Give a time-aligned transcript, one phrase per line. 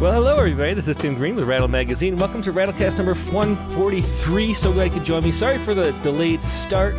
[0.00, 0.74] Well, hello, everybody.
[0.74, 2.16] This is Tim Green with Rattle Magazine.
[2.16, 4.54] Welcome to Rattlecast number 143.
[4.54, 5.32] So glad you could join me.
[5.32, 6.94] Sorry for the delayed start.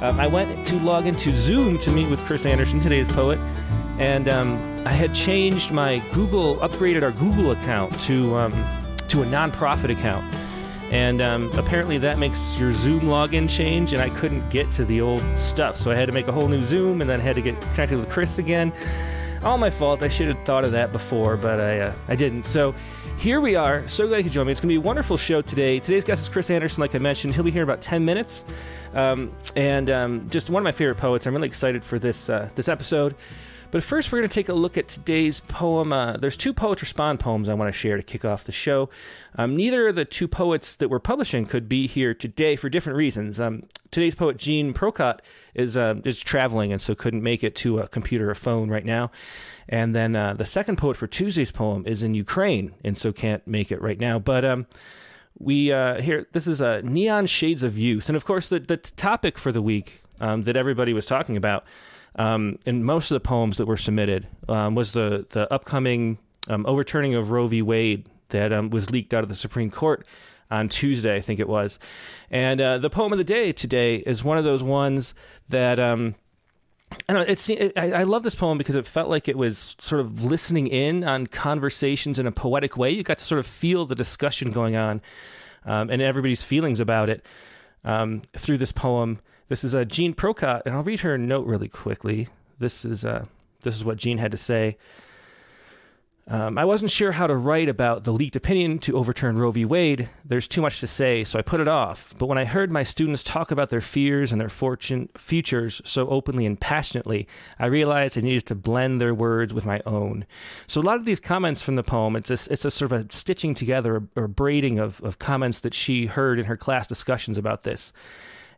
[0.00, 3.38] Um, I went to log into Zoom to meet with Chris Anderson, today's poet,
[3.98, 8.52] and um, I had changed my Google, upgraded our Google account to um,
[9.08, 10.34] to a nonprofit account,
[10.90, 15.02] and um, apparently that makes your Zoom login change, and I couldn't get to the
[15.02, 17.42] old stuff, so I had to make a whole new Zoom, and then had to
[17.42, 18.72] get connected with Chris again.
[19.42, 20.02] All my fault.
[20.02, 22.42] I should have thought of that before, but I uh, I didn't.
[22.42, 22.74] So
[23.16, 23.88] here we are.
[23.88, 24.52] So glad you could join me.
[24.52, 25.80] It's going to be a wonderful show today.
[25.80, 27.34] Today's guest is Chris Anderson, like I mentioned.
[27.34, 28.44] He'll be here in about 10 minutes.
[28.92, 31.26] Um, and um, just one of my favorite poets.
[31.26, 33.14] I'm really excited for this uh, this episode.
[33.70, 35.92] But first, we're going to take a look at today's poem.
[35.92, 38.90] Uh, there's two Poets Respond poems I want to share to kick off the show.
[39.36, 42.96] Um, neither of the two poets that we're publishing could be here today for different
[42.96, 43.40] reasons.
[43.40, 45.20] Um, today's poet, Jean Procot,
[45.54, 48.84] is, uh, is traveling and so couldn't make it to a computer or phone right
[48.84, 49.08] now.
[49.68, 53.46] And then uh, the second poet for Tuesday's poem is in Ukraine and so can't
[53.46, 54.18] make it right now.
[54.18, 54.66] But um,
[55.38, 58.76] we uh, here this is uh, neon shades of youth, and of course the the
[58.76, 61.64] topic for the week um, that everybody was talking about
[62.16, 66.66] um, in most of the poems that were submitted um, was the the upcoming um,
[66.66, 67.62] overturning of Roe v.
[67.62, 70.06] Wade that um, was leaked out of the Supreme Court
[70.50, 71.78] on Tuesday, I think it was.
[72.30, 75.14] And uh, the poem of the day today is one of those ones
[75.48, 75.78] that.
[75.78, 76.14] Um,
[77.08, 77.48] I know it's.
[77.48, 80.66] It, I, I, love this poem because it felt like it was sort of listening
[80.66, 82.90] in on conversations in a poetic way.
[82.90, 85.00] You got to sort of feel the discussion going on,
[85.64, 87.24] um, and everybody's feelings about it
[87.84, 89.20] um, through this poem.
[89.50, 92.28] This is a uh, Jean Procot, and I'll read her note really quickly.
[92.60, 93.24] This is uh,
[93.62, 94.76] this is what Jean had to say.
[96.28, 99.64] Um, I wasn't sure how to write about the leaked opinion to overturn Roe v.
[99.64, 100.08] Wade.
[100.24, 102.14] There's too much to say, so I put it off.
[102.16, 106.08] But when I heard my students talk about their fears and their fortune futures so
[106.08, 107.26] openly and passionately,
[107.58, 110.26] I realized I needed to blend their words with my own.
[110.68, 113.00] So a lot of these comments from the poem, it's a, it's a sort of
[113.00, 117.36] a stitching together or, braiding of, of comments that she heard in her class discussions
[117.36, 117.92] about this.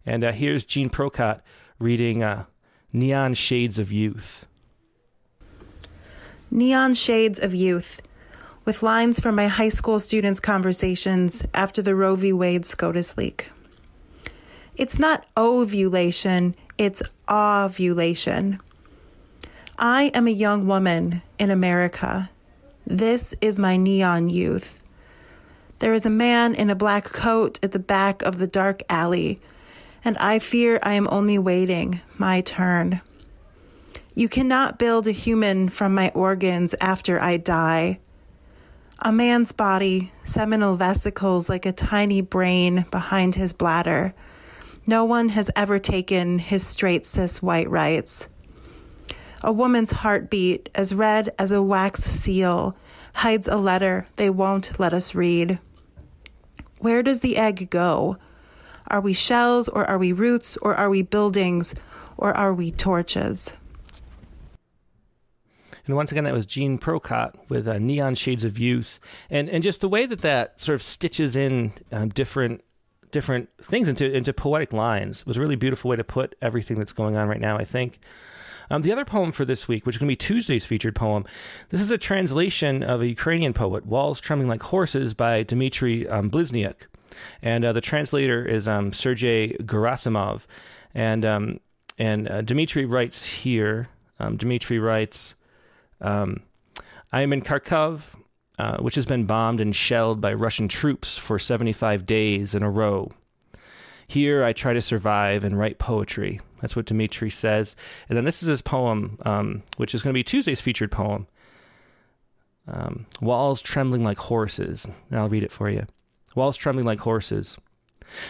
[0.05, 1.41] And uh, here's Jean Procot
[1.79, 2.45] reading uh,
[2.93, 4.47] Neon Shades of Youth.
[6.51, 8.03] Neon Shades of Youth,
[8.65, 12.33] with lines from my high school students' conversations after the Roe v.
[12.33, 13.51] Wade SCOTUS leak.
[14.77, 18.61] It's not ovulation, it's ovulation.
[19.79, 22.31] I am a young woman in America.
[22.87, 24.83] This is my neon youth.
[25.79, 29.41] There is a man in a black coat at the back of the dark alley,
[30.05, 33.01] and I fear I am only waiting my turn.
[34.15, 37.99] You cannot build a human from my organs after I die.
[38.99, 44.15] A man's body, seminal vesicles like a tiny brain behind his bladder.
[44.87, 48.29] No one has ever taken his straight cis white rights.
[49.43, 52.77] A woman's heartbeat, as red as a wax seal,
[53.15, 55.59] hides a letter they won't let us read.
[56.79, 58.19] Where does the egg go?
[58.93, 61.75] Are we shells, or are we roots, or are we buildings,
[62.19, 63.55] or are we torches?
[65.87, 69.63] And once again, that was Jean Procot with uh, Neon Shades of Youth, and and
[69.63, 72.63] just the way that that sort of stitches in um, different
[73.11, 76.93] different things into into poetic lines was a really beautiful way to put everything that's
[76.93, 77.57] going on right now.
[77.57, 77.99] I think.
[78.71, 81.27] Um, the other poem for this week, which is going to be Tuesday's featured poem,
[81.69, 86.31] this is a translation of a Ukrainian poet, Walls Trembling Like Horses by Dmitry um,
[86.31, 86.87] Blizniuk.
[87.43, 90.47] And uh, the translator is um, Sergei Gerasimov.
[90.95, 91.61] And, um,
[91.99, 95.35] and uh, Dmitry writes here, um, Dmitry writes,
[96.01, 96.43] um,
[97.13, 98.15] I am in Kharkov,
[98.59, 102.71] uh, which has been bombed and shelled by Russian troops for 75 days in a
[102.71, 103.11] row.
[104.07, 106.41] Here I try to survive and write poetry.
[106.61, 107.75] That's what Dmitry says.
[108.09, 111.27] And then this is his poem, um, which is going to be Tuesday's featured poem.
[112.69, 114.87] Um, Walls trembling like horses.
[115.11, 115.87] And I'll read it for you.
[116.35, 117.57] Walls trembling like horses.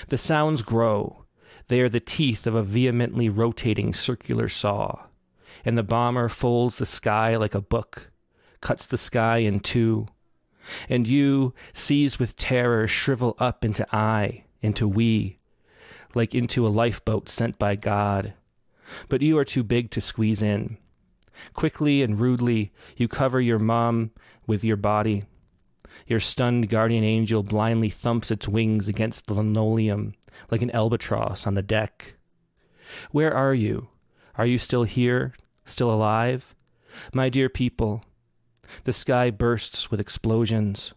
[0.09, 1.25] The sounds grow.
[1.69, 5.07] They are the teeth of a vehemently rotating circular saw
[5.65, 8.11] and the bomber folds the sky like a book,
[8.61, 10.07] cuts the sky in two.
[10.89, 15.39] And you, seized with terror, shrivel up into I, into we,
[16.15, 18.35] like into a lifeboat sent by God.
[19.09, 20.79] But you are too big to squeeze in.
[21.55, 24.13] Quickly and rudely, you cover your mom
[24.47, 25.25] with your body.
[26.07, 30.15] Your stunned guardian angel blindly thumps its wings against the linoleum
[30.51, 32.15] like an albatross on the deck.
[33.11, 33.89] Where are you?
[34.37, 35.35] Are you still here,
[35.65, 36.55] still alive?
[37.13, 38.05] My dear people,
[38.85, 40.95] the sky bursts with explosions.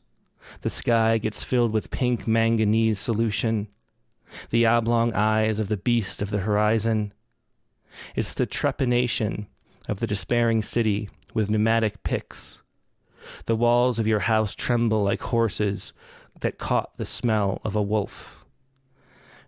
[0.62, 3.68] The sky gets filled with pink manganese solution.
[4.50, 7.14] The oblong eyes of the beast of the horizon.
[8.16, 9.48] It's the trepanation
[9.88, 12.62] of the despairing city with pneumatic picks.
[13.46, 15.94] The walls of your house tremble like horses
[16.42, 18.44] that caught the smell of a wolf.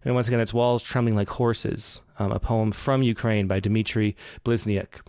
[0.03, 4.15] And once again, it's Walls Trembling Like Horses, um, a poem from Ukraine by Dmitry
[4.45, 5.01] Blizniuk.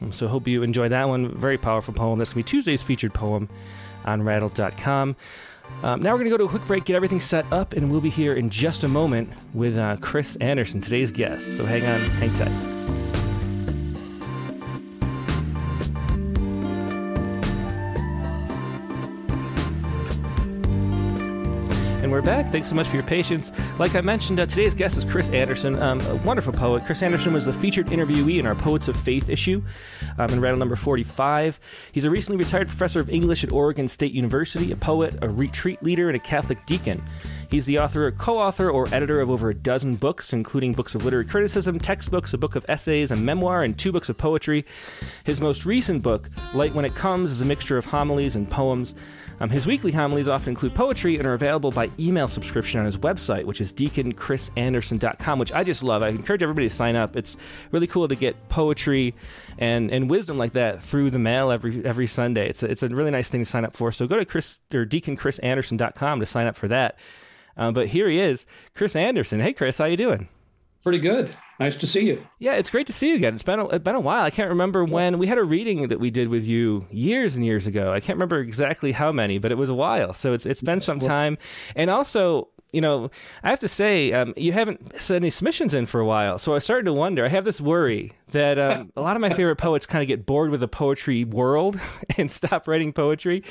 [0.00, 1.36] Um, so hope you enjoy that one.
[1.36, 2.18] Very powerful poem.
[2.18, 3.48] That's going to be Tuesday's featured poem
[4.04, 5.16] on rattle.com.
[5.82, 7.90] Um, now we're going to go to a quick break, get everything set up, and
[7.90, 11.56] we'll be here in just a moment with uh, Chris Anderson, today's guest.
[11.56, 13.17] So hang on, hang tight.
[22.08, 22.46] And we're back.
[22.46, 23.52] Thanks so much for your patience.
[23.78, 26.82] Like I mentioned, uh, today's guest is Chris Anderson, um, a wonderful poet.
[26.86, 29.62] Chris Anderson was the featured interviewee in our Poets of Faith issue
[30.16, 31.60] um, in Rattle number 45.
[31.92, 35.82] He's a recently retired professor of English at Oregon State University, a poet, a retreat
[35.82, 37.04] leader, and a Catholic deacon.
[37.50, 41.04] He's the author, co author, or editor of over a dozen books, including books of
[41.04, 44.64] literary criticism, textbooks, a book of essays, a memoir, and two books of poetry.
[45.24, 48.94] His most recent book, Light When It Comes, is a mixture of homilies and poems.
[49.40, 52.98] Um, his weekly homilies often include poetry and are available by email subscription on his
[52.98, 56.02] website, which is deaconchrisanderson.com, which I just love.
[56.02, 57.16] I encourage everybody to sign up.
[57.16, 57.36] It's
[57.70, 59.14] really cool to get poetry
[59.58, 62.48] and, and wisdom like that through the mail every every Sunday.
[62.48, 63.92] It's a, it's a really nice thing to sign up for.
[63.92, 66.98] So go to Chris or deaconchrisanderson.com to sign up for that.
[67.56, 69.40] Um, but here he is, Chris Anderson.
[69.40, 70.28] Hey, Chris, how you doing?
[70.88, 71.36] Pretty good.
[71.60, 72.24] Nice to see you.
[72.38, 73.34] Yeah, it's great to see you again.
[73.34, 74.22] It's been a, it's been a while.
[74.24, 77.44] I can't remember when we had a reading that we did with you years and
[77.44, 77.92] years ago.
[77.92, 80.14] I can't remember exactly how many, but it was a while.
[80.14, 81.36] So it's it's been some time.
[81.76, 83.10] And also, you know,
[83.42, 86.36] I have to say, um, you haven't sent any submissions in for a while.
[86.38, 87.24] So I started to wonder.
[87.24, 90.26] I have this worry that um, a lot of my favorite poets kind of get
[90.26, 91.80] bored with the poetry world
[92.18, 93.42] and stop writing poetry.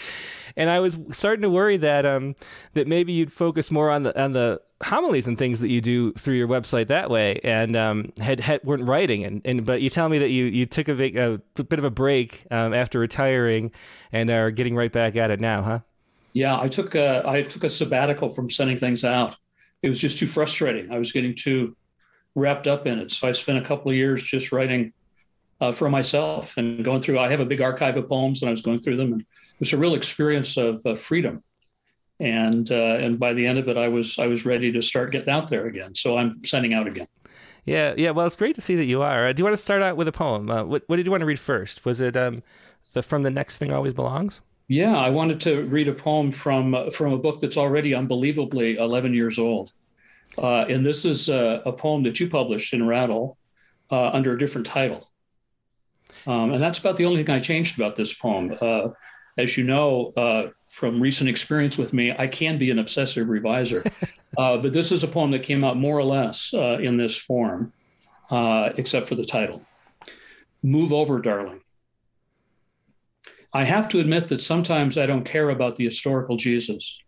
[0.55, 2.35] And I was starting to worry that um,
[2.73, 6.13] that maybe you'd focus more on the on the homilies and things that you do
[6.13, 9.23] through your website that way, and um, had, had weren't writing.
[9.23, 11.91] And, and but you tell me that you you took a, a, bit of a
[11.91, 13.71] break um, after retiring,
[14.11, 15.79] and are getting right back at it now, huh?
[16.37, 19.35] Yeah, I took a, I took a sabbatical from sending things out.
[19.81, 20.91] It was just too frustrating.
[20.91, 21.75] I was getting too
[22.35, 24.93] wrapped up in it, so I spent a couple of years just writing
[25.59, 27.19] uh, for myself and going through.
[27.19, 29.59] I have a big archive of poems, and I was going through them, and it
[29.59, 31.43] was a real experience of uh, freedom
[32.19, 35.11] and uh, and by the end of it, I was I was ready to start
[35.11, 35.93] getting out there again.
[35.93, 37.05] So I'm sending out again.
[37.65, 38.11] Yeah, yeah.
[38.11, 39.27] Well, it's great to see that you are.
[39.27, 40.49] Uh, do you want to start out with a poem?
[40.49, 41.85] Uh, what, what did you want to read first?
[41.85, 42.41] Was it um,
[42.93, 44.41] the from the next thing always belongs?
[44.67, 48.77] Yeah, I wanted to read a poem from uh, from a book that's already unbelievably
[48.77, 49.71] 11 years old,
[50.37, 53.37] uh, and this is a, a, poem that you published in Rattle
[53.91, 55.09] uh, under a different title.
[56.25, 58.57] Um, and that's about the only thing I changed about this poem.
[59.37, 63.83] as you know, from recent experience with me, I can be an obsessive reviser.
[64.37, 67.17] uh, but this is a poem that came out more or less uh, in this
[67.17, 67.73] form,
[68.29, 69.65] uh, except for the title
[70.61, 71.61] Move Over, Darling.
[73.53, 76.99] I have to admit that sometimes I don't care about the historical Jesus,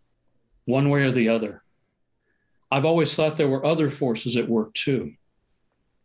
[0.64, 1.62] one way or the other.
[2.72, 5.14] I've always thought there were other forces at work too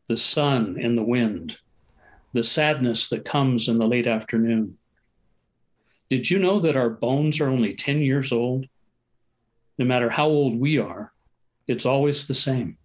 [0.08, 1.58] the sun and the wind,
[2.34, 4.78] the sadness that comes in the late afternoon
[6.10, 8.68] did you know that our bones are only 10 years old?
[9.78, 11.12] No matter how old we are,
[11.68, 12.78] it's always the same.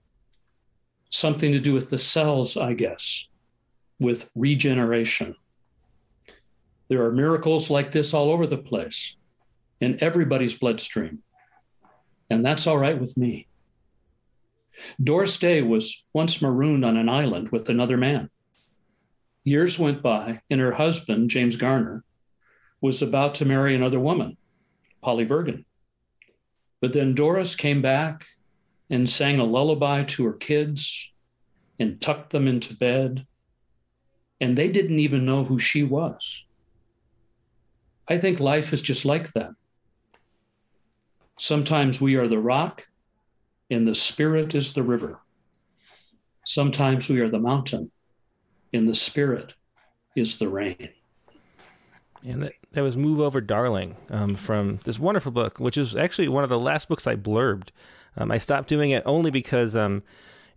[1.11, 3.29] Something to do with the cells, I guess,
[3.99, 5.37] with regeneration.
[6.91, 9.15] There are miracles like this all over the place
[9.81, 11.23] in everybody's bloodstream.
[12.29, 13.47] And that's all right with me.
[15.03, 18.29] Doris Day was once marooned on an island with another man.
[19.45, 22.03] Years went by, and her husband, James Garner,
[22.81, 24.37] was about to marry another woman,
[25.01, 25.65] Polly Bergen.
[26.81, 28.27] But then Doris came back
[28.91, 31.13] and sang a lullaby to her kids
[31.79, 33.29] and tucked them into bed,
[34.41, 36.45] and they didn't even know who she was.
[38.11, 39.53] I think life is just like that.
[41.39, 42.85] Sometimes we are the rock,
[43.71, 45.21] and the spirit is the river.
[46.45, 47.93] Sometimes we are the mountain,
[48.73, 49.55] and the spirit
[50.17, 50.89] is the rain.
[52.27, 56.29] And that, that was Move Over Darling um, from this wonderful book, which is actually
[56.29, 57.69] one of the last books I blurbed.
[58.17, 60.03] Um, I stopped doing it only because um,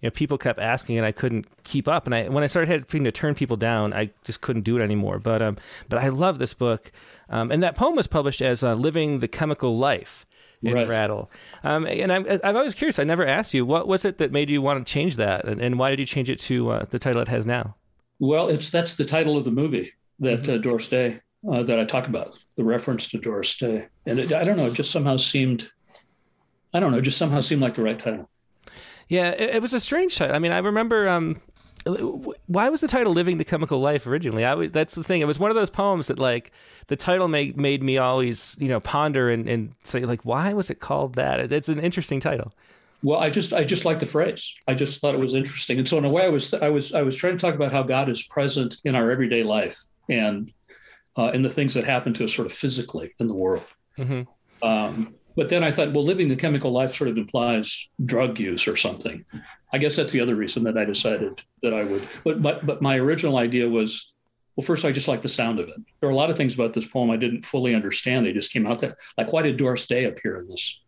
[0.03, 2.05] you know people kept asking and I couldn't keep up.
[2.05, 4.83] And I when I started having to turn people down, I just couldn't do it
[4.83, 5.17] anymore.
[5.17, 5.57] But um,
[5.87, 6.91] but I love this book,
[7.29, 10.25] um, and that poem was published as uh, "Living the Chemical Life."
[10.61, 10.87] in right.
[10.87, 11.29] Rattle.
[11.65, 12.97] Um, and I'm, I'm always curious.
[12.97, 15.59] I never asked you what was it that made you want to change that, and,
[15.59, 17.75] and why did you change it to uh, the title it has now?
[18.19, 20.53] Well, it's that's the title of the movie that mm-hmm.
[20.53, 21.19] uh, Doris Day
[21.51, 23.87] uh, that I talk about, the reference to Doris Day.
[24.05, 25.69] And it, I don't know, it just somehow seemed,
[26.73, 28.29] I don't know, just somehow seemed like the right title.
[29.09, 30.35] Yeah, it, it was a strange title.
[30.35, 31.37] I mean, I remember um,
[32.47, 34.45] why was the title "Living the Chemical Life" originally?
[34.45, 35.21] I that's the thing.
[35.21, 36.51] It was one of those poems that like
[36.87, 40.69] the title made made me always you know ponder and, and say like, why was
[40.69, 41.51] it called that?
[41.51, 42.53] It's an interesting title.
[43.01, 44.53] Well, I just I just like the phrase.
[44.67, 46.93] I just thought it was interesting, and so in a way, I was I was
[46.93, 49.77] I was trying to talk about how God is present in our everyday life
[50.09, 50.51] and
[51.17, 53.65] uh, in the things that happen to us sort of physically in the world.
[53.97, 54.65] Mm-hmm.
[54.65, 58.67] Um, but then I thought, well, living the chemical life sort of implies drug use
[58.67, 59.25] or something.
[59.71, 62.07] I guess that's the other reason that I decided that I would.
[62.23, 64.13] But but but my original idea was,
[64.55, 65.75] well, first I just like the sound of it.
[65.99, 68.25] There are a lot of things about this poem I didn't fully understand.
[68.25, 68.95] They just came out there.
[69.17, 70.79] Like, why did Doris Day appear in this?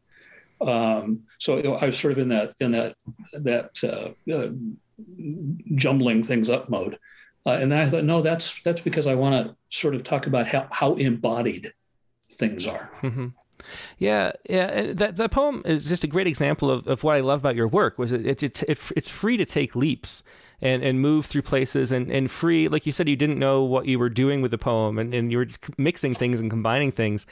[0.61, 2.95] Um, so I was sort of in that in that
[3.33, 4.49] that uh, uh,
[5.75, 6.97] jumbling things up mode,
[7.45, 10.27] uh, and then I thought, no, that's that's because I want to sort of talk
[10.27, 11.73] about how how embodied
[12.31, 12.89] things are.
[13.01, 13.27] Mm-hmm.
[13.97, 14.93] Yeah, yeah.
[14.93, 17.67] That that poem is just a great example of, of what I love about your
[17.67, 17.97] work.
[17.97, 20.23] Was it, it, it, it's free to take leaps
[20.61, 22.67] and, and move through places and, and free.
[22.67, 25.31] Like you said, you didn't know what you were doing with the poem, and, and
[25.31, 27.25] you were just mixing things and combining things.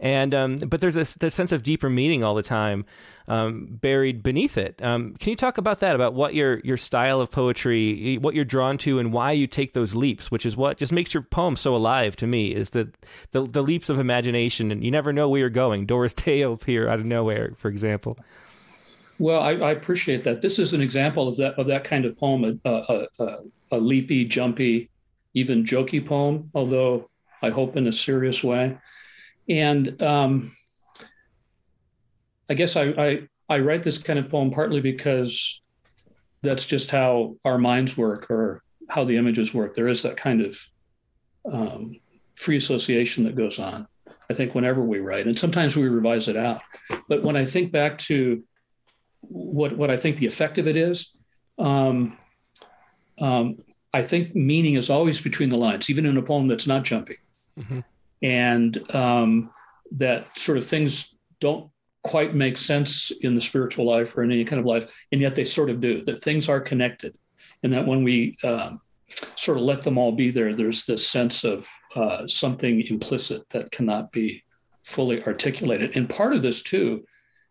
[0.00, 2.84] And um, but there's a, this sense of deeper meaning all the time
[3.28, 4.82] um, buried beneath it.
[4.82, 5.94] Um, can you talk about that?
[5.94, 9.72] About what your your style of poetry, what you're drawn to, and why you take
[9.72, 12.54] those leaps, which is what just makes your poem so alive to me.
[12.54, 12.90] Is the
[13.30, 15.86] the, the leaps of imagination, and you never know where you're going.
[15.86, 18.16] Doris Day will appear out of nowhere, for example.
[19.18, 20.42] Well, I, I, appreciate that.
[20.42, 23.36] This is an example of that of that kind of poem, a, a, a,
[23.72, 24.90] a leapy, jumpy,
[25.34, 27.08] even jokey poem, although
[27.42, 28.78] I hope in a serious way.
[29.48, 30.50] And um,
[32.48, 35.60] I guess I, I, I write this kind of poem partly because
[36.42, 39.74] that's just how our minds work or how the images work.
[39.74, 40.58] There is that kind of
[41.50, 41.96] um,
[42.34, 43.86] free association that goes on.
[44.30, 46.62] I think whenever we write, and sometimes we revise it out.
[47.08, 48.42] But when I think back to
[49.22, 51.12] what what I think the effect of it is.
[51.58, 52.18] Um,
[53.20, 53.56] um,
[53.94, 57.18] I think meaning is always between the lines, even in a poem that's not jumpy,
[57.58, 57.80] mm-hmm.
[58.22, 59.50] and um,
[59.92, 61.70] that sort of things don't
[62.02, 65.34] quite make sense in the spiritual life or in any kind of life, and yet
[65.34, 66.04] they sort of do.
[66.04, 67.14] That things are connected,
[67.62, 68.80] and that when we um,
[69.36, 73.70] sort of let them all be there, there's this sense of uh, something implicit that
[73.70, 74.42] cannot be
[74.84, 75.96] fully articulated.
[75.96, 77.04] And part of this too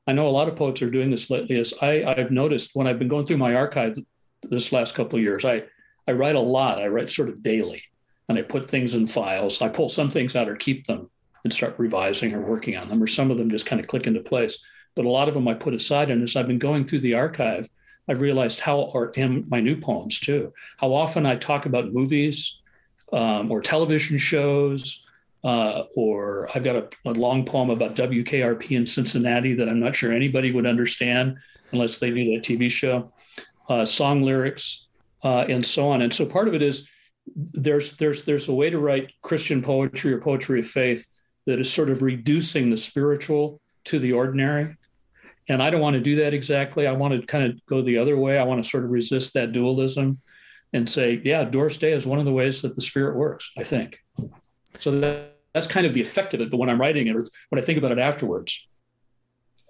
[0.08, 1.58] I know a lot of poets are doing this lately.
[1.58, 3.98] Is I, I've noticed when I've been going through my archive
[4.44, 5.64] this last couple of years, I
[6.08, 6.82] I write a lot.
[6.82, 7.84] I write sort of daily,
[8.28, 9.62] and I put things in files.
[9.62, 11.10] I pull some things out or keep them
[11.44, 14.08] and start revising or working on them, or some of them just kind of click
[14.08, 14.58] into place.
[14.96, 16.10] But a lot of them I put aside.
[16.10, 17.70] And as I've been going through the archive,
[18.08, 22.60] I've realized how, in my new poems too, how often I talk about movies
[23.14, 25.04] um, or television shows
[25.44, 29.96] uh, or I've got a, a, long poem about WKRP in Cincinnati that I'm not
[29.96, 31.38] sure anybody would understand
[31.72, 33.12] unless they knew that TV show,
[33.70, 34.88] uh, song lyrics,
[35.24, 36.02] uh, and so on.
[36.02, 36.88] And so part of it is
[37.36, 41.08] there's there's there's a way to write Christian poetry or poetry of faith
[41.46, 44.76] that is sort of reducing the spiritual to the ordinary.
[45.50, 46.86] And I don't want to do that exactly.
[46.86, 48.38] I want to kind of go the other way.
[48.38, 50.20] I want to sort of resist that dualism
[50.74, 53.64] and say, yeah, Doris Day is one of the ways that the spirit works, I
[53.64, 54.00] think.
[54.80, 56.50] So that, that's kind of the effect of it.
[56.50, 58.68] But when I'm writing it, or when I think about it afterwards,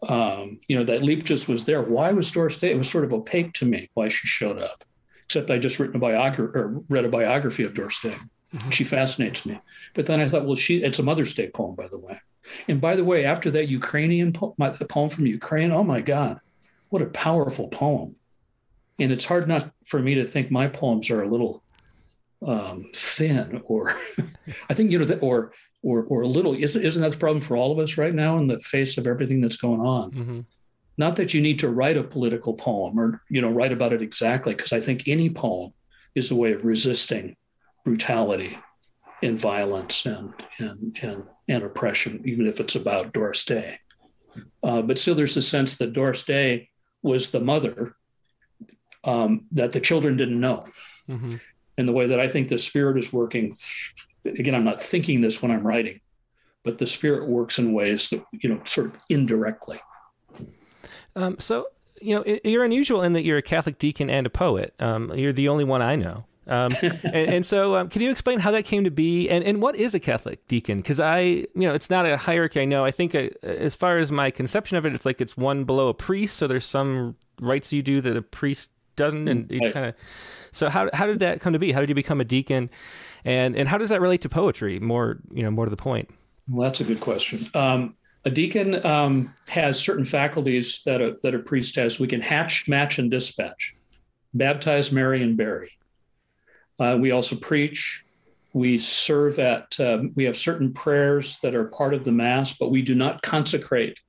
[0.07, 1.81] um, you know, that leap just was there.
[1.81, 2.71] Why was Doris Day?
[2.71, 4.83] It was sort of opaque to me why she showed up.
[5.25, 8.15] Except I just written a biography or read a biography of Doris Day.
[8.53, 8.69] Mm-hmm.
[8.71, 9.59] She fascinates me.
[9.93, 12.19] But then I thought, well, she it's a Mother's Day poem, by the way.
[12.67, 16.39] And by the way, after that Ukrainian poem, my, poem from Ukraine, oh my God,
[16.89, 18.15] what a powerful poem.
[18.99, 21.63] And it's hard not for me to think my poems are a little
[22.45, 23.95] um, thin, or
[24.69, 26.53] I think you know, that, or or or a little.
[26.53, 29.07] Isn't, isn't that the problem for all of us right now in the face of
[29.07, 30.11] everything that's going on?
[30.11, 30.39] Mm-hmm.
[30.97, 34.01] Not that you need to write a political poem or you know write about it
[34.01, 35.73] exactly, because I think any poem
[36.15, 37.35] is a way of resisting
[37.85, 38.57] brutality
[39.23, 43.79] and violence and and and, and oppression, even if it's about Doris Day.
[44.63, 46.69] Uh, but still, there's a sense that Doris Day
[47.01, 47.95] was the mother
[49.03, 50.65] um, that the children didn't know.
[51.09, 51.35] Mm-hmm.
[51.77, 53.53] And the way that I think the spirit is working
[54.25, 55.99] again, I'm not thinking this when I'm writing,
[56.63, 59.79] but the spirit works in ways that, you know, sort of indirectly.
[61.15, 61.67] Um, so,
[62.01, 64.73] you know, you're unusual in that you're a Catholic deacon and a poet.
[64.79, 66.25] Um, you're the only one I know.
[66.47, 69.61] Um, and, and, so, um, can you explain how that came to be, and, and
[69.61, 70.79] what is a Catholic deacon?
[70.79, 72.61] Because I, you know, it's not a hierarchy.
[72.61, 72.83] I know.
[72.83, 75.89] I think, uh, as far as my conception of it, it's like it's one below
[75.89, 76.37] a priest.
[76.37, 79.95] So there's some rites you do that a priest doesn't, and it kind of.
[80.51, 81.71] So how how did that come to be?
[81.71, 82.69] How did you become a deacon?
[83.25, 84.79] And and how does that relate to poetry?
[84.79, 86.09] More you know, more to the point.
[86.49, 87.39] Well, that's a good question.
[87.53, 91.99] Um, a deacon um, has certain faculties that a, that a priest has.
[91.99, 93.75] We can hatch, match, and dispatch,
[94.33, 95.71] baptize, marry, and bury.
[96.79, 98.05] Uh, we also preach.
[98.53, 102.69] We serve at, um, we have certain prayers that are part of the Mass, but
[102.69, 103.99] we do not consecrate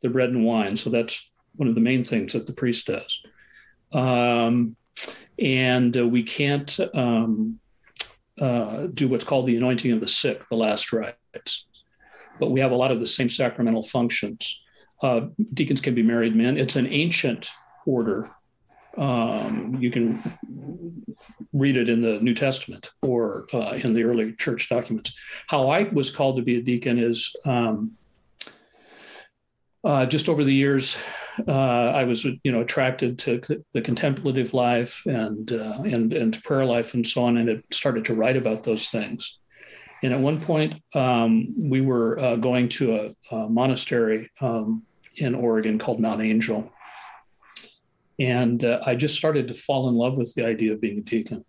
[0.00, 0.76] the bread and wine.
[0.76, 3.22] So that's one of the main things that the priest does.
[3.92, 4.76] Um,
[5.38, 7.58] and uh, we can't um,
[8.40, 11.66] uh, do what's called the anointing of the sick, the last rites.
[12.38, 14.60] But we have a lot of the same sacramental functions.
[15.02, 16.56] Uh, deacons can be married men.
[16.56, 17.50] It's an ancient
[17.86, 18.28] order.
[18.96, 20.22] Um, you can
[21.52, 25.12] read it in the New Testament or uh, in the early church documents.
[25.46, 27.96] How I was called to be a deacon is um,
[29.84, 30.98] uh, just over the years,
[31.48, 33.40] uh, I was you know attracted to
[33.72, 38.04] the contemplative life and uh, and and prayer life and so on, and it started
[38.06, 39.38] to write about those things.
[40.02, 44.82] And at one point, um, we were uh, going to a, a monastery um,
[45.16, 46.72] in Oregon called Mount Angel,
[48.18, 51.02] and uh, I just started to fall in love with the idea of being a
[51.02, 51.44] deacon.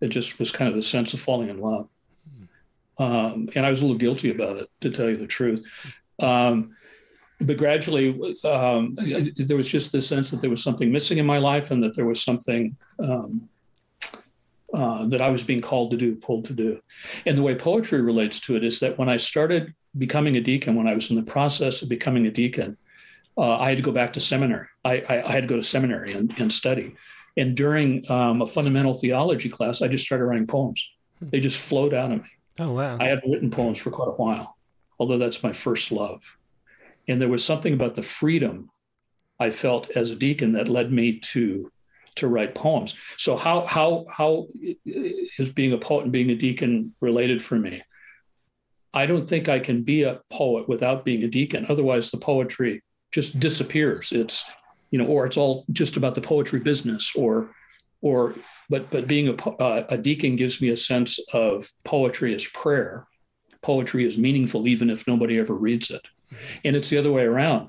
[0.00, 1.88] It just was kind of a sense of falling in love,
[2.98, 5.66] um, and I was a little guilty about it, to tell you the truth.
[6.20, 6.76] Um,
[7.40, 8.96] but gradually um,
[9.36, 11.94] there was just this sense that there was something missing in my life and that
[11.94, 13.48] there was something um,
[14.74, 16.80] uh, that I was being called to do, pulled to do.
[17.26, 20.74] And the way poetry relates to it is that when I started becoming a deacon,
[20.74, 22.76] when I was in the process of becoming a deacon,
[23.36, 24.66] uh, I had to go back to seminary.
[24.84, 26.96] I, I, I had to go to seminary and, and study.
[27.36, 30.86] And during um, a fundamental theology class, I just started writing poems.
[31.20, 31.28] Hmm.
[31.30, 32.28] They just flowed out of me.
[32.60, 32.98] Oh, wow.
[33.00, 34.58] I had written poems for quite a while,
[34.98, 36.36] although that's my first love.
[37.08, 38.70] And there was something about the freedom
[39.40, 41.70] I felt as a deacon that led me to
[42.16, 42.96] to write poems.
[43.16, 44.48] So how how how
[44.84, 47.82] is being a poet and being a deacon related for me?
[48.92, 51.66] I don't think I can be a poet without being a deacon.
[51.68, 54.12] Otherwise, the poetry just disappears.
[54.12, 54.44] It's
[54.90, 57.50] you know, or it's all just about the poetry business, or
[58.00, 58.34] or
[58.68, 63.06] but but being a uh, a deacon gives me a sense of poetry as prayer.
[63.60, 66.06] Poetry is meaningful even if nobody ever reads it.
[66.64, 67.68] And it's the other way around.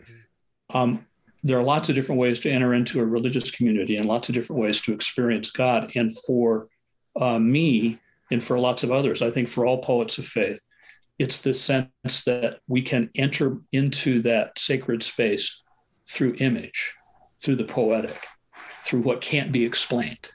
[0.73, 1.05] Um,
[1.43, 4.35] there are lots of different ways to enter into a religious community and lots of
[4.35, 5.91] different ways to experience God.
[5.95, 6.67] And for
[7.19, 10.61] uh, me and for lots of others, I think for all poets of faith,
[11.17, 15.63] it's the sense that we can enter into that sacred space
[16.07, 16.93] through image,
[17.41, 18.25] through the poetic,
[18.83, 20.29] through what can't be explained.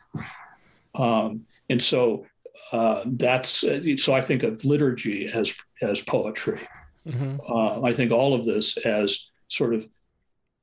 [0.94, 2.26] Um, and so
[2.72, 3.64] uh, that's
[3.96, 6.60] so I think of liturgy as as poetry.
[7.06, 7.40] Mm-hmm.
[7.48, 9.86] Uh, I think all of this as sort of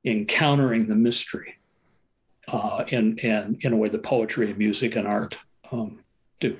[0.04, 1.58] encountering the mystery,
[2.48, 5.38] uh, and and in a way, the poetry and music and art
[5.70, 6.00] um,
[6.40, 6.56] do.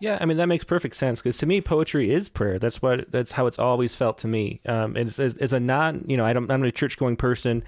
[0.00, 2.58] Yeah, I mean that makes perfect sense because to me, poetry is prayer.
[2.58, 4.60] That's what that's how it's always felt to me.
[4.64, 7.62] Um, as, as, a non, you know, I don't, I'm a church going person.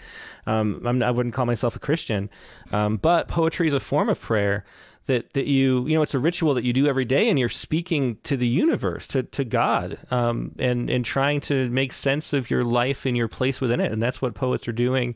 [0.46, 2.30] Um, I'm, I would not call myself a Christian,
[2.72, 4.64] um, but poetry is a form of prayer
[5.06, 7.48] that that you you know it's a ritual that you do every day and you're
[7.48, 12.50] speaking to the universe to to God um, and and trying to make sense of
[12.50, 13.90] your life and your place within it.
[13.90, 15.14] And that's what poets are doing.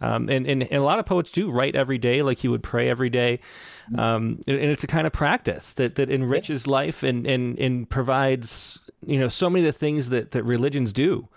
[0.00, 2.62] Um, and, and, and a lot of poets do write every day like you would
[2.62, 3.40] pray every day.
[3.96, 7.88] Um, and, and, it's a kind of practice that that enriches life and and and
[7.88, 11.28] provides you know so many of the things that that religions do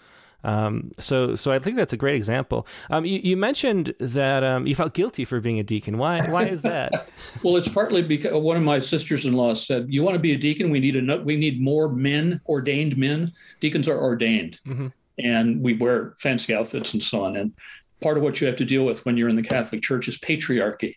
[0.43, 2.67] um, so, so I think that's a great example.
[2.89, 5.97] Um, you, you, mentioned that um, you felt guilty for being a deacon.
[5.97, 6.21] Why?
[6.30, 7.10] Why is that?
[7.43, 10.69] well, it's partly because one of my sisters-in-law said, "You want to be a deacon?
[10.69, 13.34] We need a we need more men, ordained men.
[13.60, 14.88] Deacons are ordained, mm-hmm.
[15.19, 17.36] and we wear fancy outfits and so on.
[17.36, 17.54] And
[18.02, 20.19] part of what you have to deal with when you're in the Catholic Church is
[20.19, 20.95] patriarchy.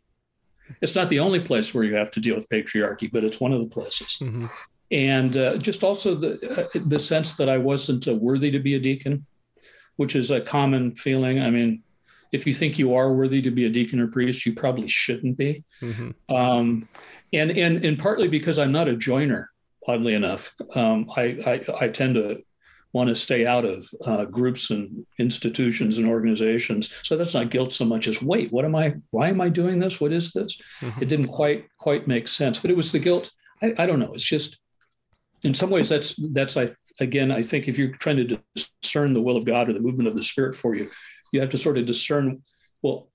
[0.83, 3.53] It's not the only place where you have to deal with patriarchy, but it's one
[3.53, 4.46] of the places." Mm-hmm
[4.92, 8.74] and uh, just also the uh, the sense that I wasn't uh, worthy to be
[8.74, 9.24] a deacon
[10.00, 11.42] which is a common feeling.
[11.42, 11.82] I mean,
[12.32, 15.36] if you think you are worthy to be a deacon or priest, you probably shouldn't
[15.36, 15.62] be.
[15.82, 16.34] Mm-hmm.
[16.34, 16.88] Um,
[17.34, 19.50] and, and, and partly because I'm not a joiner,
[19.86, 22.42] oddly enough, um, I, I, I, tend to
[22.94, 26.88] want to stay out of uh, groups and institutions and organizations.
[27.02, 28.94] So that's not guilt so much as wait, what am I?
[29.10, 30.00] Why am I doing this?
[30.00, 30.56] What is this?
[30.80, 31.02] Mm-hmm.
[31.02, 33.32] It didn't quite quite make sense, but it was the guilt.
[33.62, 34.14] I, I don't know.
[34.14, 34.60] It's just
[35.44, 39.22] in some ways that's that's I again I think if you're trying to discern the
[39.22, 40.90] will of God or the movement of the Spirit for you,
[41.33, 42.42] you have to sort of discern
[42.83, 43.09] well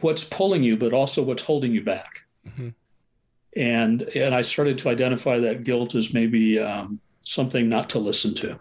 [0.00, 2.20] what's pulling you, but also what's holding you back.
[2.46, 2.68] Mm-hmm.
[3.56, 8.34] And and I started to identify that guilt as maybe um, something not to listen
[8.36, 8.58] to.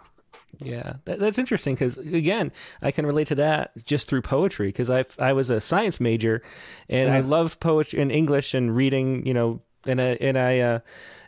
[0.62, 2.52] Yeah, that, that's interesting because again,
[2.82, 6.42] I can relate to that just through poetry because I I was a science major,
[6.90, 7.18] and yeah.
[7.18, 9.26] I love poetry and English and reading.
[9.26, 10.60] You know, and I and I.
[10.60, 10.80] Uh,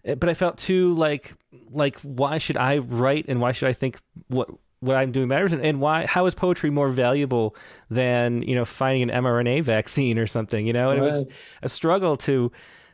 [0.04, 1.34] but I felt too like
[1.70, 5.54] like why should I write and why should I think what what I'm doing matters
[5.54, 7.56] and, and why how is poetry more valuable
[7.90, 11.10] than you know finding an mRNA vaccine or something you know and right.
[11.10, 11.26] it was
[11.62, 12.52] a struggle to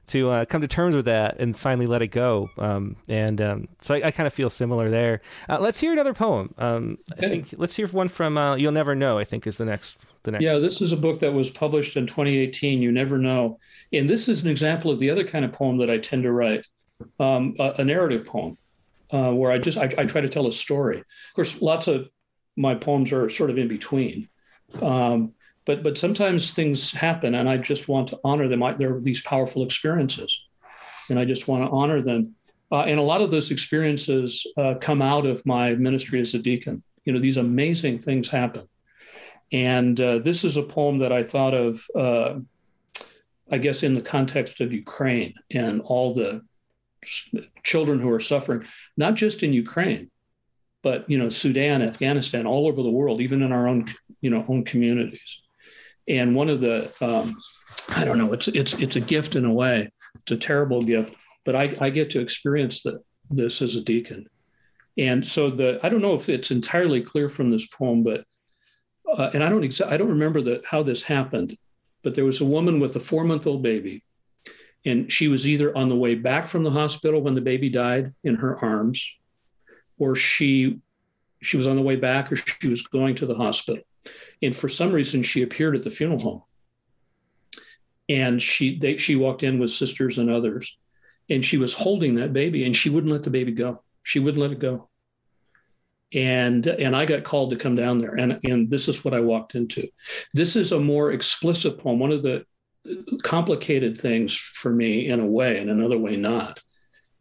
[0.08, 2.50] to uh, come to terms with that and finally let it go.
[2.58, 5.22] Um, and um, so I, I kind of feel similar there.
[5.50, 6.54] Uh, let's hear another poem.
[6.58, 9.66] Um, I think let's hear one from uh, "You'll Never Know." I think is the
[9.66, 9.98] next.
[10.24, 10.44] The next.
[10.44, 12.82] Yeah, this is a book that was published in 2018.
[12.82, 13.60] You never know,
[13.94, 16.32] and this is an example of the other kind of poem that I tend to
[16.32, 16.66] write,
[17.20, 18.58] um, a, a, narrative poem,
[19.12, 21.00] uh, where I just I, I, try to tell a story.
[21.00, 22.10] Of course, lots of
[22.56, 24.30] my poems are sort of in between.
[24.82, 25.34] Um,
[25.68, 29.02] but but sometimes things happen and i just want to honor them I, there are
[29.02, 30.42] these powerful experiences
[31.12, 32.34] and i just want to honor them
[32.72, 36.40] uh, and a lot of those experiences uh, come out of my ministry as a
[36.40, 38.68] deacon you know these amazing things happen
[39.52, 42.36] and uh, this is a poem that i thought of uh,
[43.52, 46.42] i guess in the context of ukraine and all the
[47.64, 50.10] children who are suffering not just in ukraine
[50.84, 53.88] but you know sudan afghanistan all over the world even in our own
[54.22, 55.40] you know own communities
[56.08, 57.38] and one of the, um,
[57.90, 59.92] I don't know, it's it's it's a gift in a way.
[60.16, 64.28] It's a terrible gift, but I, I get to experience the, this as a deacon.
[64.98, 68.24] And so the I don't know if it's entirely clear from this poem, but
[69.12, 71.58] uh, and I don't exa- I don't remember the, how this happened,
[72.04, 74.04] but there was a woman with a four month old baby,
[74.88, 78.14] and she was either on the way back from the hospital when the baby died
[78.24, 79.14] in her arms,
[80.00, 80.80] or she
[81.42, 83.84] she was on the way back, or she was going to the hospital.
[84.42, 86.44] And for some reason, she appeared at the funeral home.
[88.10, 90.78] And she they, she walked in with sisters and others,
[91.30, 93.84] and she was holding that baby, and she wouldn't let the baby go.
[94.04, 94.90] She wouldn't let it go.
[96.14, 99.20] And and I got called to come down there, and and this is what I
[99.20, 99.90] walked into.
[100.34, 102.00] This is a more explicit poem.
[102.00, 102.46] One of the
[103.24, 106.62] complicated things for me, in a way, and another way not,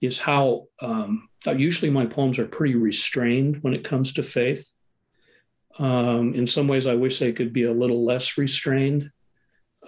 [0.00, 4.72] is how um, usually my poems are pretty restrained when it comes to faith
[5.78, 9.10] um, in some ways, I wish they could be a little less restrained,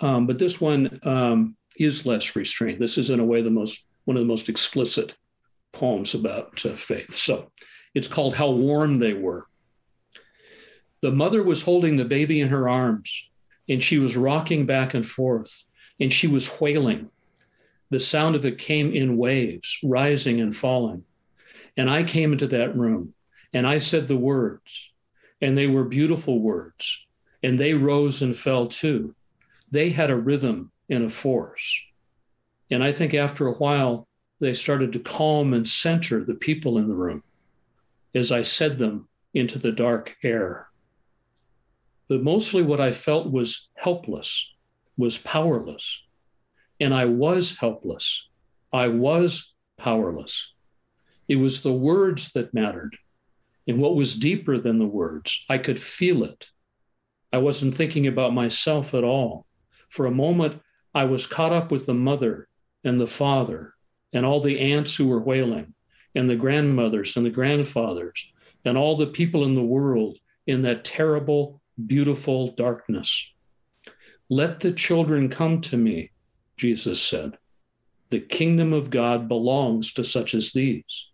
[0.01, 2.81] um, but this one um, is less restrained.
[2.81, 5.15] This is, in a way, the most one of the most explicit
[5.73, 7.13] poems about uh, faith.
[7.15, 7.51] So,
[7.95, 9.47] it's called "How Warm They Were."
[11.01, 13.29] The mother was holding the baby in her arms,
[13.69, 15.65] and she was rocking back and forth,
[16.01, 17.11] and she was wailing.
[17.91, 21.05] The sound of it came in waves, rising and falling.
[21.77, 23.15] And I came into that room,
[23.53, 24.93] and I said the words
[25.41, 27.07] and they were beautiful words,
[27.43, 29.15] and they rose and fell too.
[29.71, 31.81] They had a rhythm and a force.
[32.71, 34.09] And I think after a while,
[34.41, 37.23] they started to calm and center the people in the room
[38.15, 40.69] as I said them into the dark air.
[42.09, 44.51] But mostly what I felt was helpless,
[44.99, 46.03] was powerless.
[46.79, 48.29] And I was helpless.
[48.73, 50.53] I was powerless.
[51.29, 52.97] It was the words that mattered
[53.67, 55.45] And what was deeper than the words.
[55.49, 56.49] I could feel it.
[57.33, 59.47] I wasn't thinking about myself at all.
[59.89, 60.61] For a moment,
[60.95, 62.49] I was caught up with the mother
[62.83, 63.75] and the father
[64.13, 65.75] and all the aunts who were wailing
[66.15, 68.33] and the grandmothers and the grandfathers
[68.65, 73.31] and all the people in the world in that terrible, beautiful darkness.
[74.31, 76.11] Let the children come to me,
[76.57, 77.39] Jesus said.
[78.11, 81.07] The kingdom of God belongs to such as these.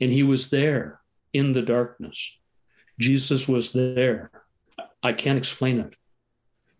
[0.00, 1.00] And he was there
[1.32, 2.32] in the darkness.
[2.98, 4.30] Jesus was there.
[5.02, 5.94] I can't explain it.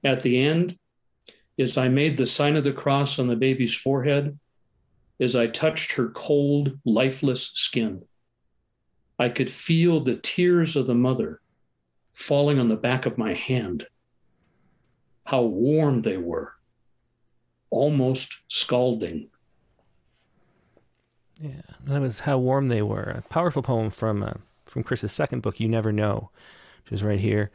[0.05, 0.79] At the end,
[1.59, 4.39] as I made the sign of the cross on the baby's forehead,
[5.21, 8.03] as I touched her cold, lifeless skin,
[9.19, 11.41] I could feel the tears of the mother
[12.13, 13.87] falling on the back of my hand.
[15.25, 16.55] How warm they were,
[17.71, 19.29] almost scalding.
[21.41, 23.03] Yeah, that was how warm they were.
[23.03, 26.31] A powerful poem from uh, from Chris's second book, "You Never Know,"
[26.85, 27.51] which is right here.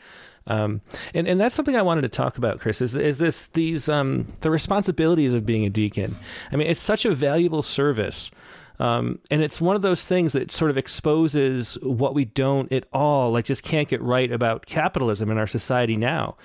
[0.47, 0.81] Um,
[1.13, 2.81] and and that's something I wanted to talk about, Chris.
[2.81, 6.15] Is is this these um, the responsibilities of being a deacon?
[6.51, 8.31] I mean, it's such a valuable service.
[8.79, 12.85] Um, and it's one of those things that sort of exposes what we don't at
[12.93, 16.35] all, like just can't get right about capitalism in our society now.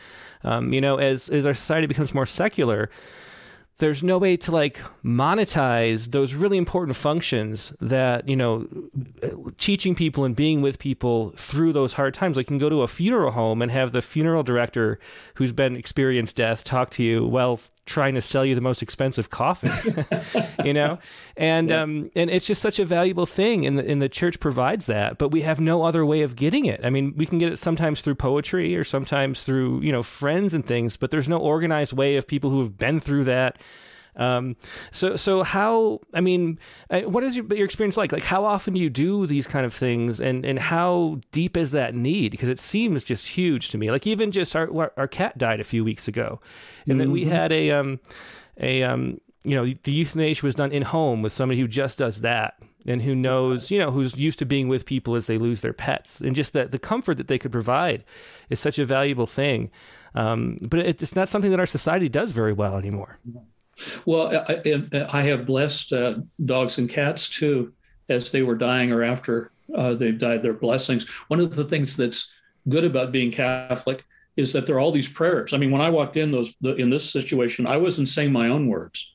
[0.44, 2.90] Um, you know, as as our society becomes more secular,
[3.78, 8.66] there's no way to like monetize those really important functions that you know
[9.58, 12.36] teaching people and being with people through those hard times.
[12.36, 14.98] Like you can go to a funeral home and have the funeral director
[15.34, 19.30] who's been experienced death talk to you while trying to sell you the most expensive
[19.30, 19.72] coffin
[20.64, 20.98] you know
[21.36, 21.80] and yeah.
[21.80, 25.18] um and it's just such a valuable thing and the, and the church provides that
[25.18, 27.56] but we have no other way of getting it i mean we can get it
[27.56, 31.92] sometimes through poetry or sometimes through you know friends and things but there's no organized
[31.92, 33.58] way of people who have been through that
[34.16, 34.56] um,
[34.90, 36.00] so, so how?
[36.12, 36.58] I mean,
[36.90, 38.12] uh, what is your, your experience like?
[38.12, 41.70] Like, how often do you do these kind of things, and and how deep is
[41.70, 42.30] that need?
[42.30, 43.90] Because it seems just huge to me.
[43.90, 46.40] Like, even just our our cat died a few weeks ago,
[46.86, 46.98] and mm-hmm.
[46.98, 48.00] then we had a um
[48.60, 52.20] a um you know, the euthanasia was done in home with somebody who just does
[52.20, 55.60] that and who knows, you know, who's used to being with people as they lose
[55.60, 58.04] their pets, and just that the comfort that they could provide
[58.50, 59.70] is such a valuable thing.
[60.14, 63.18] Um, but it's not something that our society does very well anymore.
[64.04, 67.72] Well, I, I have blessed uh, dogs and cats too,
[68.08, 70.42] as they were dying or after uh, they've died.
[70.42, 71.08] Their blessings.
[71.28, 72.32] One of the things that's
[72.68, 74.04] good about being Catholic
[74.36, 75.52] is that there are all these prayers.
[75.52, 78.68] I mean, when I walked in those in this situation, I wasn't saying my own
[78.68, 79.12] words.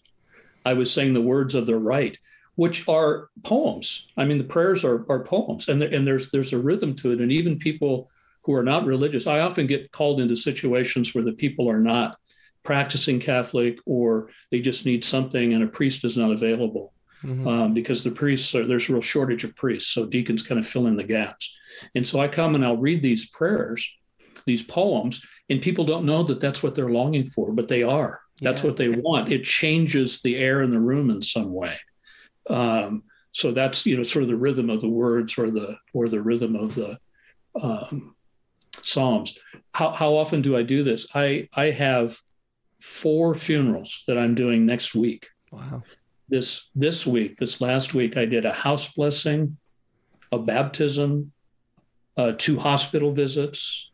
[0.66, 2.20] I was saying the words of the rite,
[2.56, 4.08] which are poems.
[4.18, 7.22] I mean, the prayers are, are poems, and and there's there's a rhythm to it.
[7.22, 8.10] And even people
[8.42, 12.18] who are not religious, I often get called into situations where the people are not
[12.68, 16.94] practicing Catholic or they just need something, and a priest is not available.
[17.24, 17.48] Mm-hmm.
[17.48, 20.68] Um, because the priests are, there's a real shortage of priests, so deacons kind of
[20.68, 21.58] fill in the gaps.
[21.96, 23.90] And so I come and I'll read these prayers,
[24.46, 28.22] these poems, and people don't know that that's what they're longing for, but they are.
[28.42, 28.68] That's yeah.
[28.68, 29.32] what they want.
[29.32, 31.80] It changes the air in the room in some way.
[32.50, 36.10] Um, so that's you know sort of the rhythm of the words or the or
[36.10, 37.00] the rhythm of the
[37.60, 38.16] um,
[38.82, 39.38] psalms.
[39.74, 41.08] How how often do I do this?
[41.16, 42.20] I I have
[42.80, 45.28] four funerals that I'm doing next week.
[45.52, 45.84] Wow.
[46.30, 49.58] This this week, this last week, I did a house blessing,
[50.32, 51.32] a baptism,
[52.18, 53.90] uh, two hospital visits,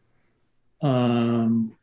[0.81, 1.75] um,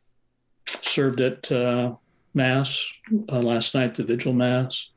[0.65, 1.95] served at uh,
[2.33, 2.85] mass
[3.29, 4.89] uh, last night, the vigil mass.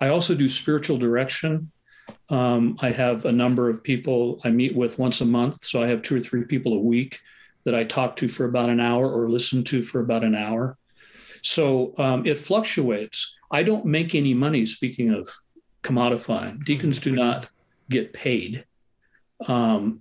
[0.00, 1.70] I also do spiritual direction.
[2.30, 5.64] Um, I have a number of people I meet with once a month.
[5.64, 7.20] So I have two or three people a week
[7.64, 10.76] that I talk to for about an hour or listen to for about an hour.
[11.44, 13.36] So um, it fluctuates.
[13.50, 15.28] I don't make any money, speaking of
[15.82, 16.64] commodifying.
[16.64, 17.50] Deacons do not
[17.90, 18.64] get paid,
[19.46, 20.00] um,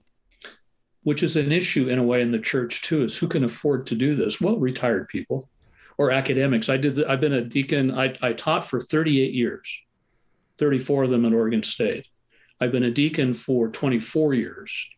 [1.03, 3.86] which is an issue in a way in the church too, is who can afford
[3.88, 4.39] to do this?
[4.39, 5.49] Well, retired people
[5.97, 6.69] or academics.
[6.69, 7.03] I did.
[7.03, 7.91] I've been a deacon.
[7.91, 9.82] I, I taught for 38 years,
[10.58, 12.08] 34 of them at Oregon State.
[12.62, 14.89] I've been a deacon for 24 years.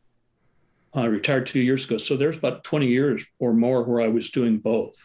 [0.93, 4.29] I retired two years ago, so there's about 20 years or more where I was
[4.29, 4.95] doing both,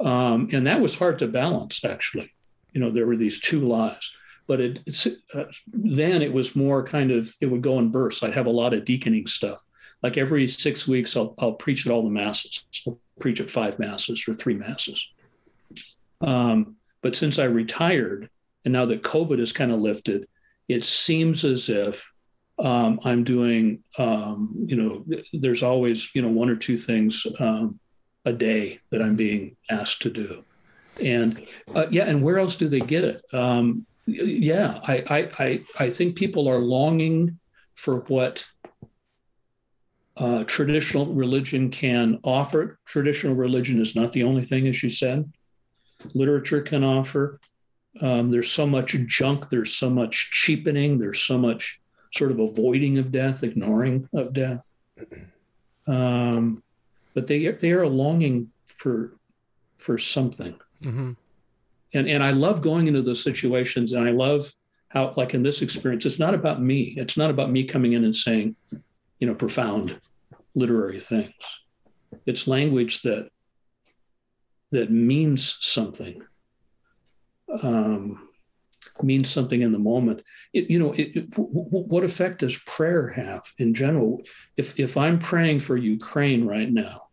[0.00, 1.84] um, and that was hard to balance.
[1.84, 2.32] Actually,
[2.72, 4.14] you know, there were these two lives,
[4.46, 8.22] but it, it's uh, then it was more kind of it would go in bursts.
[8.22, 9.62] I'd have a lot of deaconing stuff.
[10.02, 12.66] Like every six weeks, I'll, I'll preach at all the masses.
[12.86, 15.08] I'll preach at five masses or three masses.
[16.20, 18.28] Um, but since I retired,
[18.64, 20.26] and now that COVID is kind of lifted,
[20.68, 22.12] it seems as if
[22.58, 27.80] um, I'm doing, um, you know, there's always, you know, one or two things um,
[28.24, 30.44] a day that I'm being asked to do.
[31.02, 33.22] And uh, yeah, and where else do they get it?
[33.32, 37.38] Um, yeah, I, I, I, I think people are longing
[37.74, 38.46] for what
[40.16, 42.78] uh, traditional religion can offer.
[42.86, 45.32] Traditional religion is not the only thing, as you said.
[46.14, 47.40] Literature can offer.
[48.00, 51.80] Um, there's so much junk, there's so much cheapening, there's so much
[52.12, 54.74] sort of avoiding of death, ignoring of death.
[55.86, 56.63] Um,
[57.14, 59.16] but they they are a longing for
[59.78, 60.54] for something.
[60.82, 61.12] Mm-hmm.
[61.94, 64.52] And and I love going into those situations, and I love
[64.88, 66.94] how, like in this experience, it's not about me.
[66.96, 68.56] It's not about me coming in and saying,
[69.18, 70.00] you know, profound
[70.54, 71.34] literary things.
[72.26, 73.28] It's language that
[74.70, 76.22] that means something,
[77.62, 78.28] um,
[79.02, 80.22] means something in the moment.
[80.52, 84.22] It, you know, it, it, what effect does prayer have in general?
[84.56, 87.03] If if I'm praying for Ukraine right now,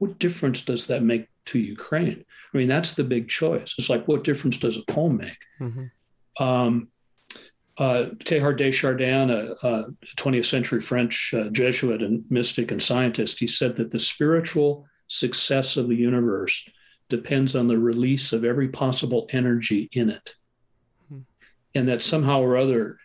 [0.00, 2.24] what difference does that make to Ukraine?
[2.52, 3.74] I mean, that's the big choice.
[3.78, 5.38] It's like, what difference does a poem make?
[5.60, 6.42] Mm-hmm.
[6.42, 6.88] Um,
[7.76, 9.84] uh, Teilhard de Chardin, a, a
[10.16, 15.76] 20th century French uh, Jesuit and mystic and scientist, he said that the spiritual success
[15.76, 16.66] of the universe
[17.10, 20.34] depends on the release of every possible energy in it.
[21.08, 21.20] Hmm.
[21.74, 22.98] And that somehow or other,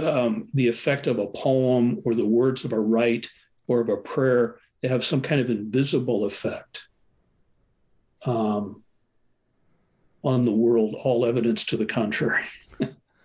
[0.00, 3.28] um, the effect of a poem or the words of a rite
[3.66, 6.82] or of a prayer, they have some kind of invisible effect
[8.26, 8.82] um,
[10.24, 12.44] on the world, all evidence to the contrary.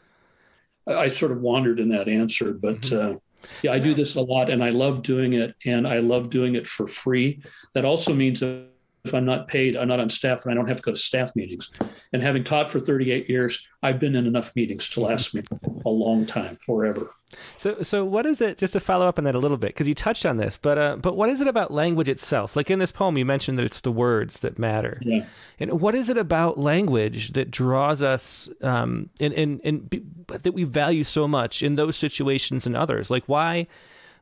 [0.88, 3.15] I sort of wandered in that answer, but mm-hmm.
[3.15, 3.20] uh,
[3.62, 6.56] yeah, I do this a lot and I love doing it and I love doing
[6.56, 7.41] it for free.
[7.74, 8.67] That also means that
[9.08, 10.98] if I'm not paid, I'm not on staff and I don't have to go to
[10.98, 11.70] staff meetings.
[12.13, 15.43] And having taught for 38 years, I've been in enough meetings to last me
[15.86, 17.12] a long time, forever.
[17.58, 18.58] So, so what is it?
[18.58, 20.78] Just to follow up on that a little bit, because you touched on this, but
[20.78, 22.56] uh, but what is it about language itself?
[22.56, 25.00] Like in this poem, you mentioned that it's the words that matter.
[25.04, 25.26] Yeah.
[25.60, 30.63] And what is it about language that draws us, um, and and and that we
[30.63, 33.12] value so much in those situations and others?
[33.12, 33.67] Like why?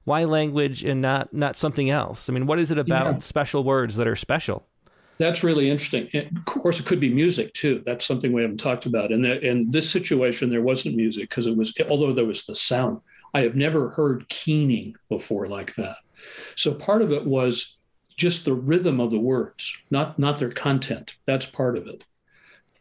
[0.03, 2.29] Why language and not not something else?
[2.29, 3.19] I mean, what is it about yeah.
[3.19, 4.67] special words that are special?
[5.17, 6.09] That's really interesting.
[6.13, 7.81] And of course, it could be music too.
[7.85, 9.11] That's something we haven't talked about.
[9.11, 12.55] And in, in this situation, there wasn't music because it was, although there was the
[12.55, 12.99] sound.
[13.33, 15.97] I have never heard keening before like that.
[16.55, 17.77] So part of it was
[18.17, 21.15] just the rhythm of the words, not not their content.
[21.25, 22.03] That's part of it.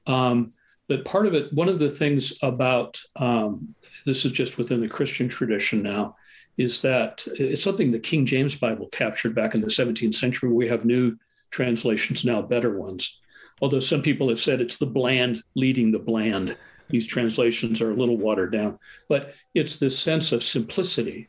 [0.06, 0.50] Um,
[0.88, 3.74] but part of it, one of the things about um,
[4.06, 6.16] this is just within the Christian tradition now,
[6.56, 10.50] is that it's something the King James Bible captured back in the 17th century.
[10.50, 11.16] We have new
[11.54, 13.20] translations now, better ones.
[13.62, 16.56] Although some people have said it's the bland leading the bland.
[16.90, 21.28] These translations are a little watered down, but it's this sense of simplicity.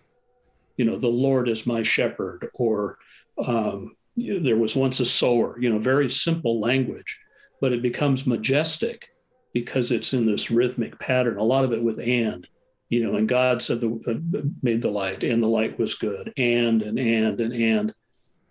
[0.77, 2.97] You know, the Lord is my shepherd, or
[3.37, 7.21] um, there was once a sower, you know, very simple language,
[7.61, 9.09] but it becomes majestic
[9.53, 12.47] because it's in this rhythmic pattern, a lot of it with and
[12.89, 16.33] you know, and God said the uh, made the light, and the light was good,
[16.37, 17.93] and and and and.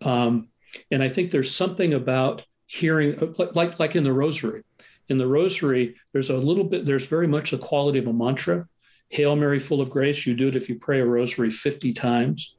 [0.03, 0.49] Um,
[0.91, 4.63] and I think there's something about hearing, like like in the Rosary.
[5.09, 6.87] In the Rosary, there's a little bit.
[6.87, 8.67] There's very much the quality of a mantra.
[9.11, 10.27] Hail Mary, full of grace.
[10.27, 12.57] You do it if you pray a Rosary 50 times.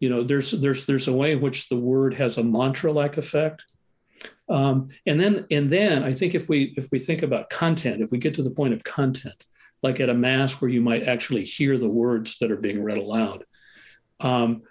[0.00, 3.64] You know, there's there's there's a way in which the word has a mantra-like effect.
[4.48, 8.10] Um, and then and then I think if we if we think about content, if
[8.10, 9.44] we get to the point of content,
[9.82, 12.98] like at a mass where you might actually hear the words that are being read
[12.98, 13.44] aloud.
[14.20, 14.62] Um,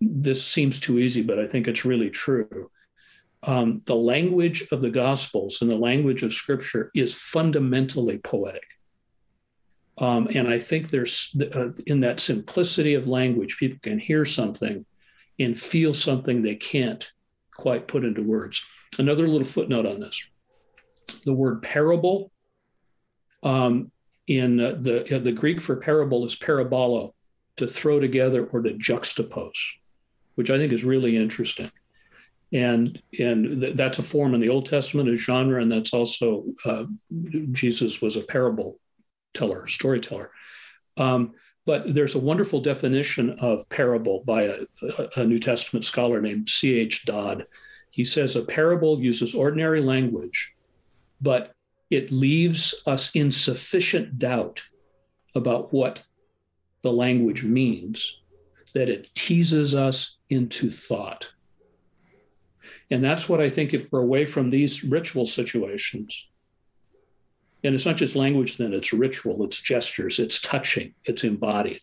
[0.00, 2.70] this seems too easy, but I think it's really true.
[3.42, 8.64] Um, the language of the Gospels and the language of Scripture is fundamentally poetic.
[9.98, 14.86] Um, and I think there's uh, in that simplicity of language, people can hear something
[15.40, 17.10] and feel something they can't
[17.52, 18.64] quite put into words.
[18.98, 20.20] Another little footnote on this
[21.24, 22.30] the word parable
[23.42, 23.90] um,
[24.26, 27.12] in the uh, the Greek for parable is parabolo,
[27.56, 29.58] to throw together or to juxtapose,
[30.38, 31.68] which I think is really interesting.
[32.52, 36.44] And and th- that's a form in the Old Testament, a genre, and that's also
[36.64, 36.84] uh,
[37.50, 38.78] Jesus was a parable
[39.34, 40.30] teller, storyteller.
[40.96, 41.34] Um,
[41.66, 44.58] but there's a wonderful definition of parable by a,
[45.16, 47.04] a New Testament scholar named C.H.
[47.04, 47.44] Dodd.
[47.90, 50.54] He says a parable uses ordinary language,
[51.20, 51.52] but
[51.90, 54.62] it leaves us in sufficient doubt
[55.34, 56.04] about what
[56.82, 58.17] the language means
[58.74, 61.30] that it teases us into thought.
[62.90, 66.26] And that's what I think if we're away from these ritual situations,
[67.64, 71.80] and it's not just language, then it's ritual, it's gestures, it's touching, it's embodied,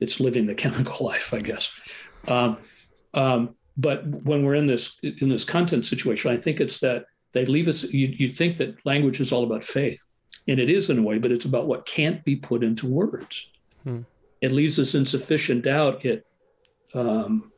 [0.00, 1.74] it's living the chemical life, I guess.
[2.28, 2.58] Um,
[3.12, 7.44] um, but when we're in this in this content situation, I think it's that they
[7.44, 10.02] leave us, you, you think that language is all about faith.
[10.46, 13.48] And it is in a way, but it's about what can't be put into words.
[13.82, 14.02] Hmm.
[14.44, 16.26] It leaves us in sufficient doubt it,
[16.92, 17.50] um,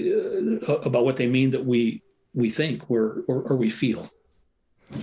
[0.00, 2.02] uh, about what they mean that we
[2.32, 4.08] we think or, or, or we feel.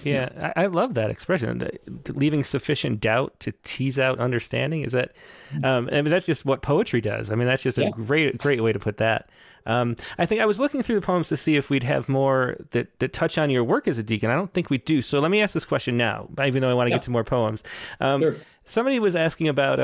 [0.03, 1.59] Yeah, I, I, love that expression.
[1.59, 1.79] The,
[2.13, 4.81] leaving sufficient doubt to tease out understanding.
[4.81, 5.15] Is that?
[5.63, 7.29] Um, I mean, that's just what poetry does.
[7.29, 9.29] I mean, that's just a great, great way to put that.
[9.67, 12.55] Um, I think I was looking through the poems to see if we'd have more
[12.71, 14.31] that, that touch on your work as a deacon.
[14.31, 15.03] I don't think we do.
[15.03, 16.97] So let me ask this question now, even though I want to yeah.
[16.97, 17.63] get to more poems.
[17.99, 18.35] Um, sure.
[18.63, 19.79] Somebody was asking about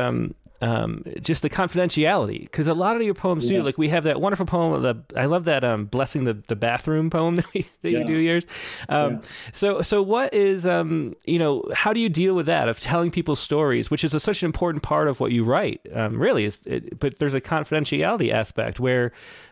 [0.62, 3.58] um, just the confidentiality because a lot of your poems yeah.
[3.58, 6.56] do like we have that wonderful poem the I love that um, blessing the, the
[6.56, 8.00] bathroom poem that, we, that yeah.
[8.00, 8.46] you do yours
[8.88, 9.20] um, yeah.
[9.52, 13.10] so so what is um, you know how do you deal with that of telling
[13.10, 16.46] people stories which is a, such an important part of what you write um, really
[16.46, 19.12] is it, but there's a confidentiality aspect where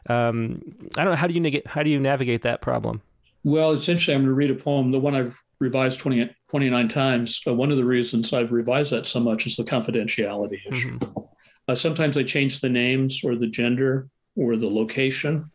[0.09, 0.61] um,
[0.95, 3.01] I don't know how do you navigate how do you navigate that problem
[3.43, 6.87] well it's interesting I'm going to read a poem the one I've revised 20, 29
[6.87, 7.41] times.
[7.45, 10.97] Uh, one of the reasons I've revised that so much is the confidentiality issue.
[10.99, 11.19] Mm-hmm.
[11.67, 15.51] Uh, sometimes I change the names or the gender or the location.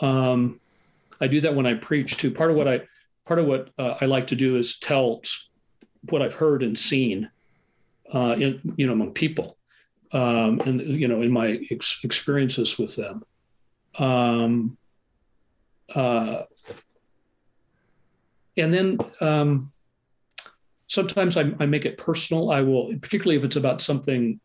[0.00, 0.60] Um,
[1.20, 2.30] I do that when I preach too.
[2.30, 2.82] Part of what I
[3.24, 5.22] part of what uh, I like to do is tell
[6.10, 7.30] what I've heard and seen,
[8.12, 9.56] uh, in, you know, among people,
[10.12, 13.22] um, and you know, in my ex- experiences with them.
[13.98, 14.76] Um,
[15.94, 16.42] uh,
[18.56, 19.68] and then um,
[20.88, 22.50] sometimes I, I, make it personal.
[22.50, 24.40] I will, particularly if it's about something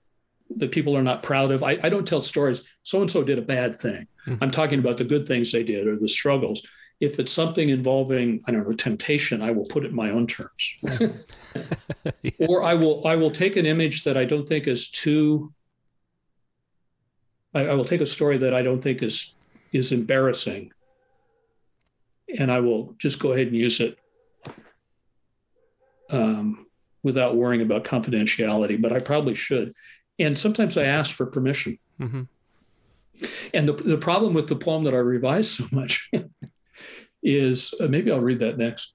[0.56, 1.62] that people are not proud of.
[1.62, 2.64] I, I don't tell stories.
[2.84, 4.08] So and so did a bad thing.
[4.26, 4.44] Mm-hmm.
[4.44, 6.62] I'm talking about the good things they did or the struggles.
[7.00, 10.26] If it's something involving, I don't know, temptation, I will put it in my own
[10.26, 10.76] terms.
[10.84, 11.10] yeah.
[12.48, 15.54] Or I will, I will take an image that I don't think is too.
[17.54, 19.36] I, I will take a story that I don't think is
[19.74, 20.72] is embarrassing
[22.36, 23.98] and I will just go ahead and use it
[26.10, 26.66] um,
[27.04, 28.82] without worrying about confidentiality.
[28.82, 29.74] But I probably should.
[30.20, 31.78] And sometimes I ask for permission.
[32.00, 32.24] Mm-hmm.
[33.54, 36.12] And the, the problem with the poem that I revised so much
[37.24, 38.94] is uh, maybe I'll read that next.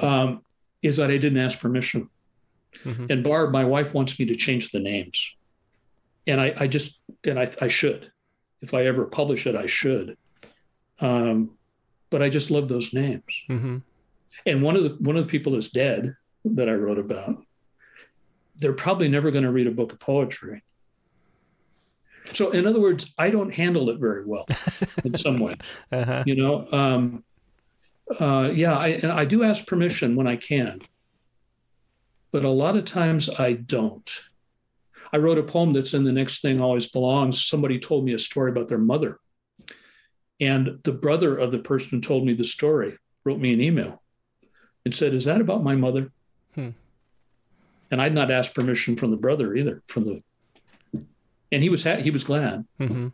[0.00, 0.42] Um,
[0.82, 2.08] is that I didn't ask permission.
[2.84, 3.06] Mm-hmm.
[3.10, 5.34] And Barb, my wife, wants me to change the names,
[6.26, 8.12] and I, I just and I, I should,
[8.60, 10.16] if I ever publish it, I should.
[11.00, 11.57] Um,
[12.10, 13.44] but I just love those names.
[13.48, 13.78] Mm-hmm.
[14.46, 17.44] And one of the one of the people that's dead that I wrote about.
[18.56, 20.62] They're probably never going to read a book of poetry.
[22.32, 24.46] So, in other words, I don't handle it very well
[25.04, 25.56] in some way.
[25.90, 26.24] Uh-huh.
[26.26, 27.24] You know, um,
[28.20, 30.80] uh, yeah, I, and I do ask permission when I can,
[32.32, 34.10] but a lot of times I don't.
[35.10, 37.42] I wrote a poem that's in the next thing always belongs.
[37.42, 39.18] Somebody told me a story about their mother.
[40.40, 44.02] And the brother of the person who told me the story wrote me an email
[44.84, 46.12] and said, Is that about my mother?
[46.54, 46.70] Hmm.
[47.90, 50.20] And I'd not asked permission from the brother either, from the
[51.50, 52.66] and he was ha- he was glad.
[52.78, 53.08] Mm-hmm.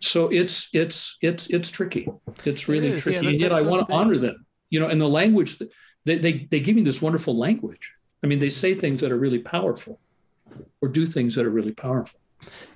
[0.00, 2.08] So it's it's it's it's tricky.
[2.44, 4.46] It's really it tricky, yeah, and yet I want to honor them.
[4.70, 5.70] You know, and the language that
[6.04, 7.92] they, they they give me this wonderful language.
[8.22, 10.00] I mean, they say things that are really powerful,
[10.80, 12.20] or do things that are really powerful.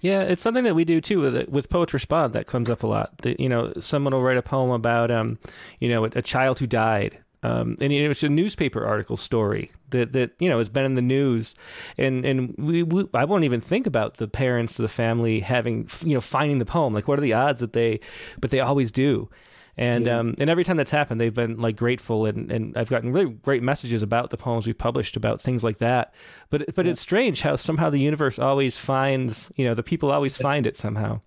[0.00, 2.32] Yeah, it's something that we do too with with Poets Respond.
[2.32, 3.18] That comes up a lot.
[3.18, 5.38] That you know, someone will write a poem about um,
[5.80, 9.70] you know, a, a child who died, um, and it was a newspaper article story
[9.90, 11.54] that, that you know has been in the news,
[11.98, 16.14] and and we, we, I won't even think about the parents, the family having you
[16.14, 16.94] know finding the poem.
[16.94, 18.00] Like, what are the odds that they,
[18.40, 19.28] but they always do.
[19.76, 20.18] And yeah.
[20.18, 23.30] um, and every time that's happened, they've been like grateful, and, and I've gotten really
[23.30, 26.14] great messages about the poems we've published about things like that.
[26.50, 26.92] But but yeah.
[26.92, 30.76] it's strange how somehow the universe always finds you know the people always find it
[30.76, 31.20] somehow.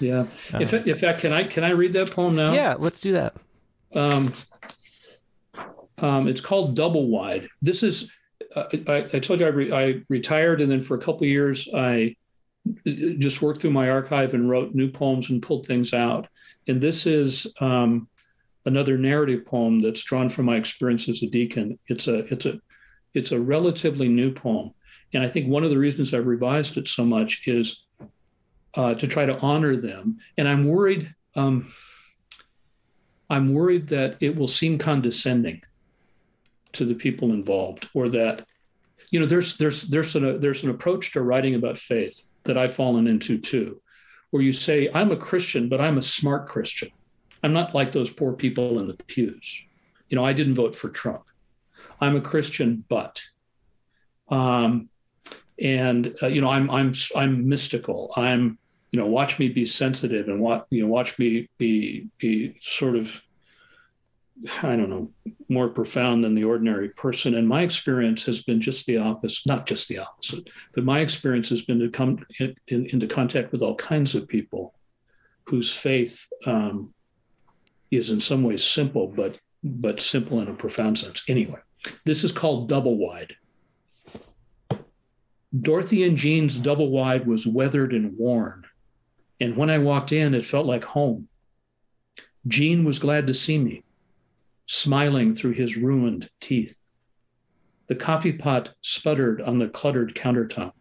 [0.00, 0.26] Yeah.
[0.52, 2.52] Um, in fact, can I can I read that poem now?
[2.52, 3.36] Yeah, let's do that.
[3.94, 4.32] Um,
[5.98, 7.48] um, it's called Double Wide.
[7.60, 8.10] This is,
[8.56, 11.28] uh, I, I, told you I, re- I, retired, and then for a couple of
[11.28, 12.16] years, I
[12.86, 16.28] just worked through my archive and wrote new poems and pulled things out.
[16.68, 18.08] And this is um,
[18.64, 21.78] another narrative poem that's drawn from my experience as a deacon.
[21.88, 22.60] It's a, it's a,
[23.14, 24.72] it's a relatively new poem,
[25.12, 27.84] and I think one of the reasons I've revised it so much is
[28.74, 30.18] uh, to try to honor them.
[30.38, 31.14] And I'm worried.
[31.36, 31.70] Um,
[33.28, 35.62] I'm worried that it will seem condescending
[36.72, 38.46] to the people involved, or that
[39.10, 42.74] you know there's there's there's an there's an approach to writing about faith that I've
[42.74, 43.81] fallen into too,
[44.32, 46.90] where you say I'm a Christian, but I'm a smart Christian.
[47.42, 49.62] I'm not like those poor people in the pews.
[50.08, 51.24] You know, I didn't vote for Trump.
[52.00, 53.22] I'm a Christian, but,
[54.28, 54.88] um,
[55.60, 58.12] and uh, you know, I'm I'm I'm mystical.
[58.16, 58.58] I'm
[58.90, 62.96] you know, watch me be sensitive and watch you know, watch me be be sort
[62.96, 63.22] of
[64.62, 65.10] I don't know,
[65.48, 67.34] more profound than the ordinary person.
[67.34, 71.48] And my experience has been just the opposite, not just the opposite, but my experience
[71.50, 74.74] has been to come in, in, into contact with all kinds of people
[75.44, 76.94] whose faith um,
[77.90, 81.22] is in some ways simple, but but simple in a profound sense.
[81.28, 81.60] Anyway,
[82.04, 83.36] this is called double wide.
[85.60, 88.64] Dorothy and Gene's double wide was weathered and worn.
[89.38, 91.28] And when I walked in, it felt like home.
[92.48, 93.84] Jean was glad to see me
[94.72, 96.82] smiling through his ruined teeth.
[97.88, 100.72] The coffee pot sputtered on the cluttered countertop.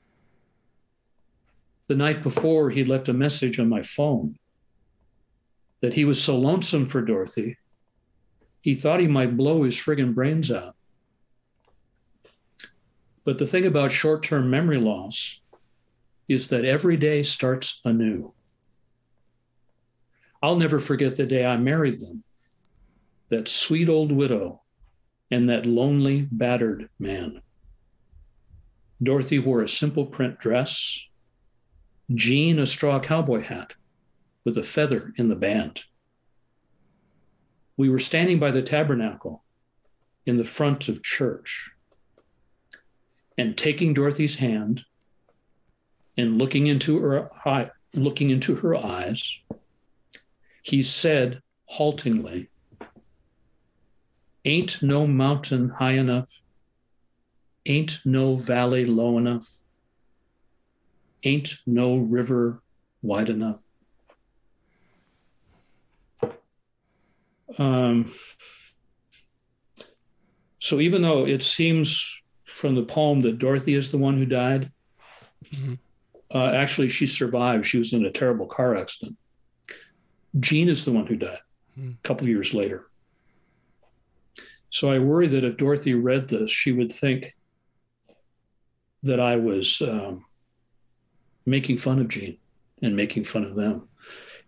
[1.88, 4.38] The night before, he left a message on my phone
[5.82, 7.58] that he was so lonesome for Dorothy,
[8.62, 10.78] he thought he might blow his friggin' brains out.
[13.26, 15.42] But the thing about short term memory loss
[16.30, 18.32] is that every day starts anew.
[20.42, 22.24] I'll never forget the day I married them
[23.32, 24.62] that sweet old widow
[25.32, 27.42] and that lonely, battered man.
[29.02, 31.06] Dorothy wore a simple print dress,
[32.14, 33.74] Gene a straw cowboy hat
[34.44, 35.84] with a feather in the band.
[37.78, 39.46] We were standing by the tabernacle
[40.26, 41.72] in the front of church
[43.38, 44.84] and taking Dorothy's hand
[46.18, 49.40] and looking into her eye, looking into her eyes,
[50.64, 52.51] he said haltingly,
[54.44, 56.30] Ain't no mountain high enough.
[57.66, 59.48] Ain't no valley low enough.
[61.24, 62.62] Ain't no river
[63.04, 63.60] wide enough.
[67.58, 68.12] Um,
[70.60, 74.72] so even though it seems from the poem that Dorothy is the one who died,
[75.46, 75.74] mm-hmm.
[76.34, 77.66] uh, actually she survived.
[77.66, 79.18] She was in a terrible car accident.
[80.40, 81.40] Gene is the one who died
[81.78, 81.92] mm-hmm.
[81.92, 82.88] a couple years later.
[84.72, 87.36] So I worry that if Dorothy read this, she would think
[89.04, 90.24] that I was um,
[91.46, 92.38] making fun of Gene
[92.82, 93.90] and making fun of them.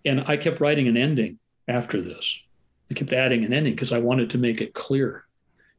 [0.06, 2.40] And I kept writing an ending after this.
[2.90, 5.26] I kept adding an ending because I wanted to make it clear.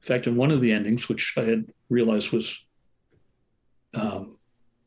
[0.02, 2.60] In fact, in one of the endings, which I had realized was
[3.94, 4.30] um,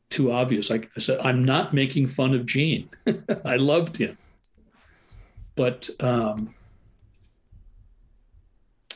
[0.08, 2.88] too obvious, I, I, said, I'm not making fun of Gene.
[3.44, 4.18] I loved him.
[5.56, 6.48] But um,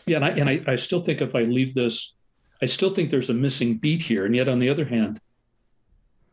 [0.06, 2.14] yeah, and, I, and I, I still think if I leave this,
[2.60, 4.26] I still think there's a missing beat here.
[4.26, 5.20] And yet, on the other hand,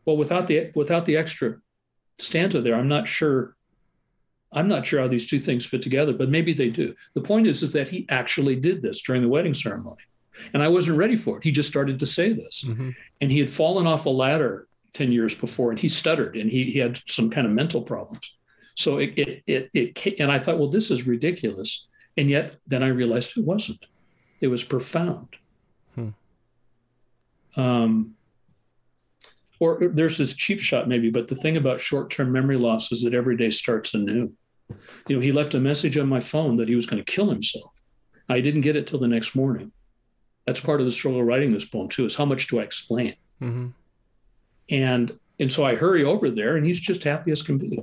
[0.04, 1.56] well, without the without the extra
[2.18, 3.56] stanza there, I'm not sure
[4.52, 6.94] I'm not sure how these two things fit together, but maybe they do.
[7.14, 10.02] The point is, is that he actually did this during the wedding ceremony.
[10.54, 11.44] And I wasn't ready for it.
[11.44, 12.64] He just started to say this.
[12.66, 12.90] Mm-hmm.
[13.20, 16.64] And he had fallen off a ladder 10 years before and he stuttered and he,
[16.64, 18.34] he had some kind of mental problems.
[18.74, 21.86] So it, it, it, it, and I thought, well, this is ridiculous.
[22.20, 23.86] And yet then I realized it wasn't.
[24.42, 25.28] It was profound.
[25.94, 26.08] Hmm.
[27.56, 28.14] Um,
[29.58, 33.14] or there's this cheap shot maybe, but the thing about short-term memory loss is that
[33.14, 34.34] every day starts anew.
[35.08, 37.30] You know, he left a message on my phone that he was going to kill
[37.30, 37.80] himself.
[38.28, 39.72] I didn't get it till the next morning.
[40.46, 42.04] That's part of the struggle of writing this poem too.
[42.04, 43.16] Is how much do I explain?
[43.40, 43.68] Mm-hmm.
[44.68, 47.82] And and so I hurry over there, and he's just happy as can be.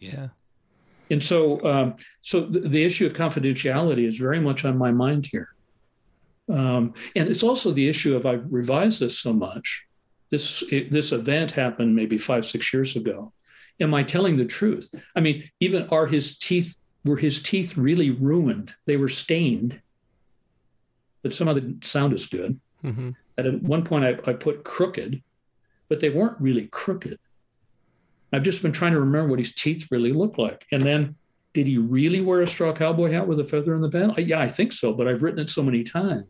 [0.00, 0.28] Yeah.
[1.14, 5.28] And so, um, so the, the, issue of confidentiality is very much on my mind
[5.30, 5.50] here.
[6.48, 9.84] Um, and it's also the issue of I've revised this so much.
[10.30, 13.32] This this event happened maybe five six years ago.
[13.78, 14.92] Am i telling the truth?
[15.14, 18.74] I mean even are his teeth were his teeth really ruined?
[18.86, 19.80] They were stained.
[21.22, 22.58] But some of the sound is good.
[22.84, 23.10] Mm-hmm.
[23.38, 25.22] at one point I, I put crooked
[25.88, 27.20] but they weren't really crooked
[28.32, 31.14] i've just been trying to remember what his teeth really looked like and then
[31.52, 34.40] did he really wear a straw cowboy hat with a feather in the band yeah
[34.40, 36.26] i think so but i've written it so many times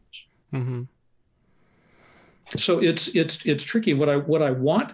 [0.52, 0.82] mm-hmm
[2.56, 3.94] so it's it's it's tricky.
[3.94, 4.92] What I what I want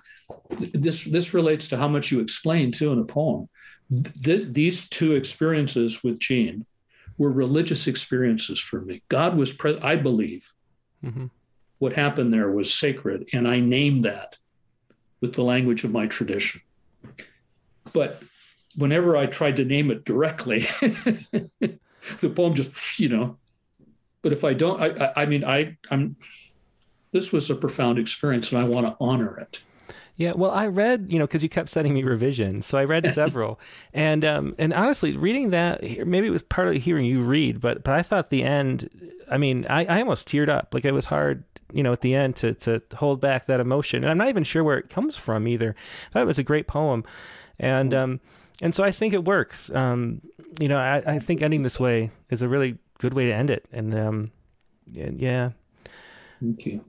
[0.59, 3.49] this this relates to how much you explain too in a poem.
[4.23, 6.65] Th- these two experiences with Gene
[7.19, 9.03] were religious experiences for me.
[9.09, 9.85] God was present.
[9.85, 10.53] I believe
[11.05, 11.27] mm-hmm.
[11.79, 14.39] what happened there was sacred, and I named that
[15.21, 16.63] with the language of my tradition.
[17.93, 18.23] But
[18.77, 23.37] whenever I tried to name it directly, the poem just you know.
[24.23, 26.17] But if I don't, I, I, mean, I I'm
[27.13, 29.61] this was a profound experience and I want to honor it.
[30.17, 33.11] Yeah, well, I read, you know, because you kept sending me revisions, so I read
[33.15, 33.59] several,
[33.95, 37.95] and um, and honestly, reading that, maybe it was partly hearing you read, but but
[37.95, 38.91] I thought the end,
[39.31, 40.75] I mean, I, I almost teared up.
[40.75, 44.03] Like it was hard, you know, at the end to to hold back that emotion,
[44.03, 45.75] and I'm not even sure where it comes from either.
[46.09, 47.03] I thought it was a great poem,
[47.61, 48.21] and um,
[48.61, 49.71] and so I think it works.
[49.71, 50.23] Um,
[50.61, 53.51] you know, I, I think ending this way is a really good way to end
[53.51, 54.33] it, and um,
[54.97, 55.51] and yeah.
[56.41, 56.85] Thank you.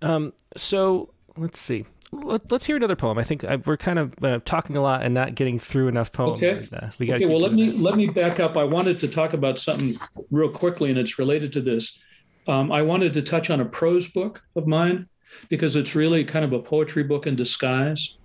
[0.00, 1.84] Um, so let's see.
[2.12, 3.18] Let, us hear another poem.
[3.18, 5.88] I think I, uh, we're kind of uh, talking a lot and not getting through
[5.88, 6.42] enough poems.
[6.42, 6.68] Okay.
[6.72, 7.26] uh, we okay.
[7.26, 7.80] Well, let me that.
[7.80, 8.56] let me back up.
[8.56, 9.94] I wanted to talk about something
[10.30, 12.00] real quickly, and it's related to this.
[12.46, 15.08] Um, I wanted to touch on a prose book of mine
[15.48, 18.15] because it's really kind of a poetry book in disguise.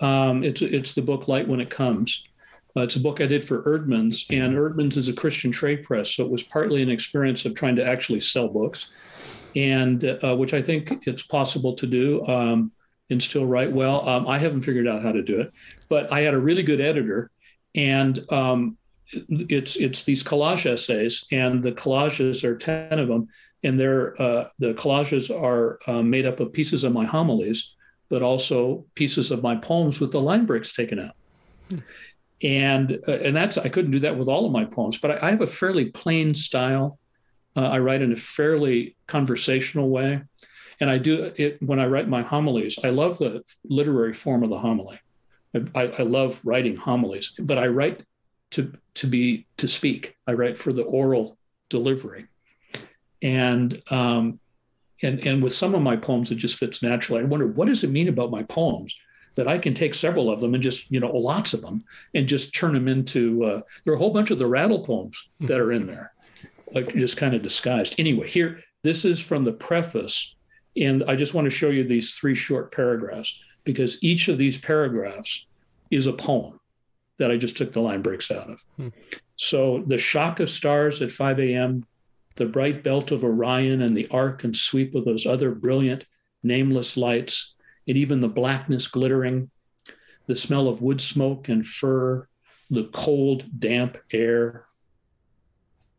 [0.00, 2.24] Um, it's it's the book Light When It Comes.
[2.76, 6.10] Uh, it's a book I did for Eerdmans, and Eerdmans is a Christian trade press,
[6.10, 8.90] so it was partly an experience of trying to actually sell books,
[9.54, 12.72] and uh, which I think it's possible to do um,
[13.08, 14.06] and still write well.
[14.06, 15.52] Um, I haven't figured out how to do it,
[15.88, 17.30] but I had a really good editor,
[17.74, 18.76] and um,
[19.08, 23.28] it's it's these collage essays, and the collages are ten of them,
[23.62, 27.74] and they're uh, the collages are uh, made up of pieces of my homilies,
[28.08, 31.16] but also pieces of my poems with the line breaks taken out.
[31.70, 31.78] Hmm.
[32.42, 35.28] And uh, and that's I couldn't do that with all of my poems, but I,
[35.28, 36.98] I have a fairly plain style
[37.56, 40.22] uh, I write in a fairly conversational way.
[40.78, 42.78] And I do it when I write my homilies.
[42.84, 45.00] I love the literary form of the homily.
[45.74, 48.02] I, I love writing homilies, but I write
[48.50, 50.14] to to be to speak.
[50.26, 51.38] I write for the oral
[51.70, 52.26] delivery,
[53.22, 54.38] and um,
[55.02, 57.20] and and with some of my poems, it just fits naturally.
[57.20, 58.94] I wonder what does it mean about my poems
[59.34, 61.84] that I can take several of them and just you know lots of them
[62.14, 63.44] and just turn them into.
[63.44, 66.12] Uh, there are a whole bunch of the rattle poems that are in there,
[66.72, 67.94] like just kind of disguised.
[67.98, 70.34] Anyway, here, this is from the preface.
[70.76, 74.58] And I just want to show you these three short paragraphs because each of these
[74.58, 75.46] paragraphs
[75.90, 76.60] is a poem
[77.18, 78.64] that I just took the line breaks out of.
[78.76, 78.88] Hmm.
[79.36, 81.86] So the shock of stars at 5 a.m.,
[82.36, 86.04] the bright belt of Orion and the arc and sweep of those other brilliant,
[86.42, 87.54] nameless lights,
[87.88, 89.50] and even the blackness glittering,
[90.26, 92.28] the smell of wood smoke and fir,
[92.70, 94.66] the cold, damp air,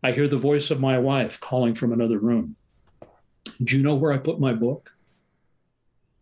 [0.03, 2.55] I hear the voice of my wife calling from another room.
[3.63, 4.91] Do you know where I put my book?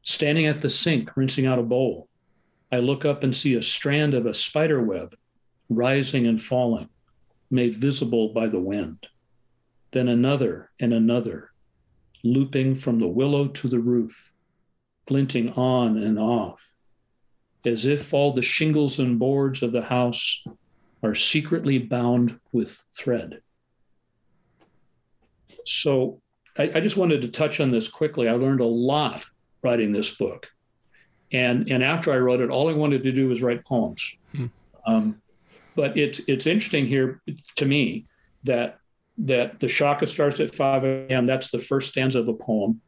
[0.04, 2.08] Standing at the sink, rinsing out a bowl.
[2.72, 5.16] I look up and see a strand of a spider web
[5.70, 6.90] rising and falling,
[7.50, 9.08] made visible by the wind.
[9.96, 11.52] Then another and another,
[12.22, 14.34] looping from the willow to the roof,
[15.08, 16.62] glinting on and off,
[17.66, 20.44] as if all the shingles and boards of the house
[21.02, 23.40] are secretly bound with thread.
[25.66, 26.20] So
[26.58, 28.28] I, I, just wanted to touch on this quickly.
[28.28, 29.26] I learned a lot
[29.64, 30.48] writing this book.
[31.32, 34.12] And, and after I wrote it, all I wanted to do was write poems.
[34.36, 34.48] Hmm.
[34.88, 35.22] Um,
[35.74, 37.22] but it's, it's interesting here
[37.56, 38.08] to me
[38.44, 38.80] that,
[39.18, 41.26] that the shaka starts at 5 a.m.
[41.26, 42.82] That's the first stanza of a poem.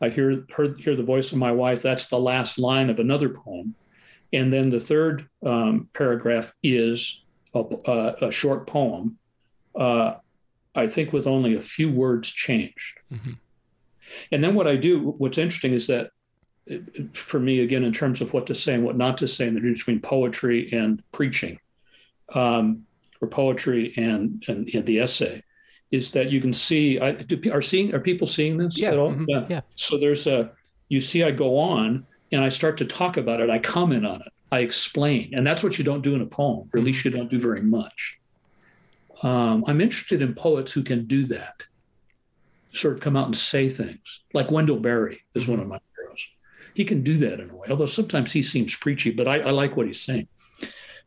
[0.00, 1.82] I hear, heard, hear the voice of my wife.
[1.82, 3.74] That's the last line of another poem.
[4.32, 7.22] And then the third um, paragraph is
[7.54, 9.18] a, a, a short poem,
[9.74, 10.14] uh,
[10.74, 12.98] I think with only a few words changed.
[13.12, 13.32] Mm-hmm.
[14.32, 16.10] And then what I do, what's interesting is that
[16.66, 19.48] it, for me, again, in terms of what to say and what not to say,
[19.48, 21.58] in the difference between poetry and preaching,
[22.34, 22.84] um,
[23.20, 25.42] or poetry and, and, and the essay,
[25.90, 26.98] is that you can see.
[27.00, 29.10] I, do, are seeing are people seeing this yeah, at all?
[29.10, 29.46] Mm-hmm, yeah.
[29.48, 29.60] yeah.
[29.76, 30.52] So there's a
[30.88, 31.22] you see.
[31.22, 33.50] I go on and I start to talk about it.
[33.50, 34.32] I comment on it.
[34.52, 35.32] I explain.
[35.34, 37.38] And that's what you don't do in a poem, or at least you don't do
[37.38, 38.18] very much.
[39.22, 41.66] Um, I'm interested in poets who can do that,
[42.72, 44.20] sort of come out and say things.
[44.32, 46.26] Like Wendell Berry is one of my heroes.
[46.74, 49.50] He can do that in a way, although sometimes he seems preachy, but I, I
[49.50, 50.28] like what he's saying.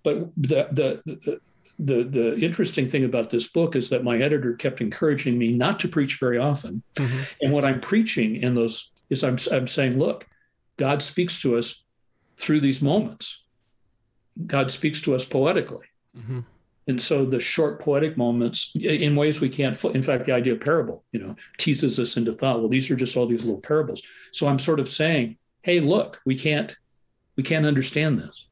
[0.04, 1.42] But the, the, the
[1.80, 5.80] the the interesting thing about this book is that my editor kept encouraging me not
[5.82, 6.84] to preach very often.
[6.96, 7.22] Mm-hmm.
[7.42, 10.28] And what I'm preaching in those is I'm I'm saying, look,
[10.78, 11.84] God speaks to us
[12.38, 13.44] through these moments.
[14.48, 15.86] God speaks to us poetically.
[16.18, 16.40] Mm-hmm.
[16.88, 20.60] And so the short poetic moments, in ways we can't, in fact, the idea of
[20.60, 22.60] parable, you know, teases us into thought.
[22.60, 24.02] Well, these are just all these little parables.
[24.32, 26.76] So I'm sort of saying, hey, look, we can't,
[27.38, 28.48] we can't understand this.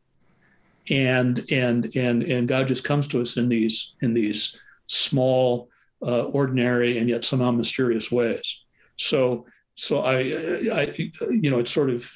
[0.89, 4.57] And and and and God just comes to us in these in these
[4.87, 5.69] small,
[6.05, 8.59] uh, ordinary, and yet somehow mysterious ways.
[8.97, 10.93] So so I, I,
[11.29, 12.11] you know, it's sort of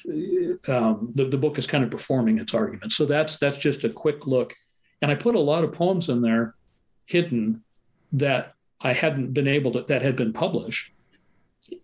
[0.68, 2.92] um, the the book is kind of performing its argument.
[2.92, 4.54] So that's that's just a quick look,
[5.02, 6.54] and I put a lot of poems in there,
[7.06, 7.64] hidden,
[8.12, 10.92] that I hadn't been able to that had been published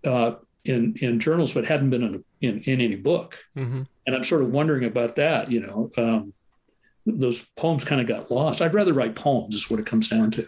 [0.05, 0.33] uh,
[0.65, 3.39] in in journals, but hadn't been in in, in any book.
[3.57, 3.83] Mm-hmm.
[4.07, 5.51] And I'm sort of wondering about that.
[5.51, 6.33] You know, um,
[7.07, 8.63] those poems kind of got lost.
[8.63, 10.47] I'd rather write poems, is what it comes down to.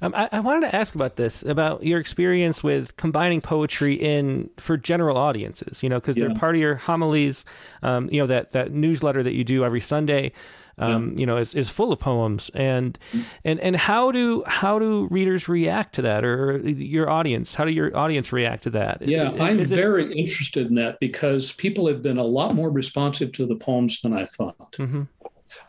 [0.00, 4.50] Um, I, I, wanted to ask about this, about your experience with combining poetry in
[4.58, 5.82] for general audiences.
[5.82, 6.26] You know, because yeah.
[6.26, 7.44] they're part of your homilies.
[7.82, 10.32] Um, you know that that newsletter that you do every Sunday.
[10.76, 11.20] Um, yeah.
[11.20, 12.98] You know, is, is full of poems, and
[13.44, 17.54] and and how do how do readers react to that, or your audience?
[17.54, 19.00] How do your audience react to that?
[19.02, 20.16] Yeah, is, I'm is very it...
[20.16, 24.12] interested in that because people have been a lot more responsive to the poems than
[24.12, 24.72] I thought.
[24.72, 25.02] Mm-hmm.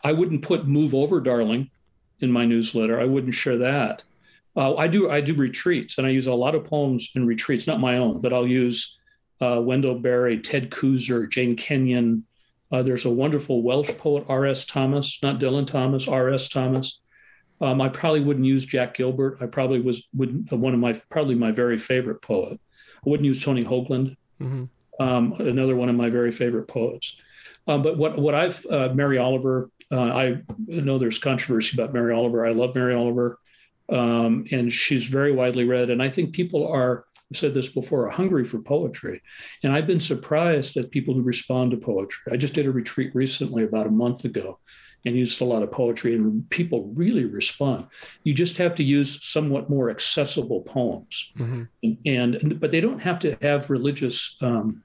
[0.04, 1.70] I wouldn't put "Move Over, Darling"
[2.20, 2.98] in my newsletter.
[3.00, 4.02] I wouldn't share that.
[4.56, 7.66] Uh, I do I do retreats, and I use a lot of poems in retreats,
[7.66, 8.96] not my own, but I'll use
[9.40, 12.24] uh, Wendell Berry, Ted Kooser, Jane Kenyon.
[12.72, 14.64] Uh, there's a wonderful Welsh poet, R.S.
[14.64, 16.48] Thomas, not Dylan Thomas, R.S.
[16.48, 16.98] Thomas.
[17.60, 19.38] Um, I probably wouldn't use Jack Gilbert.
[19.40, 22.58] I probably was would one of my probably my very favorite poet.
[23.04, 24.64] I wouldn't use Tony Hoagland, mm-hmm.
[25.00, 27.16] um, another one of my very favorite poets.
[27.68, 32.12] Um, but what what I've uh, Mary Oliver, uh, I know there's controversy about Mary
[32.12, 32.46] Oliver.
[32.46, 33.38] I love Mary Oliver
[33.88, 35.90] um, and she's very widely read.
[35.90, 39.22] And I think people are, I've said this before, are hungry for poetry.
[39.62, 42.32] And I've been surprised at people who respond to poetry.
[42.32, 44.58] I just did a retreat recently, about a month ago,
[45.04, 47.86] and used a lot of poetry, and people really respond.
[48.24, 51.64] You just have to use somewhat more accessible poems, mm-hmm.
[52.04, 54.36] and, and, but they don't have to have religious.
[54.40, 54.82] Um,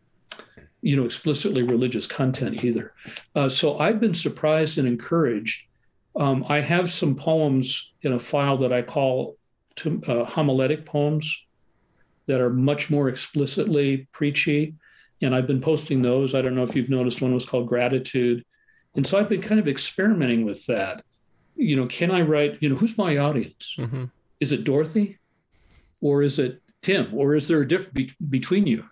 [0.82, 2.94] you know, explicitly religious content either.
[3.36, 5.68] Uh, so I've been surprised and encouraged
[6.16, 9.38] um, I have some poems in a file that I call
[9.78, 11.38] to, uh, homiletic poems
[12.28, 14.76] that are much more explicitly preachy.
[15.22, 16.36] And I've been posting those.
[16.36, 18.44] I don't know if you've noticed one was called Gratitude.
[18.96, 21.04] And so I've been kind of experimenting with that.
[21.56, 23.76] You know, can I write, you know, who's my audience?
[23.78, 24.06] Mm-hmm.
[24.40, 25.20] Is it Dorothy
[26.02, 28.86] or is it Tim or is there a difference be- between you?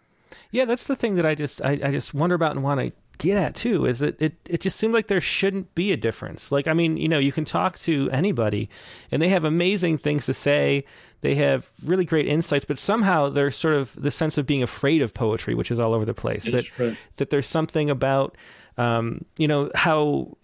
[0.51, 2.91] Yeah, that's the thing that I just I, I just wonder about and want to
[3.19, 6.51] get at too is that it, it just seemed like there shouldn't be a difference.
[6.51, 8.69] Like, I mean, you know, you can talk to anybody
[9.11, 10.85] and they have amazing things to say.
[11.21, 15.01] They have really great insights, but somehow there's sort of the sense of being afraid
[15.01, 16.45] of poetry, which is all over the place.
[16.45, 16.97] that, right.
[17.17, 18.37] that there's something about,
[18.77, 20.37] um, you know, how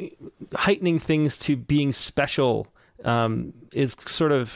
[0.53, 2.67] heightening things to being special
[3.05, 4.49] um, is sort of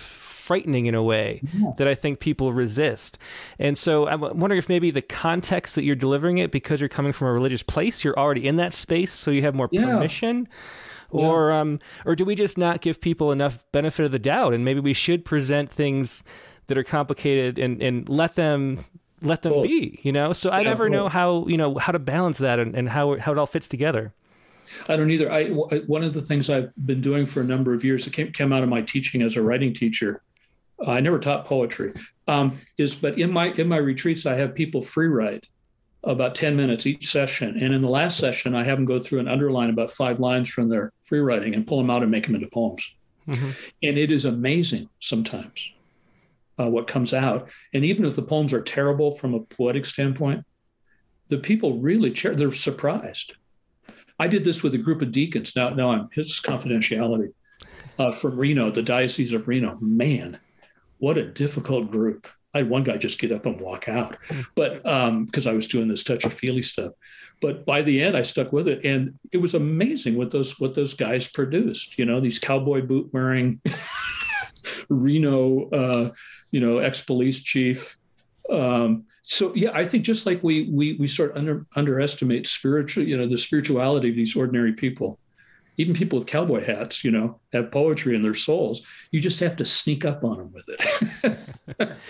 [0.49, 1.73] frightening in a way yeah.
[1.77, 3.19] that I think people resist.
[3.59, 7.13] And so I'm wondering if maybe the context that you're delivering it because you're coming
[7.13, 9.85] from a religious place, you're already in that space, so you have more yeah.
[9.85, 10.47] permission.
[10.49, 11.21] Yeah.
[11.21, 14.65] Or um, or do we just not give people enough benefit of the doubt, and
[14.65, 16.23] maybe we should present things
[16.65, 18.85] that are complicated and, and let them
[19.21, 20.33] let them be, you know?
[20.33, 23.33] So I never know how, you know, how to balance that and, and how, how
[23.33, 24.13] it all fits together.
[24.87, 25.31] I don't either.
[25.31, 28.31] I one of the things I've been doing for a number of years, it came,
[28.31, 30.21] came out of my teaching as a writing teacher.
[30.85, 31.93] Uh, I never taught poetry,
[32.27, 35.47] um, is but in my in my retreats I have people free write
[36.03, 39.19] about ten minutes each session, and in the last session I have them go through
[39.19, 42.25] and underline about five lines from their free writing and pull them out and make
[42.25, 42.89] them into poems.
[43.27, 43.51] Mm-hmm.
[43.83, 45.71] And it is amazing sometimes
[46.59, 47.49] uh, what comes out.
[47.73, 50.45] And even if the poems are terrible from a poetic standpoint,
[51.27, 52.11] the people really.
[52.11, 53.33] They're surprised
[54.19, 55.55] I did this with a group of deacons.
[55.55, 57.33] Now, now I'm his confidentiality
[57.97, 59.77] uh, from Reno, the Diocese of Reno.
[59.79, 60.39] Man,
[60.99, 62.27] what a difficult group.
[62.53, 64.17] I had one guy just get up and walk out,
[64.55, 66.93] but because um, I was doing this touchy feely stuff.
[67.41, 70.75] But by the end, I stuck with it, and it was amazing what those what
[70.75, 71.97] those guys produced.
[71.97, 73.61] You know, these cowboy boot wearing
[74.89, 76.11] Reno, uh,
[76.51, 77.97] you know, ex police chief.
[78.51, 83.07] Um, so yeah, I think just like we we we sort of under, underestimate spiritual,
[83.07, 85.19] you know, the spirituality of these ordinary people.
[85.79, 88.81] Even people with cowboy hats, you know, have poetry in their souls.
[89.11, 91.39] You just have to sneak up on them with it.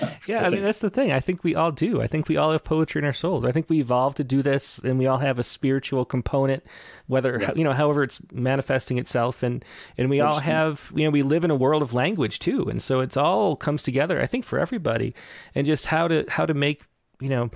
[0.28, 1.12] yeah, I, I mean that's the thing.
[1.12, 2.02] I think we all do.
[2.02, 3.46] I think we all have poetry in our souls.
[3.46, 6.64] I think we evolved to do this, and we all have a spiritual component,
[7.08, 7.52] whether yeah.
[7.56, 9.64] you know, however it's manifesting itself, and
[9.98, 12.82] and we all have, you know, we live in a world of language too, and
[12.82, 14.20] so it's all comes together.
[14.20, 15.14] I think for everybody,
[15.54, 16.82] and just how to how to make
[17.20, 17.52] you know,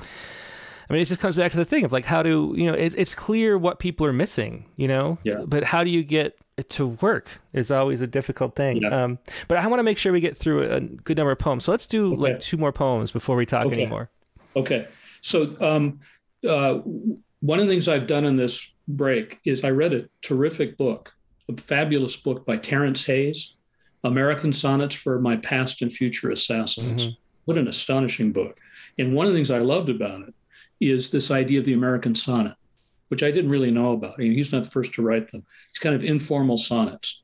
[0.90, 2.74] I mean, it just comes back to the thing of like, how do, you know,
[2.74, 5.44] it, it's clear what people are missing, you know, yeah.
[5.46, 8.78] but how do you get it to work is always a difficult thing.
[8.78, 9.04] Yeah.
[9.04, 11.66] Um, but I want to make sure we get through a good number of poems.
[11.66, 12.22] So let's do okay.
[12.22, 13.76] like two more poems before we talk okay.
[13.76, 14.10] anymore.
[14.56, 14.88] Okay.
[15.22, 16.00] So, um,
[16.48, 16.80] uh,
[17.40, 21.14] one of the things I've done in this break is I read a terrific book,
[21.50, 23.56] a fabulous book by Terrance Hayes,
[24.04, 27.06] American Sonnets for My Past and Future Assassins.
[27.06, 27.14] Mm-hmm.
[27.46, 28.58] What an astonishing book.
[29.00, 30.34] And one of the things I loved about it
[30.90, 32.56] is this idea of the American sonnet,
[33.10, 34.20] which I didn't really know about.
[34.20, 35.46] He's not the first to write them.
[35.70, 37.22] It's kind of informal sonnets.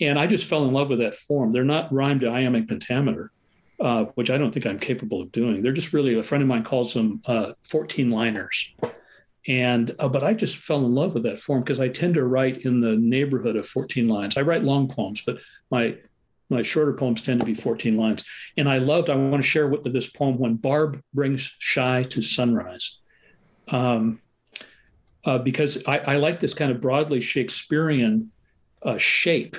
[0.00, 1.52] And I just fell in love with that form.
[1.52, 3.30] They're not rhymed iambic pentameter,
[3.80, 5.62] uh, which I don't think I'm capable of doing.
[5.62, 8.74] They're just really, a friend of mine calls them uh, 14 liners.
[9.46, 12.24] And, uh, but I just fell in love with that form because I tend to
[12.24, 14.36] write in the neighborhood of 14 lines.
[14.36, 15.38] I write long poems, but
[15.70, 15.96] my
[16.50, 18.26] my shorter poems tend to be 14 lines.
[18.56, 22.20] And I loved, I want to share with this poem, When Barb Brings Shy to
[22.20, 22.98] Sunrise.
[23.70, 24.20] Um,
[25.24, 28.32] uh, because I, I, like this kind of broadly Shakespearean
[28.82, 29.56] uh, shape,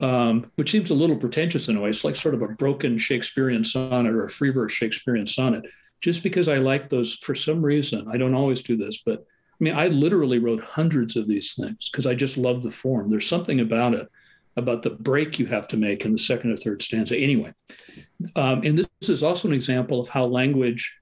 [0.00, 1.90] um, which seems a little pretentious in a way.
[1.90, 5.64] It's like sort of a broken Shakespearean sonnet or a free verse Shakespearean sonnet.
[6.00, 9.64] Just because I like those for some reason, I don't always do this, but I
[9.64, 13.10] mean, I literally wrote hundreds of these things because I just love the form.
[13.10, 14.08] There's something about it
[14.56, 17.16] about the break you have to make in the second or third stanza.
[17.16, 17.52] Anyway,
[18.36, 20.98] um, and this is also an example of how language.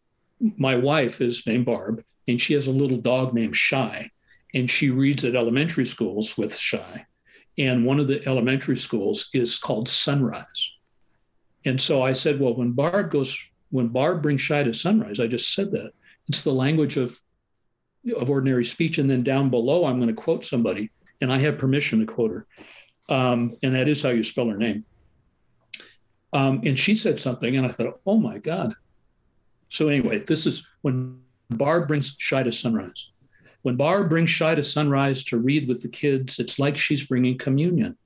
[0.56, 4.10] My wife is named Barb, and she has a little dog named Shy,
[4.54, 7.06] and she reads at elementary schools with Shy,
[7.58, 10.70] and one of the elementary schools is called Sunrise.
[11.64, 13.36] And so I said, well, when Barb goes,
[13.70, 15.92] when Barb brings Shy to Sunrise, I just said that
[16.28, 17.20] it's the language of
[18.16, 21.58] of ordinary speech, and then down below, I'm going to quote somebody, and I have
[21.58, 22.46] permission to quote her.
[23.14, 24.84] Um, and that is how you spell her name.
[26.32, 28.74] Um, and she said something, and I thought, oh my God.
[29.68, 31.20] So, anyway, this is when
[31.50, 33.10] Barb brings Shy to sunrise.
[33.62, 37.36] When Barb brings Shy to sunrise to read with the kids, it's like she's bringing
[37.36, 37.96] communion.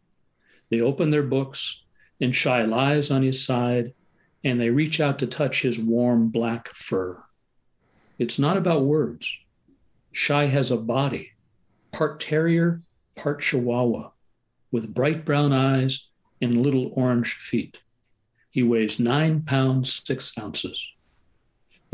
[0.70, 1.82] They open their books,
[2.20, 3.94] and Shy lies on his side,
[4.42, 7.22] and they reach out to touch his warm black fur.
[8.18, 9.38] It's not about words.
[10.12, 11.32] Shy has a body,
[11.92, 12.82] part terrier,
[13.14, 14.10] part chihuahua
[14.70, 16.08] with bright brown eyes
[16.40, 17.78] and little orange feet.
[18.50, 20.84] He weighs nine pounds, six ounces.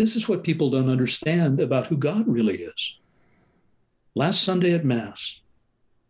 [0.00, 2.98] This is what people don't understand about who God really is.
[4.14, 5.40] Last Sunday at Mass,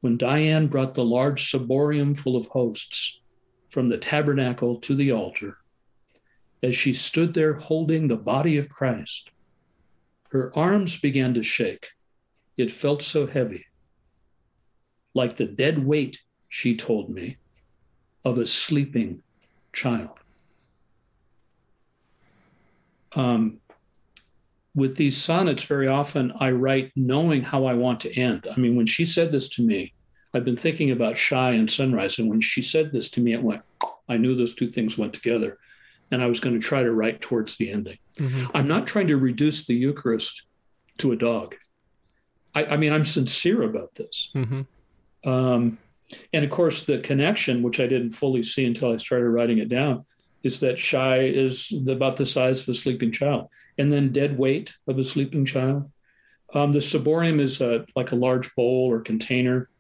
[0.01, 3.19] when Diane brought the large ciborium full of hosts
[3.69, 5.57] from the tabernacle to the altar,
[6.63, 9.31] as she stood there holding the body of Christ,
[10.29, 11.89] her arms began to shake.
[12.57, 13.67] It felt so heavy,
[15.15, 17.39] like the dead weight she told me,
[18.25, 19.25] of a sleeping
[19.73, 20.17] child.
[23.17, 23.60] Um,
[24.75, 28.47] with these sonnets, very often I write knowing how I want to end.
[28.55, 29.93] I mean, when she said this to me,
[30.33, 33.43] I've been thinking about Shy and Sunrise, and when she said this to me, it
[33.43, 33.63] went,
[34.09, 35.59] I knew those two things went together.
[36.13, 37.99] And I was going to try to write towards the ending.
[38.17, 38.47] Mm-hmm.
[38.53, 40.43] I'm not trying to reduce the Eucharist
[40.99, 41.55] to a dog.
[42.53, 44.31] I, I mean, I'm sincere about this.
[44.35, 45.29] Mm-hmm.
[45.29, 45.79] Um,
[46.33, 49.69] and of course, the connection, which I didn't fully see until I started writing it
[49.69, 50.05] down,
[50.43, 53.49] is that shy is about the size of a sleeping child,
[53.81, 55.91] and then dead weight of a sleeping child.
[56.55, 59.71] Um, the ciborium is a, like a large bowl or container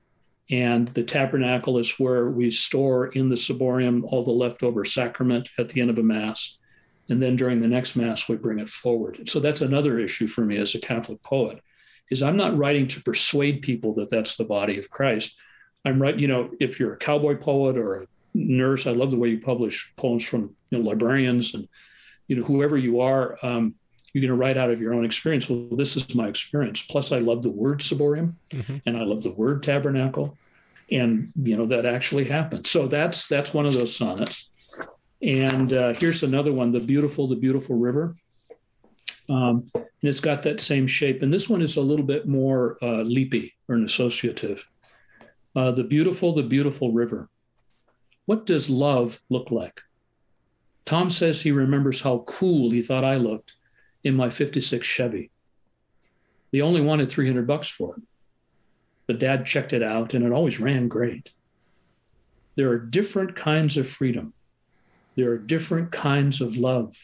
[0.51, 5.68] and the tabernacle is where we store in the ciborium all the leftover sacrament at
[5.68, 6.59] the end of a Mass.
[7.09, 9.28] And then during the next Mass, we bring it forward.
[9.28, 11.61] So that's another issue for me as a Catholic poet,
[12.11, 15.36] is I'm not writing to persuade people that that's the body of Christ.
[15.84, 19.18] I'm right, you know, if you're a cowboy poet or a nurse, I love the
[19.18, 21.68] way you publish poems from you know, librarians and
[22.26, 23.38] you know whoever you are.
[23.42, 23.74] Um,
[24.13, 25.49] you're going to write out of your own experience.
[25.49, 26.83] Well, this is my experience.
[26.83, 28.77] Plus, I love the word ciborium, mm-hmm.
[28.87, 30.37] and I love the word tabernacle,
[30.91, 32.67] and you know that actually happened.
[32.67, 34.51] So that's that's one of those sonnets.
[35.23, 38.17] And uh, here's another one: the beautiful, the beautiful river.
[39.29, 41.23] Um, and it's got that same shape.
[41.23, 44.67] And this one is a little bit more uh, leapy or an associative.
[45.55, 47.29] Uh, the beautiful, the beautiful river.
[48.27, 49.83] What does love look like?
[50.85, 53.53] Tom says he remembers how cool he thought I looked
[54.03, 55.30] in my 56 Chevy.
[56.53, 58.03] They only wanted 300 bucks for it.
[59.07, 61.30] But dad checked it out and it always ran great.
[62.57, 64.32] There are different kinds of freedom.
[65.16, 66.96] There are different kinds of love.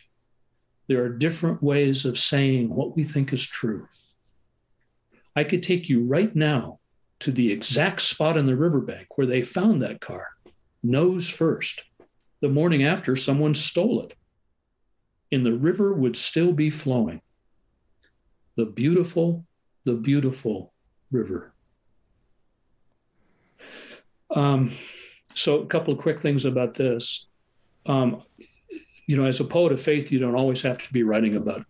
[0.88, 3.88] There are different ways of saying what we think is true.
[5.34, 6.78] I could take you right now
[7.20, 10.28] to the exact spot in the riverbank where they found that car,
[10.82, 11.84] nose first.
[12.40, 14.15] The morning after, someone stole it
[15.32, 17.20] and the river would still be flowing.
[18.56, 19.44] The beautiful,
[19.84, 20.72] the beautiful
[21.10, 21.52] river.
[24.34, 24.72] Um,
[25.34, 27.26] so, a couple of quick things about this.
[27.84, 28.22] Um,
[29.06, 31.64] you know, as a poet of faith, you don't always have to be writing about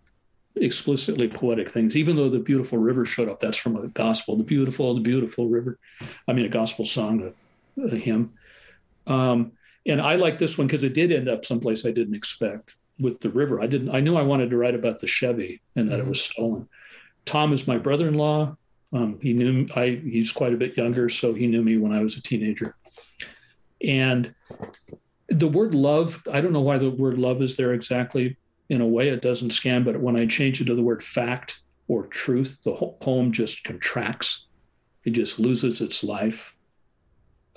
[0.55, 3.41] explicitly poetic things, even though the beautiful river showed up.
[3.41, 5.79] That's from a gospel, the beautiful, the beautiful river.
[6.27, 7.33] I mean, a gospel song,
[7.79, 8.33] a, a hymn.
[9.07, 9.53] Um,
[9.85, 13.21] and I like this one because it did end up someplace I didn't expect with
[13.21, 13.61] the river.
[13.61, 13.95] I didn't.
[13.95, 16.07] I knew I wanted to write about the Chevy and that mm-hmm.
[16.07, 16.69] it was stolen.
[17.25, 18.57] Tom is my brother-in-law.
[18.93, 20.01] Um, he knew I.
[20.03, 22.77] He's quite a bit younger, so he knew me when I was a teenager.
[23.83, 24.35] And
[25.29, 26.23] the word love.
[26.33, 28.37] I don't know why the word love is there exactly.
[28.69, 29.85] In a way, it doesn't scan.
[29.85, 33.65] But when I change it to the word fact or truth, the whole poem just
[33.65, 34.47] contracts.
[35.05, 36.55] It just loses its life.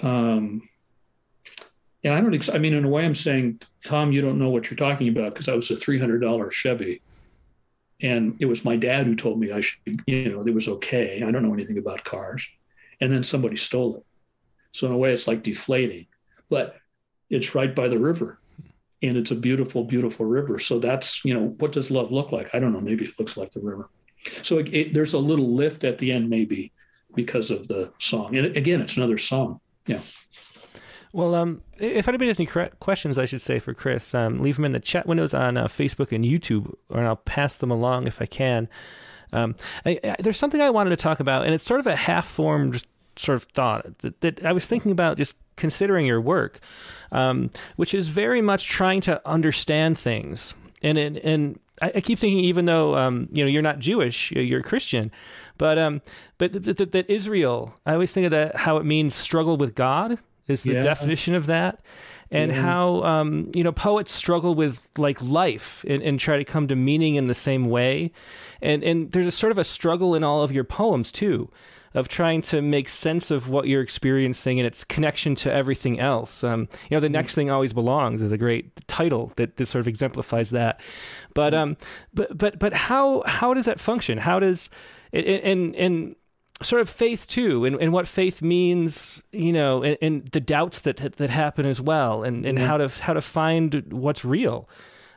[0.01, 0.61] Um,
[2.03, 4.49] and I don't, ex- I mean, in a way, I'm saying, Tom, you don't know
[4.49, 7.01] what you're talking about because I was a $300 Chevy.
[8.01, 11.21] And it was my dad who told me I should, you know, it was okay.
[11.21, 12.47] I don't know anything about cars.
[13.01, 14.05] And then somebody stole it.
[14.71, 16.07] So, in a way, it's like deflating,
[16.49, 16.77] but
[17.29, 18.39] it's right by the river.
[19.01, 20.59] And it's a beautiful, beautiful river.
[20.59, 22.53] So, that's, you know, what does love look like?
[22.53, 22.79] I don't know.
[22.79, 23.89] Maybe it looks like the river.
[24.43, 26.71] So, it, it, there's a little lift at the end, maybe
[27.15, 28.37] because of the song.
[28.37, 29.59] And again, it's another song.
[29.87, 30.01] Yeah.
[31.11, 32.47] Well, um, if anybody has any
[32.79, 35.67] questions, I should say for Chris, um, leave them in the chat windows on uh,
[35.67, 38.69] Facebook and YouTube, or I'll pass them along if I can.
[39.33, 39.55] Um,
[39.85, 42.83] I, I, there's something I wanted to talk about, and it's sort of a half-formed
[43.15, 46.59] sort of thought that, that I was thinking about just considering your work,
[47.11, 50.53] um, which is very much trying to understand things.
[50.81, 54.31] And and, and I, I keep thinking, even though um, you know you're not Jewish,
[54.31, 55.11] you're a Christian,
[55.57, 56.01] but um,
[56.37, 59.73] but that, that, that Israel, I always think of that how it means struggle with
[59.75, 60.19] God
[60.49, 60.81] is the yeah.
[60.81, 61.81] definition of that.
[62.31, 62.61] And yeah.
[62.61, 66.75] how um, you know poets struggle with like life and, and, try to come to
[66.75, 68.11] meaning in the same way.
[68.61, 71.49] And and there's a sort of a struggle in all of your poems too
[71.95, 76.43] of trying to make sense of what you're experiencing and its connection to everything else.
[76.43, 79.79] Um, you know the next thing always belongs is a great title that, that sort
[79.79, 80.81] of exemplifies that.
[81.33, 81.77] But um
[82.13, 84.19] but but but how how does that function?
[84.19, 84.69] How does
[85.11, 86.15] and and
[86.61, 90.81] sort of faith too, and, and what faith means, you know, and, and, the doubts
[90.81, 92.67] that that happen as well, and, and mm-hmm.
[92.67, 94.67] how to how to find what's real.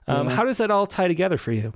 [0.06, 1.72] Um, How does that all tie together for you?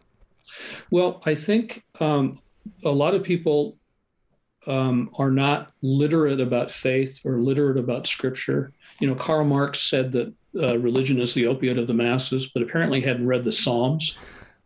[0.90, 2.40] Well, I think um,
[2.84, 3.76] a lot of people
[4.66, 8.72] um, are not literate about faith or literate about scripture.
[9.00, 12.62] You know, Karl Marx said that uh, religion is the opiate of the masses, but
[12.62, 14.18] apparently hadn't read the Psalms.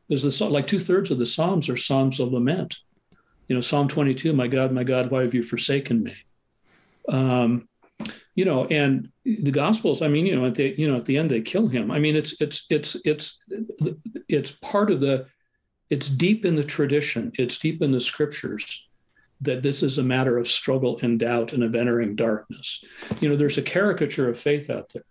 [0.09, 2.79] There's the like two thirds of the Psalms are Psalms of lament
[3.51, 6.15] you know, Psalm 22, my God, my God, why have you forsaken me?
[7.09, 7.69] Um,
[8.37, 10.03] you know, and the Gospels.
[10.03, 11.91] I mean, you know, at the you know at the end they kill him.
[11.91, 13.39] I mean, it's it's it's it's
[14.29, 15.27] it's part of the.
[15.91, 17.33] It's deep in the tradition.
[17.35, 18.89] It's deep in the scriptures
[19.41, 22.85] that this is a matter of struggle and doubt and of entering darkness.
[23.21, 25.03] You know, there's a caricature of faith out there,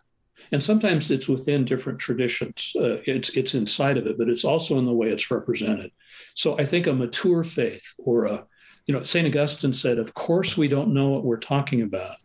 [0.51, 2.73] and sometimes it's within different traditions.
[2.75, 5.91] Uh, it's it's inside of it, but it's also in the way it's represented.
[6.33, 8.45] So I think a mature faith, or a,
[8.85, 12.17] you know, Saint Augustine said, "Of course we don't know what we're talking about.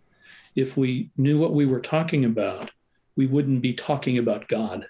[0.57, 2.71] If we knew what we were talking about,
[3.17, 4.87] we wouldn't be talking about God."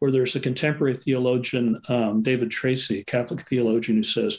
[0.00, 4.38] Or there's a contemporary theologian, um, David Tracy, Catholic theologian, who says,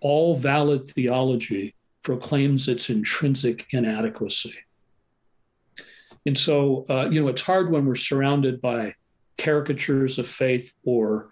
[0.00, 4.54] "All valid theology proclaims its intrinsic inadequacy."
[6.28, 8.96] And so, uh, you know, it's hard when we're surrounded by
[9.38, 11.30] caricatures of faith or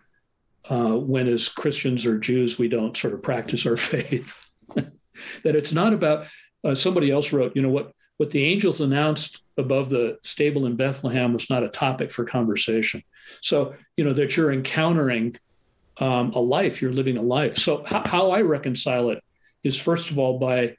[0.71, 4.49] uh, when, as Christians or Jews, we don't sort of practice our faith.
[4.75, 6.29] that it's not about,
[6.65, 10.77] uh, somebody else wrote, you know, what, what the angels announced above the stable in
[10.77, 13.03] Bethlehem was not a topic for conversation.
[13.43, 15.37] So, you know, that you're encountering
[15.99, 17.59] um, a life, you're living a life.
[17.59, 19.23] So, how, how I reconcile it
[19.63, 20.77] is first of all by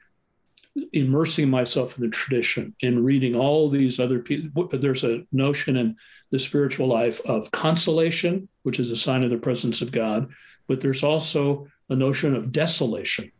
[0.92, 4.68] immersing myself in the tradition and reading all these other people.
[4.68, 5.96] There's a notion in
[6.30, 10.28] the spiritual life of consolation, which is a sign of the presence of God,
[10.66, 13.32] but there's also a notion of desolation,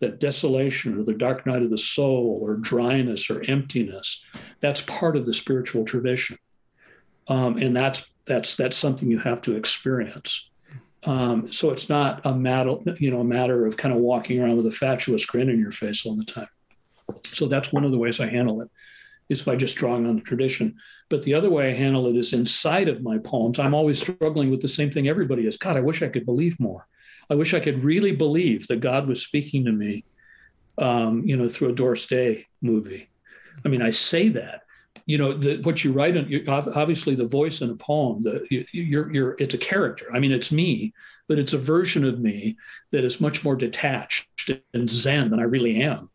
[0.00, 4.24] that desolation or the dark night of the soul or dryness or emptiness,
[4.60, 6.38] that's part of the spiritual tradition.
[7.28, 10.48] Um, and that's that's that's something you have to experience.
[11.04, 14.56] Um, so it's not a matter, you know, a matter of kind of walking around
[14.56, 16.48] with a fatuous grin in your face all the time.
[17.32, 18.70] So that's one of the ways I handle it,
[19.28, 20.76] is by just drawing on the tradition.
[21.08, 23.58] But the other way I handle it is inside of my poems.
[23.58, 25.56] I'm always struggling with the same thing everybody is.
[25.56, 26.86] God, I wish I could believe more.
[27.30, 30.04] I wish I could really believe that God was speaking to me,
[30.78, 33.08] um, you know, through a Doris Day movie.
[33.64, 34.62] I mean, I say that,
[35.06, 38.66] you know, the, what you write, in, obviously the voice in a poem, the, you,
[38.72, 40.06] you're, you're, it's a character.
[40.12, 40.92] I mean, it's me,
[41.28, 42.56] but it's a version of me
[42.90, 46.10] that is much more detached and zen than I really am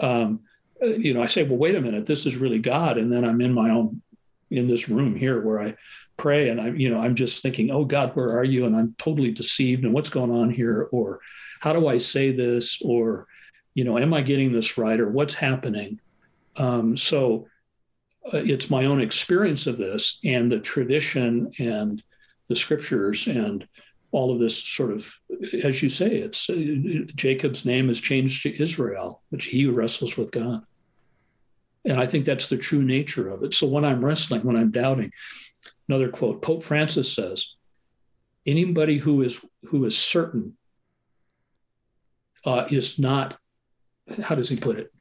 [0.00, 0.40] um,
[0.82, 2.98] uh, you know, I say, well, wait a minute, this is really God.
[2.98, 4.02] And then I'm in my own,
[4.50, 5.76] in this room here where I
[6.16, 8.66] pray and I'm, you know, I'm just thinking, oh God, where are you?
[8.66, 10.88] And I'm totally deceived and what's going on here?
[10.92, 11.20] Or
[11.60, 12.80] how do I say this?
[12.82, 13.26] Or,
[13.74, 14.98] you know, am I getting this right?
[14.98, 16.00] Or what's happening?
[16.56, 17.46] Um, so
[18.32, 22.02] uh, it's my own experience of this and the tradition and
[22.48, 23.66] the scriptures and
[24.12, 25.14] all of this sort of,
[25.62, 26.54] as you say, it's uh,
[27.14, 30.64] Jacob's name is changed to Israel, which he wrestles with God.
[31.84, 33.54] And I think that's the true nature of it.
[33.54, 35.12] So when I'm wrestling, when I'm doubting,
[35.88, 37.54] another quote, Pope Francis says,
[38.46, 40.56] anybody who is who is certain
[42.44, 43.38] uh, is not,
[44.22, 44.92] how does he put it?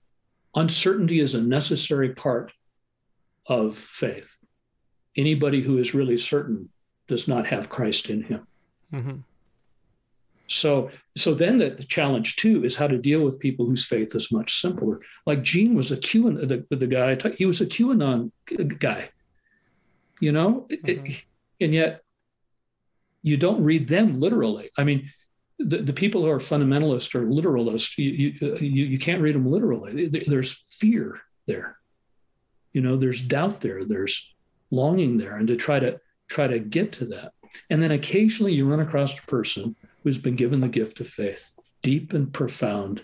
[0.55, 2.51] Uncertainty is a necessary part
[3.45, 4.35] of faith.
[5.15, 6.69] Anybody who is really certain
[7.07, 8.45] does not have Christ in him.
[8.93, 9.17] Mm-hmm.
[10.47, 14.15] So, so then the, the, challenge too is how to deal with people whose faith
[14.15, 14.99] is much simpler.
[15.27, 18.31] Like Gene was a QAnon, the, the guy, he was a QAnon
[18.79, 19.09] guy,
[20.19, 20.89] you know, mm-hmm.
[20.89, 21.23] it,
[21.61, 22.01] and yet
[23.21, 24.71] you don't read them literally.
[24.75, 25.11] I mean,
[25.59, 29.45] the, the people who are fundamentalist or literalist, you, you, you, you can't read them
[29.45, 30.07] literally.
[30.07, 31.77] There's fear there,
[32.73, 34.33] you know, there's doubt there, there's
[34.71, 37.33] longing there, and to try to try to get to that.
[37.69, 41.53] And then occasionally you run across a person who's been given the gift of faith,
[41.81, 43.03] deep and profound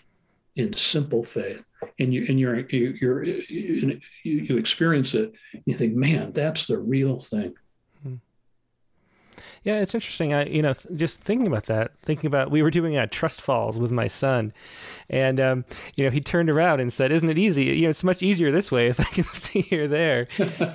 [0.56, 1.68] in simple faith.
[2.00, 5.34] And you and you're, you're, you you experience it.
[5.66, 7.56] you think, man, that's the real thing.
[9.63, 10.33] Yeah, it's interesting.
[10.33, 13.79] I, you know, just thinking about that, thinking about we were doing a trust falls
[13.79, 14.53] with my son,
[15.09, 15.65] and um,
[15.95, 17.65] you know, he turned around and said, "Isn't it easy?
[17.65, 20.27] You know, it's much easier this way if I can see here there."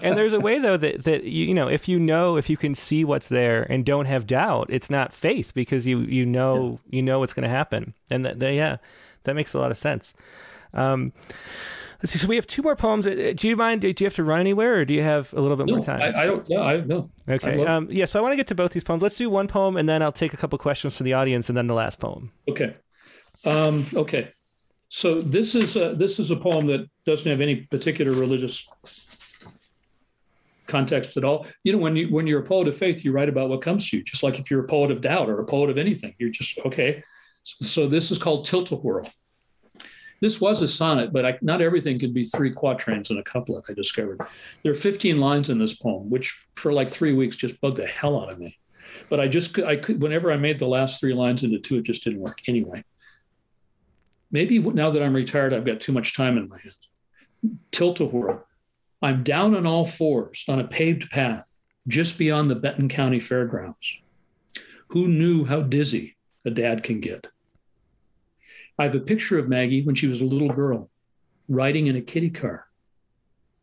[0.02, 2.56] and there's a way though that that you, you know, if you know, if you
[2.56, 6.80] can see what's there and don't have doubt, it's not faith because you you know
[6.86, 6.96] yeah.
[6.96, 8.76] you know what's going to happen, and that, that yeah,
[9.24, 10.14] that makes a lot of sense.
[10.72, 11.12] Um,
[12.02, 12.18] Let's see.
[12.18, 13.06] So we have two more poems.
[13.06, 13.82] Uh, do you mind?
[13.82, 15.82] Do you have to run anywhere, or do you have a little bit no, more
[15.82, 16.00] time?
[16.00, 16.48] I, I don't.
[16.48, 17.08] No, I no.
[17.28, 17.64] Okay.
[17.66, 18.06] Um, yeah.
[18.06, 19.02] So I want to get to both these poems.
[19.02, 21.56] Let's do one poem, and then I'll take a couple questions from the audience, and
[21.56, 22.32] then the last poem.
[22.48, 22.74] Okay.
[23.44, 24.32] Um, okay.
[24.88, 28.66] So this is a, this is a poem that doesn't have any particular religious
[30.66, 31.46] context at all.
[31.64, 33.90] You know, when you when you're a poet of faith, you write about what comes
[33.90, 34.02] to you.
[34.02, 36.58] Just like if you're a poet of doubt or a poet of anything, you're just
[36.64, 37.04] okay.
[37.42, 39.08] So, so this is called Tilt-a-Whirl.
[40.20, 43.64] This was a sonnet, but I, not everything could be three quatrains in a couplet,
[43.68, 44.20] I discovered.
[44.62, 47.86] There are 15 lines in this poem, which for like three weeks just bugged the
[47.86, 48.58] hell out of me.
[49.08, 51.84] But I just, I could, whenever I made the last three lines into two, it
[51.84, 52.84] just didn't work anyway.
[54.30, 56.78] Maybe now that I'm retired, I've got too much time in my hands.
[57.72, 58.46] Tilt-a-whirl.
[59.02, 61.50] I'm down on all fours on a paved path
[61.88, 63.96] just beyond the Benton County Fairgrounds.
[64.88, 67.26] Who knew how dizzy a dad can get?
[68.80, 70.88] I have a picture of Maggie when she was a little girl
[71.50, 72.66] riding in a kiddie car.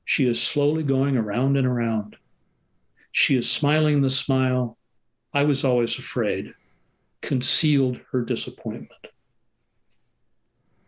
[0.06, 2.18] She is slowly going around and around.
[3.14, 4.78] She is smiling the smile.
[5.34, 6.54] I was always afraid,
[7.22, 8.92] concealed her disappointment.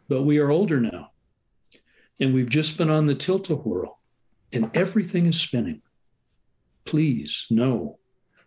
[0.07, 1.09] But we are older now,
[2.19, 3.99] and we've just been on the tilt a whirl,
[4.53, 5.81] and everything is spinning.
[6.85, 7.97] Please, no,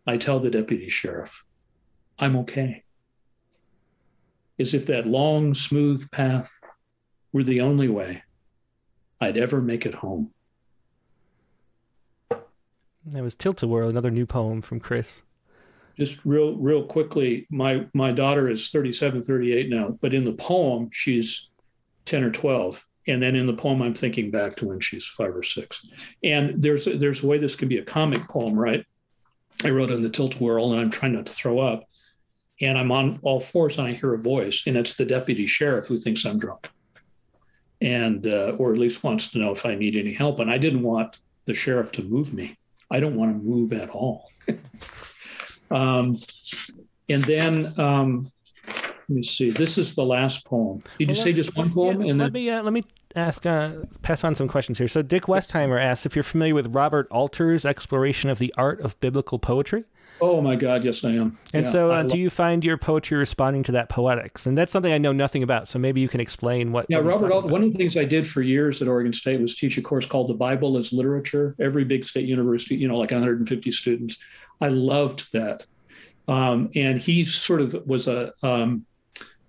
[0.06, 1.42] I tell the deputy sheriff,
[2.20, 2.81] I'm okay.
[4.58, 6.52] As if that long, smooth path
[7.32, 8.22] were the only way
[9.20, 10.32] I'd ever make it home.
[13.04, 15.22] That was Tilt-A-Whirl, another new poem from Chris.
[15.98, 20.88] Just real, real quickly, my my daughter is 37, 38 now, but in the poem
[20.92, 21.50] she's
[22.06, 25.36] 10 or 12, and then in the poem I'm thinking back to when she's five
[25.36, 25.84] or six.
[26.24, 28.86] And there's there's a way this can be a comic poem, right?
[29.64, 31.84] I wrote in the Tilt-A-Whirl, and I'm trying not to throw up,
[32.62, 35.86] and I'm on all fours, and I hear a voice, and it's the deputy sheriff
[35.86, 36.68] who thinks I'm drunk,
[37.80, 40.38] and uh, or at least wants to know if I need any help.
[40.38, 42.56] And I didn't want the sheriff to move me
[42.92, 44.30] I don't want to move at all.
[45.70, 46.14] um,
[47.08, 48.30] and then um,
[48.66, 49.50] let me see.
[49.50, 50.80] This is the last poem.
[50.98, 52.02] Did you well, say just one poem?
[52.02, 52.42] Yeah, and let then...
[52.44, 52.84] me uh, let me
[53.16, 54.88] ask uh, pass on some questions here.
[54.88, 59.00] So Dick Westheimer asks if you're familiar with Robert Alter's exploration of the art of
[59.00, 59.84] biblical poetry.
[60.24, 61.36] Oh my God, yes, I am.
[61.52, 64.46] And yeah, so, uh, do you find your poetry responding to that poetics?
[64.46, 65.66] And that's something I know nothing about.
[65.66, 66.86] So maybe you can explain what.
[66.88, 67.48] Yeah, Robert.
[67.48, 70.06] one of the things I did for years at Oregon State was teach a course
[70.06, 74.16] called "The Bible as Literature." Every big state university, you know, like 150 students.
[74.60, 75.66] I loved that,
[76.28, 78.86] um, and he sort of was a um,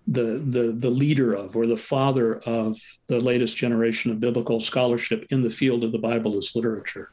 [0.07, 5.27] the the the leader of or the father of the latest generation of biblical scholarship
[5.29, 7.11] in the field of the Bible as literature.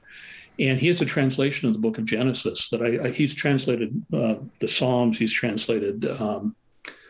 [0.61, 4.05] And he has a translation of the book of Genesis that I, I he's translated
[4.13, 6.55] uh, the Psalms, he's translated um,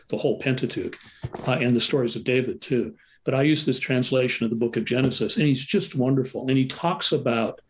[0.09, 0.97] the whole Pentateuch
[1.47, 2.95] uh, and the stories of David too.
[3.23, 6.47] But I use this translation of the book of Genesis, and he's just wonderful.
[6.47, 7.61] And he talks about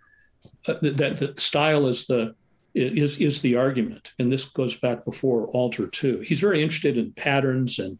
[0.67, 2.35] uh, that the style is the
[2.73, 6.19] is is the argument, and this goes back before Alter too.
[6.19, 7.97] He's very interested in patterns, and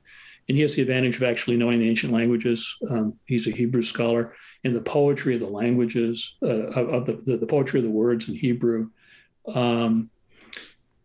[0.48, 2.76] and he has the advantage of actually knowing the ancient languages.
[2.90, 7.38] Um, he's a Hebrew scholar, in the poetry of the languages, uh, of, of the,
[7.38, 8.89] the, poetry of the words in Hebrew,
[9.47, 10.09] um,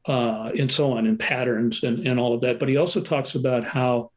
[0.06, 2.58] uh, and so on, and patterns and, and all of that.
[2.58, 4.10] But he also talks about how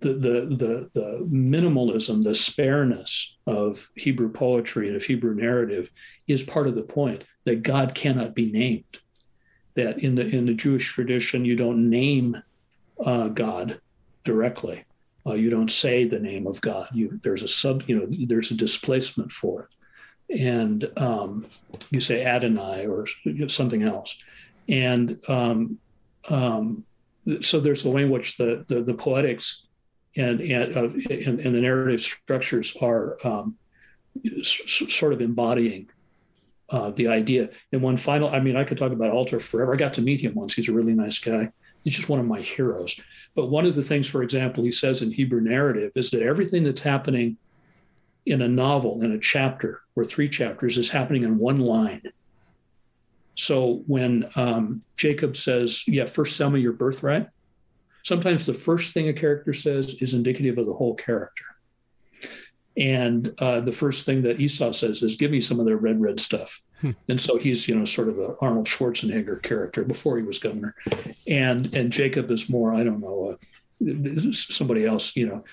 [0.00, 5.90] the, the, the, the minimalism, the spareness of Hebrew poetry and of Hebrew narrative
[6.26, 8.98] is part of the point that God cannot be named.
[9.74, 12.40] That in the in the Jewish tradition, you don't name
[13.04, 13.80] uh, God
[14.22, 14.83] directly.
[15.26, 16.88] Uh, you don't say the name of God.
[16.92, 19.68] You there's a sub, you know, there's a displacement for
[20.28, 21.46] it, and um,
[21.90, 23.06] you say Adonai or
[23.48, 24.16] something else,
[24.68, 25.78] and um,
[26.28, 26.84] um,
[27.40, 29.66] so there's a way in which the the, the poetics
[30.16, 33.56] and and, uh, and, and the narrative structures are um,
[34.24, 35.88] s- sort of embodying
[36.70, 37.50] uh, the idea.
[37.72, 39.74] And one final, I mean, I could talk about Alter forever.
[39.74, 40.54] I got to meet him once.
[40.54, 41.50] He's a really nice guy.
[41.84, 42.98] He's just one of my heroes.
[43.34, 46.64] But one of the things, for example, he says in Hebrew narrative is that everything
[46.64, 47.36] that's happening
[48.26, 52.02] in a novel, in a chapter or three chapters, is happening in one line.
[53.34, 57.28] So when um, Jacob says, Yeah, first sell me your birthright,
[58.02, 61.44] sometimes the first thing a character says is indicative of the whole character.
[62.76, 66.00] And uh, the first thing that Esau says is, Give me some of their red,
[66.00, 66.60] red stuff.
[67.08, 70.74] And so he's, you know, sort of an Arnold Schwarzenegger character before he was governor.
[71.26, 75.44] And and Jacob is more, I don't know, uh, somebody else, you know,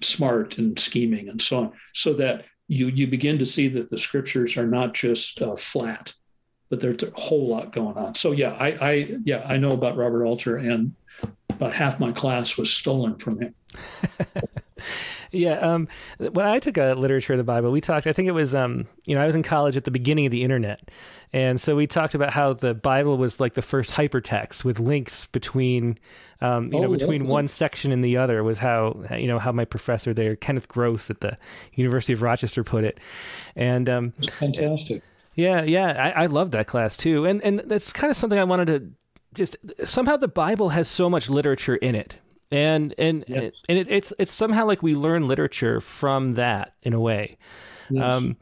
[0.00, 1.72] smart and scheming and so on.
[1.94, 6.12] So that you you begin to see that the scriptures are not just uh, flat,
[6.70, 8.14] but there's a whole lot going on.
[8.14, 10.94] So yeah, I, I yeah I know about Robert Alter, and
[11.58, 13.54] about half my class was stolen from him.
[15.32, 15.54] yeah.
[15.54, 18.06] Um, when I took a literature of the Bible, we talked.
[18.06, 20.30] I think it was, um, you know, I was in college at the beginning of
[20.30, 20.88] the internet,
[21.32, 25.26] and so we talked about how the Bible was like the first hypertext with links
[25.26, 25.98] between,
[26.40, 27.30] um, you oh, know, between yeah.
[27.30, 28.44] one section and the other.
[28.44, 31.36] Was how you know how my professor there, Kenneth Gross at the
[31.74, 33.00] University of Rochester, put it,
[33.56, 35.02] and um, fantastic.
[35.34, 38.44] Yeah, yeah, I, I love that class too, and and that's kind of something I
[38.44, 38.90] wanted to
[39.34, 42.18] just somehow the Bible has so much literature in it
[42.50, 43.52] and and yes.
[43.68, 47.36] and it, it's it's somehow like we learn literature from that in a way.
[47.90, 48.04] Yes.
[48.04, 48.36] Um,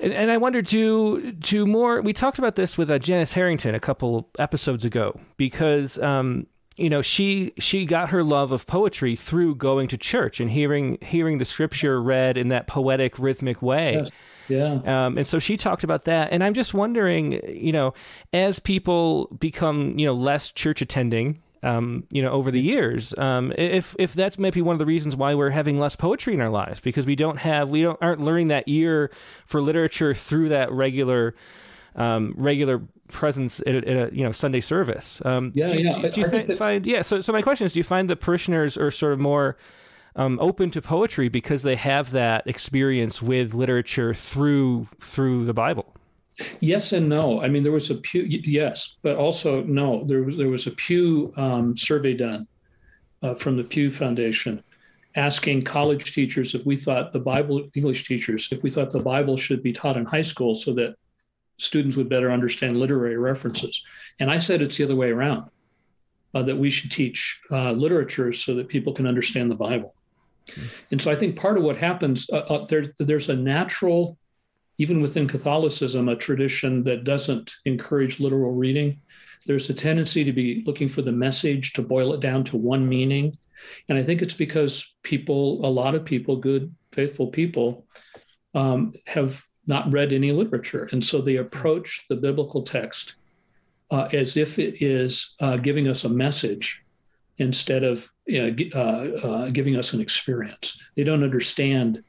[0.00, 2.02] and, and, I wonder, do do more?
[2.02, 6.46] We talked about this with uh, Janice Harrington a couple episodes ago because um,
[6.76, 10.98] you know she she got her love of poetry through going to church and hearing
[11.00, 13.94] hearing the scripture read in that poetic rhythmic way.
[13.94, 14.10] Yes.
[14.48, 14.80] Yeah.
[14.84, 16.32] Um, and so she talked about that.
[16.32, 17.94] And I'm just wondering, you know,
[18.32, 23.16] as people become, you know, less church attending um, you know, over the years.
[23.16, 26.40] Um, if if that's maybe one of the reasons why we're having less poetry in
[26.42, 29.10] our lives because we don't have we don't aren't learning that ear
[29.46, 31.34] for literature through that regular
[31.96, 35.22] um, regular presence at a, at a, you know Sunday service.
[35.24, 35.98] Um, yeah, do, yeah.
[35.98, 36.58] Do, do you that...
[36.58, 37.00] find yeah?
[37.00, 39.56] So so my question is, do you find the parishioners are sort of more
[40.16, 45.94] um, open to poetry because they have that experience with literature through through the Bible?
[46.60, 47.40] Yes and no.
[47.42, 50.04] I mean, there was a Pew, yes, but also no.
[50.04, 52.46] There was there was a Pew um, survey done
[53.22, 54.62] uh, from the Pew Foundation,
[55.14, 59.36] asking college teachers if we thought the Bible, English teachers, if we thought the Bible
[59.36, 60.96] should be taught in high school so that
[61.58, 63.82] students would better understand literary references.
[64.18, 65.50] And I said it's the other way around,
[66.34, 69.94] uh, that we should teach uh, literature so that people can understand the Bible.
[70.90, 74.18] And so I think part of what happens uh, uh, there, there's a natural
[74.78, 79.00] even within Catholicism, a tradition that doesn't encourage literal reading.
[79.46, 82.88] There's a tendency to be looking for the message, to boil it down to one
[82.88, 83.36] meaning.
[83.88, 87.86] And I think it's because people, a lot of people, good, faithful people,
[88.54, 90.88] um, have not read any literature.
[90.92, 93.14] And so they approach the biblical text
[93.90, 96.82] uh, as if it is uh, giving us a message
[97.38, 100.80] instead of you know, uh, uh, giving us an experience.
[100.96, 102.02] They don't understand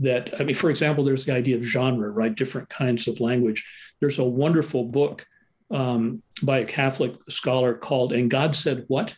[0.00, 2.34] that I mean, for example, there's the idea of genre, right?
[2.34, 3.64] Different kinds of language.
[4.00, 5.26] There's a wonderful book
[5.70, 9.16] um, by a Catholic scholar called "And God Said What,"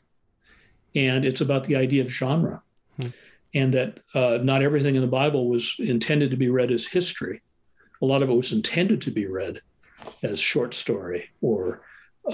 [0.94, 2.60] and it's about the idea of genre,
[3.00, 3.08] hmm.
[3.54, 7.40] and that uh, not everything in the Bible was intended to be read as history.
[8.02, 9.62] A lot of it was intended to be read
[10.22, 11.80] as short story or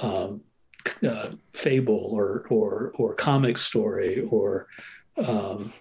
[0.00, 0.42] um,
[1.02, 4.68] uh, fable or or or comic story or
[5.16, 5.72] um,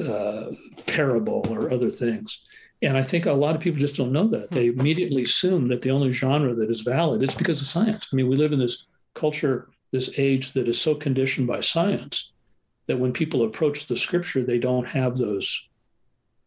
[0.00, 0.46] uh,
[0.86, 2.40] parable or other things.
[2.82, 4.50] And I think a lot of people just don't know that.
[4.50, 8.08] They immediately assume that the only genre that is valid is because of science.
[8.12, 12.32] I mean, we live in this culture, this age that is so conditioned by science
[12.86, 15.68] that when people approach the scripture, they don't have those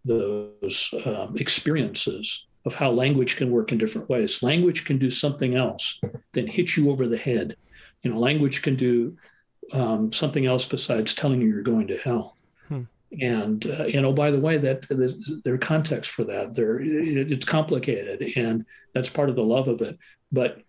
[0.06, 4.42] those um, experiences of how language can work in different ways.
[4.42, 6.00] Language can do something else
[6.34, 7.56] than hit you over the head.
[8.08, 9.18] You know, language can do
[9.74, 12.38] um, something else besides telling you you're going to hell.
[13.22, 16.56] And uh, and oh by the way that there's context for that.
[16.56, 19.98] There it's complicated and that's part of the love of it.
[20.32, 20.62] But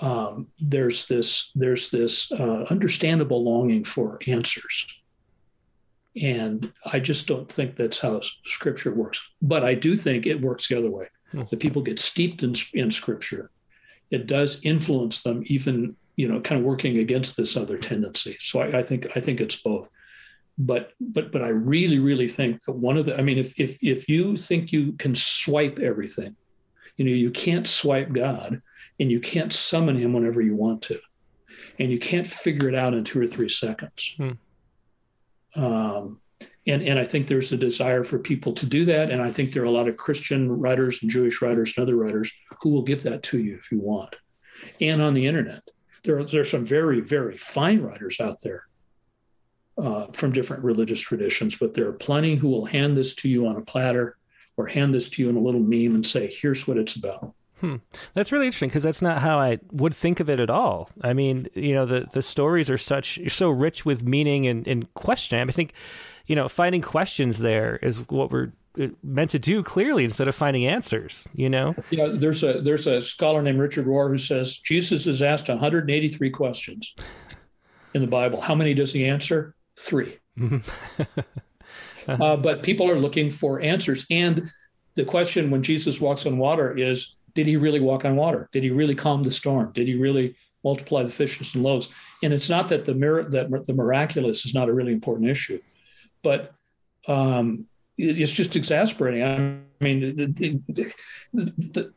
[0.00, 4.86] um, there's this there's this uh, understandable longing for answers.
[6.20, 9.20] And i just don't think that's how scripture works.
[9.42, 11.08] But i do think it works the other way.
[11.32, 11.42] Hmm.
[11.48, 13.50] that people get steeped in, in scripture.
[14.10, 18.60] It does influence them even you know kind of working against this other tendency so
[18.60, 19.88] I, I think i think it's both
[20.58, 23.78] but but but I really really think that one of the I mean if if
[23.82, 26.36] if you think you can swipe everything,
[26.96, 28.60] you know you can't swipe God,
[29.00, 30.98] and you can't summon Him whenever you want to,
[31.78, 34.14] and you can't figure it out in two or three seconds.
[34.16, 34.30] Hmm.
[35.56, 36.20] Um,
[36.66, 39.52] and and I think there's a desire for people to do that, and I think
[39.52, 42.30] there are a lot of Christian writers and Jewish writers and other writers
[42.60, 44.16] who will give that to you if you want,
[44.80, 45.62] and on the internet.
[46.04, 48.64] There are, some very, very fine writers out there
[49.78, 53.46] uh, from different religious traditions, but there are plenty who will hand this to you
[53.46, 54.16] on a platter
[54.56, 57.34] or hand this to you in a little meme and say, here's what it's about.
[57.60, 57.76] Hmm.
[58.12, 60.90] That's really interesting because that's not how I would think of it at all.
[61.00, 64.92] I mean, you know, the, the stories are such so rich with meaning and, and
[64.94, 65.38] question.
[65.38, 65.72] I, mean, I think,
[66.26, 68.50] you know, finding questions there is what we're
[69.02, 71.28] meant to do clearly instead of finding answers.
[71.34, 71.74] You know.
[71.90, 76.30] Yeah, there's a there's a scholar named Richard Rohr who says Jesus is asked 183
[76.30, 76.94] questions
[77.94, 78.40] in the Bible.
[78.40, 79.54] How many does he answer?
[79.78, 80.18] 3
[82.08, 84.06] uh, but people are looking for answers.
[84.10, 84.50] And
[84.94, 88.48] the question when Jesus walks on water is did he really walk on water?
[88.52, 89.72] Did he really calm the storm?
[89.72, 91.88] Did he really multiply the fishes and loaves?
[92.22, 95.60] And it's not that the mir- that the miraculous is not a really important issue,
[96.22, 96.54] but
[97.08, 97.66] um,
[97.98, 99.22] it's just exasperating.
[99.22, 100.34] I mean,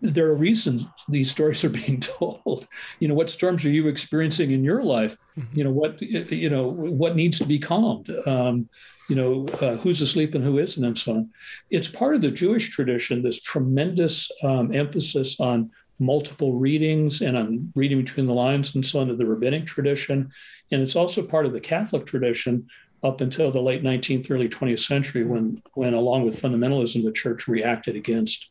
[0.01, 2.67] there are reasons these stories are being told.
[2.99, 5.17] You know, what storms are you experiencing in your life?
[5.37, 5.57] Mm-hmm.
[5.57, 8.09] You know, what you know, what needs to be calmed.
[8.25, 8.69] Um,
[9.09, 11.29] you know, uh, who's asleep and who isn't, and so on.
[11.69, 13.21] It's part of the Jewish tradition.
[13.21, 15.69] This tremendous um, emphasis on
[15.99, 20.31] multiple readings and on reading between the lines and so on of the rabbinic tradition,
[20.71, 22.67] and it's also part of the Catholic tradition
[23.05, 27.47] up until the late 19th, early 20th century, when, when along with fundamentalism, the church
[27.47, 28.49] reacted against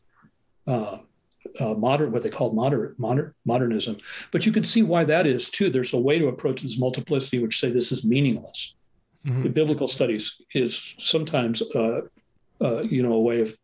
[0.67, 0.97] uh,
[1.59, 3.97] uh, modern, what they called modern, modern, modernism.
[4.31, 5.69] But you can see why that is too.
[5.69, 8.73] There's a way to approach this multiplicity, which say this is meaningless.
[9.25, 9.43] Mm-hmm.
[9.43, 12.01] The biblical studies is sometimes, uh,
[12.61, 13.55] uh, you know, a way of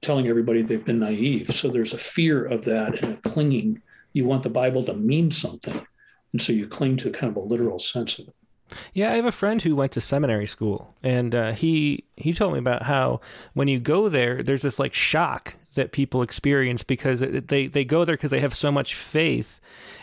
[0.00, 1.54] telling everybody they've been naive.
[1.54, 3.82] So there's a fear of that and a clinging.
[4.12, 5.84] You want the Bible to mean something
[6.36, 8.34] and so you cling to kind of a literal sense of it.
[8.92, 12.52] Yeah, I have a friend who went to seminary school, and uh, he he told
[12.52, 13.20] me about how
[13.54, 17.84] when you go there, there's this like shock that people experience because it, they they
[17.84, 19.60] go there because they have so much faith,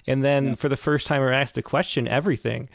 [0.07, 0.56] and then yeah.
[0.56, 2.69] for the first time are asked to question everything,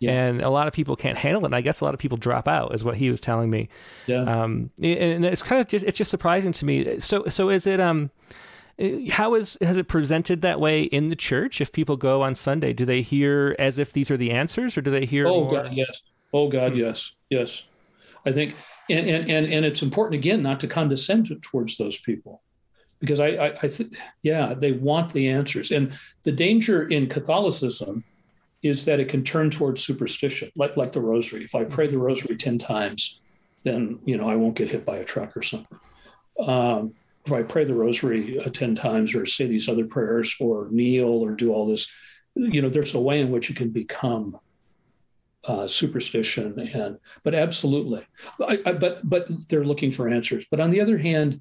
[0.00, 0.12] yeah.
[0.12, 1.46] and a lot of people can't handle it.
[1.46, 3.68] And I guess a lot of people drop out, is what he was telling me.
[4.06, 7.00] Yeah, um, and it's kind of just it's just surprising to me.
[7.00, 8.10] So so is it um
[9.10, 11.60] how is has it presented that way in the church?
[11.60, 14.80] If people go on Sunday, do they hear as if these are the answers, or
[14.80, 15.26] do they hear?
[15.26, 15.52] Oh more?
[15.52, 16.00] God, yes.
[16.32, 16.78] Oh God, hmm.
[16.78, 17.64] yes, yes.
[18.26, 18.56] I think,
[18.90, 22.42] and and and, and it's important again not to condescend towards those people,
[22.98, 28.02] because I I, I think yeah they want the answers, and the danger in Catholicism
[28.62, 31.44] is that it can turn towards superstition, like like the Rosary.
[31.44, 33.20] If I pray the Rosary ten times,
[33.62, 35.78] then you know I won't get hit by a truck or something.
[36.40, 36.94] Um,
[37.24, 41.08] if I pray the rosary uh, 10 times or say these other prayers or kneel
[41.08, 41.90] or do all this,
[42.34, 44.38] you know, there's a way in which it can become
[45.46, 48.06] uh, superstition and but absolutely.
[48.40, 50.46] I, I, but but they're looking for answers.
[50.50, 51.40] But on the other hand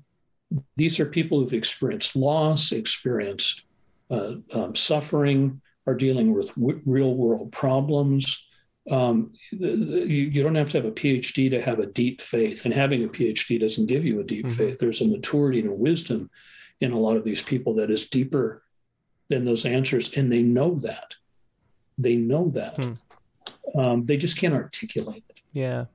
[0.76, 3.64] these are people who've experienced loss experienced
[4.12, 8.46] uh, um, suffering are dealing with w- real world problems
[8.92, 12.74] um, you, you, don't have to have a PhD to have a deep faith, and
[12.74, 14.56] having a PhD doesn't give you a deep mm-hmm.
[14.56, 14.80] faith.
[14.80, 16.30] There's a maturity and a wisdom
[16.82, 18.64] in a lot of these people that is deeper
[19.30, 21.14] than those answers, and they know that.
[21.98, 22.76] They know that.
[22.76, 23.80] Hmm.
[23.80, 25.42] Um, they just can't articulate it.
[25.54, 25.86] Yeah.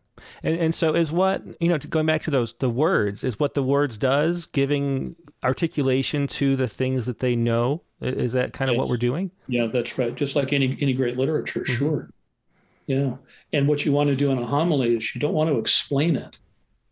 [0.42, 3.54] And, and so is what you know going back to those the words is what
[3.54, 8.74] the words does giving articulation to the things that they know is that kind of
[8.74, 8.80] yes.
[8.80, 11.72] what we're doing yeah that's right just like any any great literature mm-hmm.
[11.72, 12.10] sure
[12.88, 13.16] yeah.
[13.52, 16.16] And what you want to do in a homily is you don't want to explain
[16.16, 16.38] it.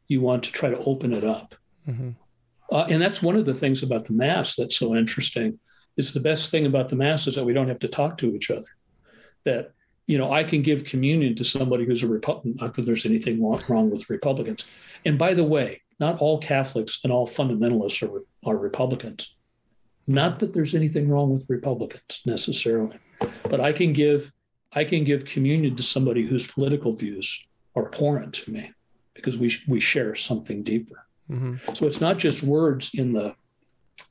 [0.08, 1.54] You want to try to open it up.
[1.88, 2.10] Mm-hmm.
[2.70, 5.58] Uh, and that's one of the things about the Mass that's so interesting.
[5.96, 8.34] Is the best thing about the Mass is that we don't have to talk to
[8.36, 8.66] each other.
[9.44, 9.72] That,
[10.06, 13.42] you know, I can give communion to somebody who's a Republican, not that there's anything
[13.42, 14.66] wrong with Republicans.
[15.06, 19.34] And by the way, not all Catholics and all fundamentalists are, are Republicans.
[20.06, 22.98] Not that there's anything wrong with Republicans necessarily,
[23.44, 24.30] but I can give
[24.76, 27.44] I can give communion to somebody whose political views
[27.74, 28.72] are abhorrent to me
[29.14, 31.06] because we we share something deeper.
[31.30, 31.74] Mm-hmm.
[31.74, 33.34] So it's not just words in the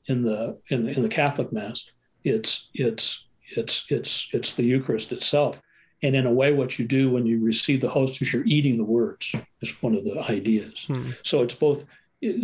[0.06, 1.84] in the in the in the Catholic Mass.
[2.24, 5.62] It's it's it's it's it's the Eucharist itself.
[6.02, 8.76] And in a way, what you do when you receive the host is you're eating
[8.76, 9.34] the words.
[9.62, 10.86] Is one of the ideas.
[10.88, 11.12] Mm-hmm.
[11.22, 11.86] So it's both.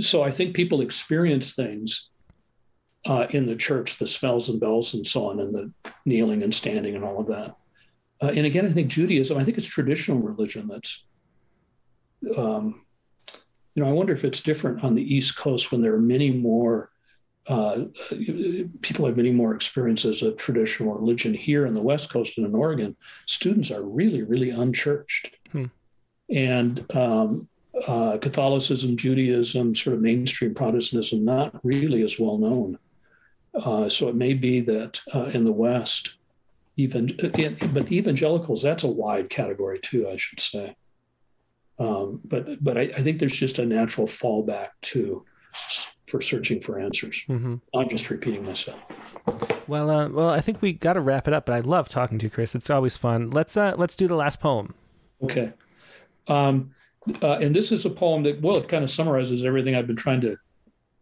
[0.00, 2.10] So I think people experience things
[3.04, 5.72] uh, in the church, the smells and bells and so on, and the
[6.04, 7.56] kneeling and standing and all of that.
[8.22, 11.02] Uh, and again, I think Judaism, I think it's traditional religion that's,
[12.36, 12.82] um,
[13.74, 16.30] you know, I wonder if it's different on the East Coast when there are many
[16.30, 16.90] more,
[17.48, 17.86] uh,
[18.80, 21.34] people have many more experiences of traditional religion.
[21.34, 22.94] Here in the West Coast and in Oregon,
[23.26, 25.34] students are really, really unchurched.
[25.50, 25.64] Hmm.
[26.30, 27.48] And um,
[27.88, 32.78] uh, Catholicism, Judaism, sort of mainstream Protestantism, not really as well known.
[33.54, 36.16] Uh, so it may be that uh, in the West,
[36.76, 40.76] even but the evangelicals that's a wide category too i should say.
[41.78, 45.24] Um, but but I, I, think there's just a natural fallback to
[46.06, 47.24] for searching for answers.
[47.28, 47.56] Mm-hmm.
[47.74, 48.80] i'm just repeating myself.
[49.66, 52.18] Well uh, well i think we got to wrap it up but i love talking
[52.18, 52.54] to you chris.
[52.54, 53.30] It's always fun.
[53.30, 54.74] Let's uh let's do the last poem.
[55.22, 55.52] Okay.
[56.28, 56.72] Um
[57.20, 59.96] uh, and this is a poem that well it kind of summarizes everything i've been
[59.96, 60.36] trying to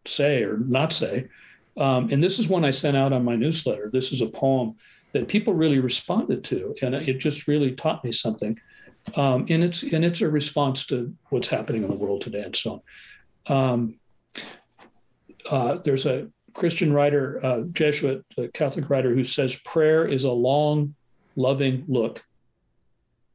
[0.06, 1.28] say or not say.
[1.76, 3.90] Um, and this is one i sent out on my newsletter.
[3.92, 4.76] This is a poem
[5.12, 8.58] that people really responded to, and it just really taught me something.
[9.16, 12.54] Um, and it's and it's a response to what's happening in the world today, and
[12.54, 12.82] so
[13.48, 13.56] on.
[13.56, 14.00] Um,
[15.50, 20.94] uh, there's a Christian writer, a Jesuit, Catholic writer, who says prayer is a long,
[21.36, 22.22] loving look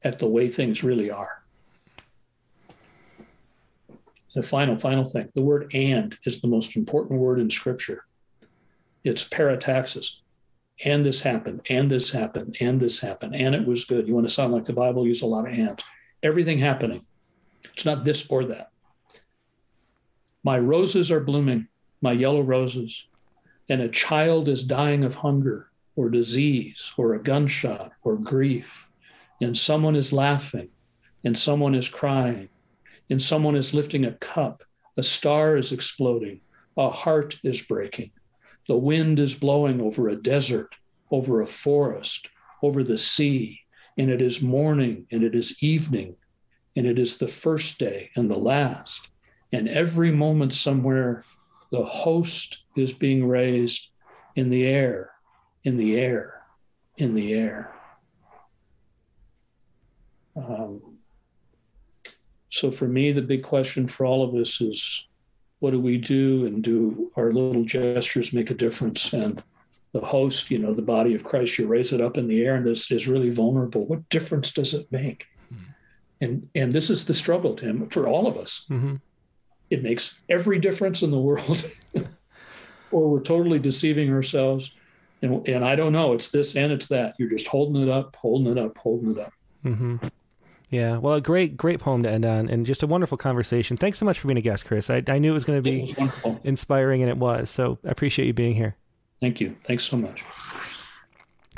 [0.04, 1.44] at the way things really are.
[4.36, 8.06] The final, final thing the word and is the most important word in Scripture.
[9.04, 10.18] It's parataxis
[10.84, 14.08] and this happened, and this happened, and this happened, and it was good.
[14.08, 15.84] You want to sound like the Bible, use a lot of ands.
[16.22, 17.02] Everything happening.
[17.74, 18.72] It's not this or that.
[20.44, 21.68] My roses are blooming,
[22.02, 23.06] my yellow roses,
[23.70, 28.88] and a child is dying of hunger or disease or a gunshot or grief,
[29.42, 30.70] and someone is laughing,
[31.24, 32.50] and someone is crying,
[33.10, 34.64] and someone is lifting a cup,
[34.98, 36.42] a star is exploding,
[36.78, 38.12] a heart is breaking
[38.68, 40.74] the wind is blowing over a desert,
[41.12, 42.30] over a forest,
[42.62, 43.62] over the sea,
[43.98, 46.16] and it is morning and it is evening,
[46.76, 49.10] and it is the first day and the last.
[49.52, 51.24] And every moment, somewhere,
[51.72, 53.90] the host is being raised
[54.36, 55.12] in the air,
[55.64, 56.42] in the air,
[56.98, 57.74] in the air.
[60.36, 60.98] Um,
[62.50, 65.06] so for me, the big question for all of us is
[65.60, 69.14] what do we do and do our little gestures make a difference?
[69.14, 69.42] And
[69.94, 72.56] the host, you know, the body of Christ, you raise it up in the air
[72.56, 73.86] and this is really vulnerable.
[73.86, 75.26] What difference does it make?
[75.54, 75.64] Mm-hmm.
[76.22, 78.66] And and this is the struggle, Tim, for all of us.
[78.70, 78.96] Mm-hmm.
[79.70, 81.70] It makes every difference in the world.
[82.92, 84.72] or we're totally deceiving ourselves.
[85.22, 87.16] And, and I don't know, it's this and it's that.
[87.18, 89.34] You're just holding it up, holding it up, holding it up.
[89.64, 90.08] Mm-hmm.
[90.76, 93.78] Yeah, well, a great, great poem to end on, and just a wonderful conversation.
[93.78, 94.90] Thanks so much for being a guest, Chris.
[94.90, 95.96] I, I knew it was going to be
[96.44, 97.50] inspiring, and it was.
[97.50, 98.76] So I appreciate you being here.
[99.22, 99.56] Thank you.
[99.64, 100.22] Thanks so much.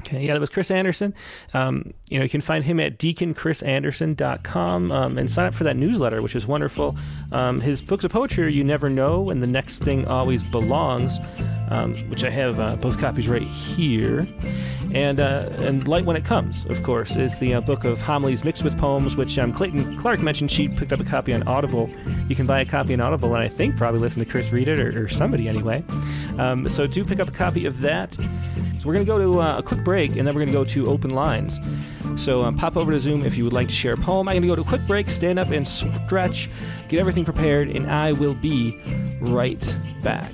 [0.01, 1.15] Okay, yeah, that was Chris Anderson.
[1.55, 5.75] Um, you know, you can find him at deaconchrisanderson.com um, and sign up for that
[5.75, 6.95] newsletter, which is wonderful.
[7.31, 11.17] Um, his books of poetry, You Never Know, and The Next Thing Always Belongs,
[11.69, 14.27] um, which I have uh, both copies right here.
[14.93, 18.43] And uh, and Light When It Comes, of course, is the uh, book of homilies
[18.43, 21.89] mixed with poems, which um, Clayton Clark mentioned she picked up a copy on Audible.
[22.29, 24.67] You can buy a copy on Audible, and I think probably listen to Chris read
[24.67, 25.83] it or, or somebody anyway.
[26.37, 28.13] Um, so do pick up a copy of that.
[28.13, 30.53] So we're going to go to uh, a quick break, and then we're going to
[30.53, 31.59] go to open lines.
[32.15, 34.27] So um, pop over to Zoom if you would like to share a poem.
[34.27, 36.49] I'm going to go to a quick break, stand up and stretch,
[36.87, 38.79] get everything prepared, and I will be
[39.19, 40.31] right back.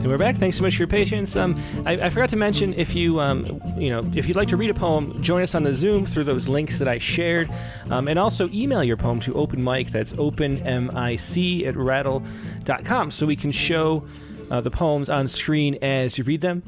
[0.00, 0.36] And we're back.
[0.36, 1.36] Thanks so much for your patience.
[1.36, 4.56] Um, I, I, forgot to mention if you, um, you know, if you'd like to
[4.56, 7.50] read a poem, join us on the Zoom through those links that I shared,
[7.90, 9.88] um, and also email your poem to Open Mic.
[9.88, 14.08] That's openmic at rattle.com, so we can show
[14.50, 16.62] uh, the poems on screen as you read them.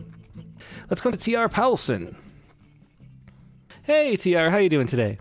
[0.90, 1.48] Let's go to T.R.
[1.48, 2.14] Powelson.
[3.82, 5.18] Hey, T.R., how you doing today?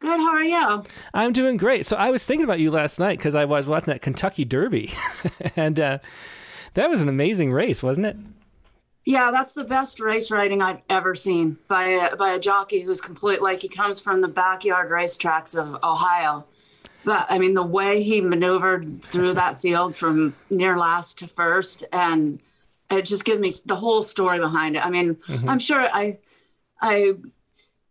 [0.00, 0.18] Good.
[0.18, 0.82] How are you?
[1.12, 1.84] I'm doing great.
[1.84, 4.94] So I was thinking about you last night because I was watching that Kentucky Derby,
[5.56, 5.98] and uh,
[6.74, 8.16] that was an amazing race, wasn't it?
[9.04, 13.00] Yeah, that's the best race riding I've ever seen by a, by a jockey who's
[13.00, 16.44] complete like he comes from the backyard racetracks of Ohio.
[17.04, 21.84] But I mean, the way he maneuvered through that field from near last to first,
[21.90, 22.38] and
[22.90, 24.84] it just gives me the whole story behind it.
[24.84, 25.48] I mean, mm-hmm.
[25.48, 26.18] I'm sure I,
[26.82, 27.14] I,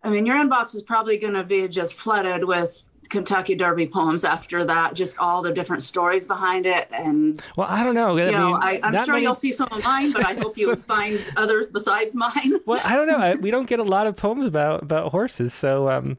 [0.04, 4.24] I mean, your inbox is probably going to be just flooded with Kentucky Derby poems
[4.24, 6.88] after that, just all the different stories behind it.
[6.92, 8.18] And well, I don't know.
[8.18, 9.24] You I know, I, am sure many...
[9.24, 10.76] you'll see some of mine, but I hope you so...
[10.76, 12.54] find others besides mine.
[12.66, 13.18] well, I don't know.
[13.18, 16.18] I, we don't get a lot of poems about about horses, so um,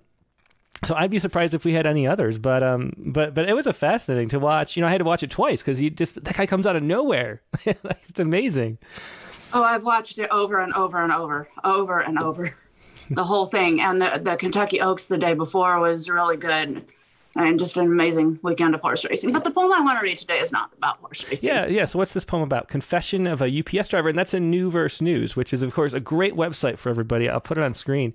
[0.85, 2.39] so I'd be surprised if we had any others.
[2.39, 4.77] But um, but but it was a fascinating to watch.
[4.77, 6.77] You know, I had to watch it twice because you just that guy comes out
[6.77, 7.43] of nowhere.
[7.65, 8.78] it's amazing.
[9.52, 12.55] Oh, I've watched it over and over and over, over and over
[13.10, 13.80] the whole thing.
[13.80, 16.85] And the, the Kentucky Oaks the day before was really good
[17.36, 19.32] and just an amazing weekend of horse racing.
[19.32, 21.48] But the poem I want to read today is not about horse racing.
[21.48, 21.85] Yeah, yeah.
[21.85, 22.68] So what's this poem about?
[22.68, 25.93] Confession of a UPS driver, and that's in New Verse News, which is of course
[25.93, 27.28] a great website for everybody.
[27.28, 28.14] I'll put it on screen.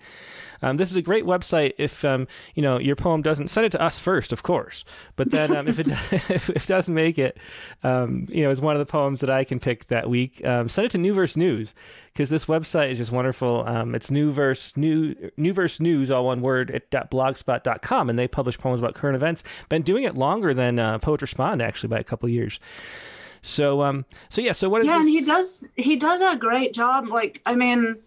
[0.64, 3.72] Um, this is a great website if um, you know your poem doesn't send it
[3.74, 4.86] to us first, of course.
[5.16, 7.38] But then um, if it if it does make it,
[7.84, 10.70] um, you know, as one of the poems that I can pick that week, um,
[10.70, 11.76] send it to New Verse News
[12.14, 13.64] because this website is just wonderful.
[13.68, 18.28] Um, it's New Verse New New Verse News, all one word at blogspot.com, and they
[18.28, 19.44] publish poems about current events.
[19.70, 22.60] Been doing it longer than uh, Poet Respond actually by a couple years.
[23.44, 25.02] So um so yeah so what is yeah this?
[25.02, 27.98] and he does he does a great job like I mean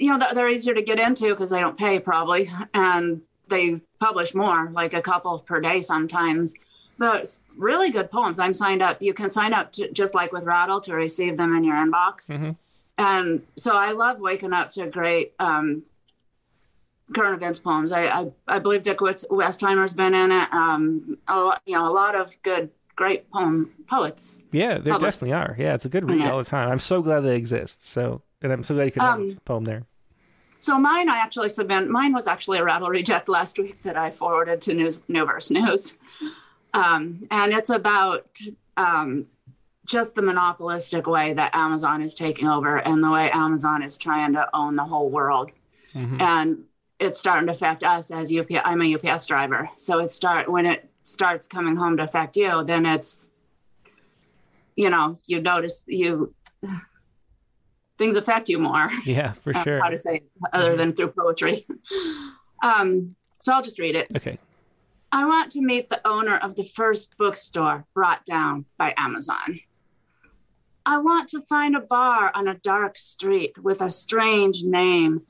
[0.00, 4.34] you know they're easier to get into because they don't pay probably and they publish
[4.34, 6.54] more like a couple per day sometimes.
[6.98, 8.38] But really good poems.
[8.38, 11.54] I'm signed up you can sign up to, just like with rattle to receive them
[11.54, 12.28] in your inbox.
[12.30, 12.50] Mm-hmm.
[12.98, 15.82] and so i love waking up to great um,
[17.14, 17.92] current events poems.
[17.92, 21.92] I, I, I believe dick westheimer's been in it um, a lot, you know a
[21.92, 24.42] lot of good great poem poets.
[24.52, 25.20] Yeah there published.
[25.20, 25.56] definitely are.
[25.58, 26.30] Yeah it's a good read yeah.
[26.30, 26.70] all the time.
[26.70, 27.86] I'm so glad they exist.
[27.86, 29.84] So and i'm so glad you could um, have a poem there
[30.60, 31.88] so mine, I actually submit.
[31.88, 35.96] Mine was actually a rattle reject last week that I forwarded to News Newverse News,
[36.74, 38.28] um, and it's about
[38.76, 39.26] um,
[39.86, 44.34] just the monopolistic way that Amazon is taking over and the way Amazon is trying
[44.34, 45.50] to own the whole world,
[45.94, 46.20] mm-hmm.
[46.20, 46.64] and
[46.98, 48.60] it's starting to affect us as UPS.
[48.62, 52.62] I'm a UPS driver, so it start when it starts coming home to affect you,
[52.64, 53.26] then it's
[54.76, 56.34] you know you notice you
[58.00, 58.88] things affect you more.
[59.04, 59.80] Yeah, for uh, sure.
[59.80, 61.66] How to say it, other than through poetry.
[62.62, 64.08] um, so I'll just read it.
[64.16, 64.38] Okay.
[65.12, 69.60] I want to meet the owner of the first bookstore brought down by Amazon.
[70.86, 75.22] I want to find a bar on a dark street with a strange name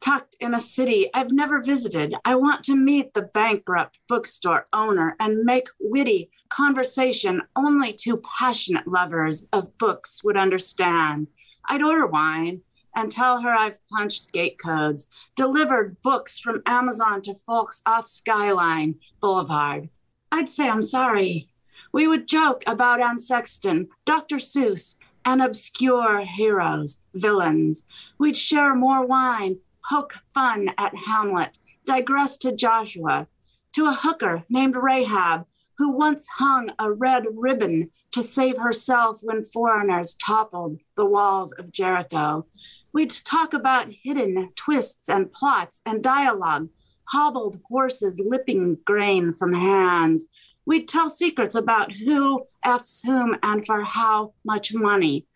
[0.00, 2.14] tucked in a city I've never visited.
[2.24, 8.86] I want to meet the bankrupt bookstore owner and make witty conversation only two passionate
[8.86, 11.26] lovers of books would understand.
[11.68, 12.62] I'd order wine
[12.96, 18.96] and tell her I've punched gate codes, delivered books from Amazon to folks off Skyline
[19.20, 19.88] Boulevard.
[20.32, 21.48] I'd say I'm sorry.
[21.92, 24.36] We would joke about Anne Sexton, Dr.
[24.36, 27.86] Seuss, and obscure heroes, villains.
[28.18, 29.58] We'd share more wine,
[29.88, 33.28] poke fun at Hamlet, digress to Joshua,
[33.74, 35.46] to a hooker named Rahab,
[35.78, 41.70] who once hung a red ribbon to save herself when foreigners toppled the walls of
[41.70, 42.46] Jericho.
[42.92, 46.68] We'd talk about hidden twists and plots and dialogue,
[47.04, 50.26] hobbled horses lipping grain from hands.
[50.66, 55.26] We'd tell secrets about who F's whom and for how much money.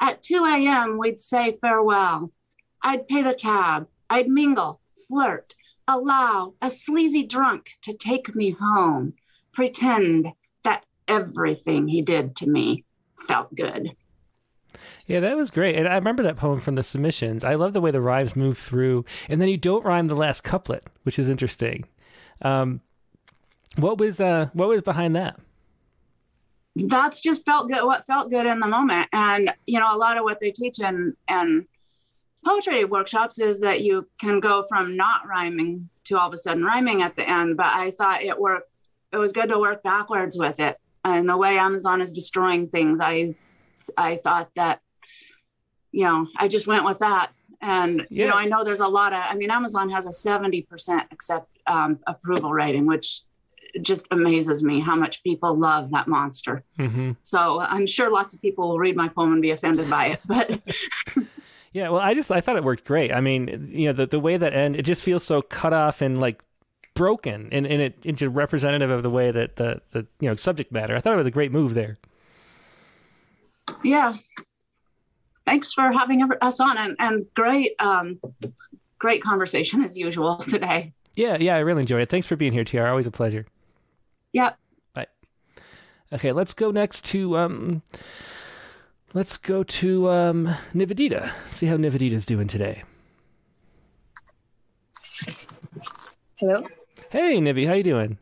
[0.00, 2.32] At 2 a.m., we'd say farewell.
[2.82, 3.86] I'd pay the tab.
[4.08, 5.54] I'd mingle, flirt,
[5.86, 9.14] allow a sleazy drunk to take me home,
[9.52, 10.28] pretend
[10.64, 12.84] that everything he did to me
[13.26, 13.90] felt good.
[15.06, 15.74] Yeah, that was great.
[15.76, 17.42] And I remember that poem from the submissions.
[17.42, 20.44] I love the way the rhymes move through, and then you don't rhyme the last
[20.44, 21.84] couplet, which is interesting.
[22.42, 22.80] Um,
[23.76, 25.38] what was uh, what was behind that?
[26.76, 27.84] That's just felt good.
[27.84, 30.78] What felt good in the moment, and you know, a lot of what they teach
[30.78, 31.66] in and
[32.44, 36.64] poetry workshops is that you can go from not rhyming to all of a sudden
[36.64, 37.56] rhyming at the end.
[37.56, 38.69] But I thought it worked.
[39.12, 43.00] It was good to work backwards with it, and the way Amazon is destroying things,
[43.00, 43.34] I
[43.96, 44.80] I thought that
[45.92, 47.30] you know I just went with that.
[47.62, 48.24] And yeah.
[48.24, 49.20] you know, I know there's a lot of.
[49.22, 53.22] I mean, Amazon has a seventy percent accept um, approval rating, which
[53.82, 56.64] just amazes me how much people love that monster.
[56.78, 57.12] Mm-hmm.
[57.22, 60.20] So I'm sure lots of people will read my poem and be offended by it,
[60.26, 60.60] but.
[61.72, 63.12] yeah, well, I just I thought it worked great.
[63.12, 66.00] I mean, you know, the the way that end it just feels so cut off
[66.00, 66.42] and like
[66.94, 70.72] broken, and and it it's representative of the way that the the you know subject
[70.72, 70.94] matter.
[70.96, 71.98] I thought it was a great move there.
[73.84, 74.14] Yeah,
[75.44, 78.20] thanks for having us on, and and great um
[78.98, 80.92] great conversation as usual today.
[81.14, 82.08] Yeah, yeah, I really enjoyed it.
[82.08, 82.86] Thanks for being here, TR.
[82.86, 83.46] Always a pleasure.
[84.32, 84.56] Yep.
[84.94, 85.06] Bye.
[86.12, 87.82] Okay, let's go next to um
[89.12, 91.32] let's go to um Nivedita.
[91.50, 92.84] See how Nivedita's doing today.
[96.38, 96.66] Hello.
[97.10, 98.18] Hey Nivi, how you doing?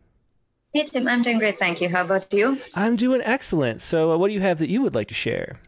[0.73, 1.91] Hey Tim, I'm doing great, thank you.
[1.91, 2.59] How about you?
[2.75, 3.83] I'm doing excellent.
[3.83, 5.61] So, uh, what do you have that you would like to share?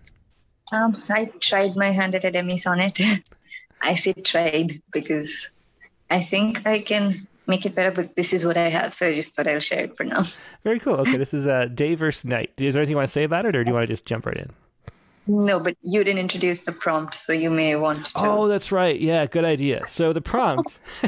[0.72, 2.98] Um, I tried my hand at a demi sonnet.
[3.82, 5.52] I say tried because
[6.08, 7.12] I think I can
[7.46, 9.84] make it better, but this is what I have, so I just thought I'll share
[9.84, 10.22] it for now.
[10.64, 10.94] Very cool.
[10.94, 12.52] Okay, this is uh, day versus night.
[12.56, 14.06] Is there anything you want to say about it, or do you want to just
[14.06, 14.48] jump right in?
[15.32, 18.12] No, but you didn't introduce the prompt, so you may want to.
[18.16, 18.98] Oh, that's right.
[18.98, 19.80] Yeah, good idea.
[19.86, 20.80] So the prompt,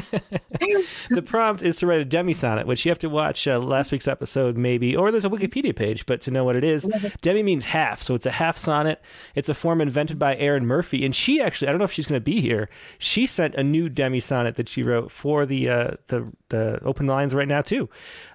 [1.09, 3.91] the prompt is to write a demi sonnet, which you have to watch uh, last
[3.91, 6.85] week's episode, maybe, or there's a Wikipedia page, but to know what it is,
[7.21, 9.01] demi means half, so it's a half sonnet.
[9.35, 12.07] It's a form invented by Erin Murphy, and she actually, I don't know if she's
[12.07, 12.69] going to be here.
[12.99, 17.07] She sent a new demi sonnet that she wrote for the uh, the the open
[17.07, 17.89] lines right now too.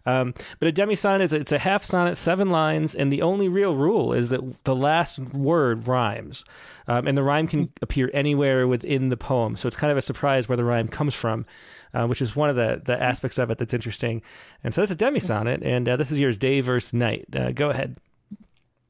[0.04, 3.48] Um, but a demi sonnet is it's a half sonnet, seven lines, and the only
[3.48, 6.44] real rule is that the last word rhymes,
[6.86, 9.56] um, and the rhyme can appear anywhere within the poem.
[9.56, 11.44] So it's kind of a surprise where the rhyme comes from.
[11.94, 14.20] Uh, which is one of the, the aspects of it that's interesting.
[14.62, 17.24] And so that's a demi sonnet, and uh, this is yours, day versus night.
[17.34, 17.96] Uh, go ahead.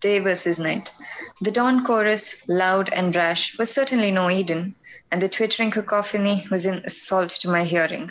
[0.00, 0.92] Day versus night.
[1.40, 4.74] The dawn chorus, loud and rash, was certainly no Eden,
[5.12, 8.10] and the twittering cacophony was an assault to my hearing.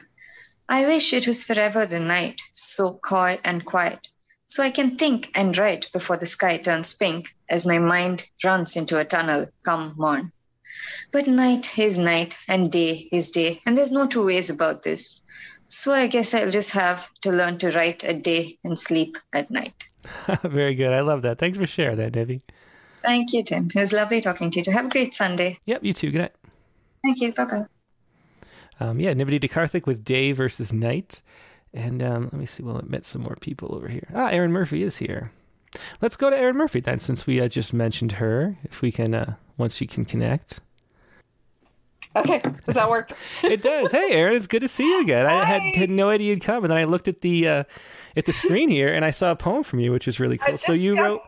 [0.70, 4.10] I wish it was forever the night, so coy and quiet,
[4.46, 8.76] so I can think and write before the sky turns pink as my mind runs
[8.76, 10.32] into a tunnel come morn.
[11.12, 15.22] But night is night and day is day, and there's no two ways about this.
[15.68, 19.50] So I guess I'll just have to learn to write at day and sleep at
[19.50, 19.90] night.
[20.44, 20.94] Very good.
[20.94, 21.38] I love that.
[21.38, 22.42] Thanks for sharing that, Debbie.
[23.04, 23.68] Thank you, Tim.
[23.68, 24.72] It was lovely talking to you.
[24.72, 25.60] Have a great Sunday.
[25.66, 26.12] Yep, you too.
[26.12, 26.36] Good night.
[27.04, 27.34] Thank you.
[27.34, 27.66] Bye bye.
[28.80, 31.22] Um, yeah, Nivedita Karthik with Day versus Night.
[31.74, 34.08] And um, let me see, we'll admit some more people over here.
[34.14, 35.32] Ah, Erin Murphy is here.
[36.02, 38.58] Let's go to Erin Murphy then, since we uh, just mentioned her.
[38.64, 40.62] If we can, uh, once she can connect.
[42.16, 43.12] Okay, does that work?
[43.44, 43.92] it does.
[43.92, 45.28] Hey, Erin, it's good to see you again.
[45.28, 47.64] I had, had no idea you'd come, and then I looked at the uh,
[48.16, 50.58] at the screen here, and I saw a poem from you, which is really cool.
[50.58, 51.22] So you wrote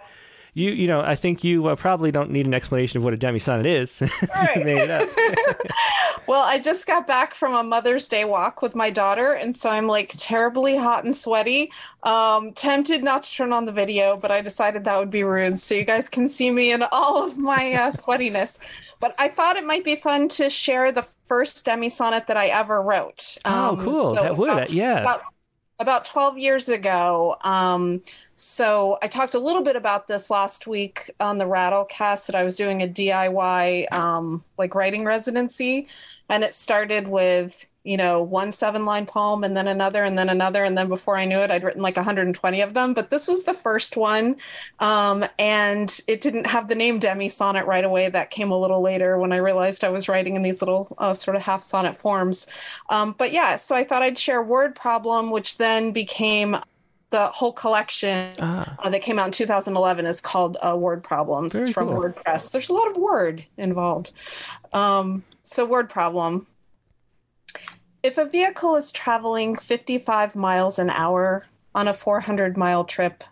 [0.53, 3.17] you you know I think you uh, probably don't need an explanation of what a
[3.17, 4.01] demisonnet is.
[4.35, 4.63] Right.
[4.65, 5.09] made it up.
[6.27, 9.69] well, I just got back from a Mother's Day walk with my daughter, and so
[9.69, 11.71] I'm like terribly hot and sweaty.
[12.03, 15.59] Um, tempted not to turn on the video, but I decided that would be rude,
[15.59, 18.59] so you guys can see me in all of my uh, sweatiness.
[18.99, 22.81] But I thought it might be fun to share the first demi-sonnet that I ever
[22.81, 23.37] wrote.
[23.45, 24.15] oh, Um, cool.
[24.15, 24.99] so that would about- yeah.
[25.01, 25.21] about
[25.81, 27.37] about 12 years ago.
[27.41, 28.01] Um,
[28.39, 32.45] so I talked a little bit about this last week on the Rattlecast that I
[32.45, 35.89] was doing a DIY um, like writing residency,
[36.29, 40.29] and it started with you know one seven line poem and then another and then
[40.29, 42.93] another and then before I knew it I'd written like 120 of them.
[42.93, 44.37] But this was the first one,
[44.79, 48.07] um, and it didn't have the name demi sonnet right away.
[48.07, 51.13] That came a little later when I realized I was writing in these little uh,
[51.13, 52.47] sort of half sonnet forms.
[52.89, 56.55] Um, but yeah, so I thought I'd share Word Problem, which then became
[57.11, 61.53] the whole collection Ah, uh, that came out in 2011 is called uh, Word Problems.
[61.53, 61.97] Very it's from cool.
[61.97, 62.51] WordPress.
[62.51, 64.11] There's a lot of word involved.
[64.73, 66.47] Um, so, Word Problem.
[68.03, 73.23] If a vehicle is traveling 55 miles an hour on a 400 mile trip,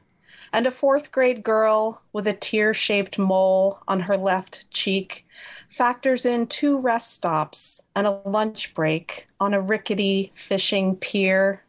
[0.54, 5.26] and a fourth grade girl with a tear shaped mole on her left cheek
[5.70, 11.64] factors in two rest stops and a lunch break on a rickety fishing pier,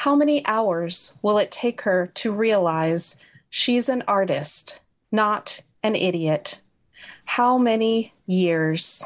[0.00, 3.18] how many hours will it take her to realize
[3.50, 4.80] she's an artist,
[5.12, 6.62] not an idiot?
[7.26, 9.04] How many years?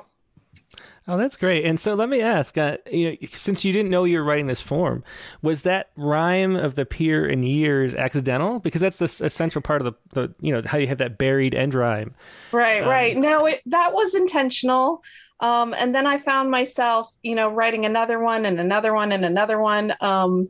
[1.08, 1.64] oh, that's great.
[1.64, 4.46] And so let me ask, uh, you know, since you didn't know you were writing
[4.46, 5.02] this form,
[5.42, 8.60] was that rhyme of the peer and years accidental?
[8.60, 11.56] Because that's the central part of the, the you know how you have that buried
[11.56, 12.14] end rhyme.
[12.52, 13.16] Right, Um, right.
[13.16, 15.02] No, it that was intentional.
[15.40, 19.24] Um, and then I found myself, you know, writing another one and another one and
[19.24, 19.94] another one.
[20.00, 20.46] Um,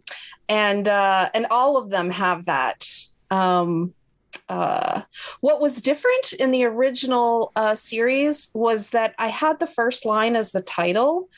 [0.48, 2.86] and uh, and all of them have that.
[3.30, 3.94] Um,
[4.48, 5.02] uh,
[5.40, 10.36] what was different in the original uh, series was that I had the first line
[10.36, 11.28] as the title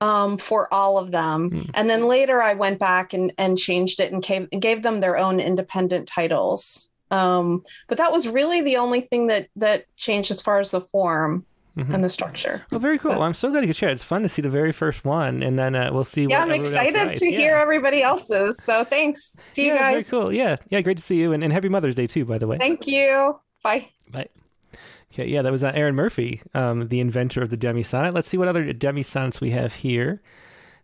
[0.00, 1.70] um, for all of them, Hmm.
[1.74, 5.16] and then later I went back and, and changed it and gave, gave them their
[5.18, 6.88] own independent titles.
[7.10, 10.80] Um, but that was really the only thing that that changed as far as the
[10.80, 11.44] form
[11.76, 11.92] Mhm.
[11.92, 12.64] and the structure.
[12.70, 13.10] Well, very cool.
[13.12, 13.88] Well, I'm so glad you could share.
[13.88, 16.22] It's fun to see the very first one, and then uh, we'll see.
[16.22, 17.38] Yeah, what I'm everyone else excited to Yeah.
[17.38, 18.62] hear everybody else's.
[18.62, 19.42] So thanks.
[19.48, 20.08] See you guys.
[20.08, 20.32] Very cool.
[20.32, 22.58] Yeah, yeah, great to see you, and, and happy Mother's Day too, by the way.
[22.58, 23.38] Thank you.
[23.64, 23.88] Bye.
[24.10, 24.28] Bye.
[25.12, 28.14] Okay, yeah, that was uh, Aaron Murphy, um, the inventor of the demi sonnet.
[28.14, 30.22] Let's see what other demi sonnets we have here.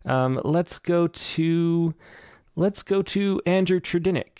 [0.05, 1.93] Um, let's go to
[2.55, 4.39] let's go to Andrew Trudinick.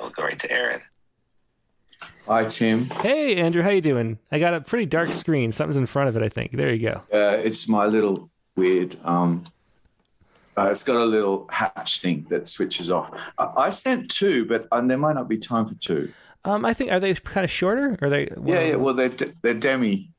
[0.00, 0.80] We'll go right to Aaron.
[2.26, 2.86] Hi, Tim.
[2.86, 4.18] Hey, Andrew, how you doing?
[4.30, 5.52] I got a pretty dark screen.
[5.52, 6.22] Something's in front of it.
[6.22, 6.52] I think.
[6.52, 7.02] There you go.
[7.12, 8.96] Uh, it's my little weird.
[9.04, 9.44] Um,
[10.56, 13.10] uh, it's got a little hatch thing that switches off.
[13.38, 16.12] I, I sent two, but um, there might not be time for two.
[16.44, 17.96] Um, I think are they kind of shorter?
[18.00, 18.28] Or are they?
[18.44, 18.76] Yeah, yeah.
[18.76, 20.12] Well, they're de- they're demi,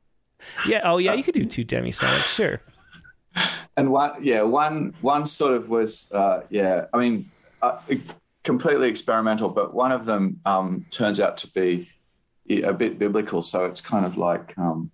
[0.68, 0.82] yeah.
[0.84, 1.14] Oh, yeah.
[1.14, 2.34] You could do two demi sonnets.
[2.34, 2.62] Sure.
[3.78, 6.86] and one yeah one one sort of was uh, yeah.
[6.94, 7.32] I mean,
[7.62, 7.80] uh,
[8.44, 11.90] completely experimental, but one of them um, turns out to be
[12.50, 13.42] a bit biblical.
[13.42, 14.92] So it's kind of like um,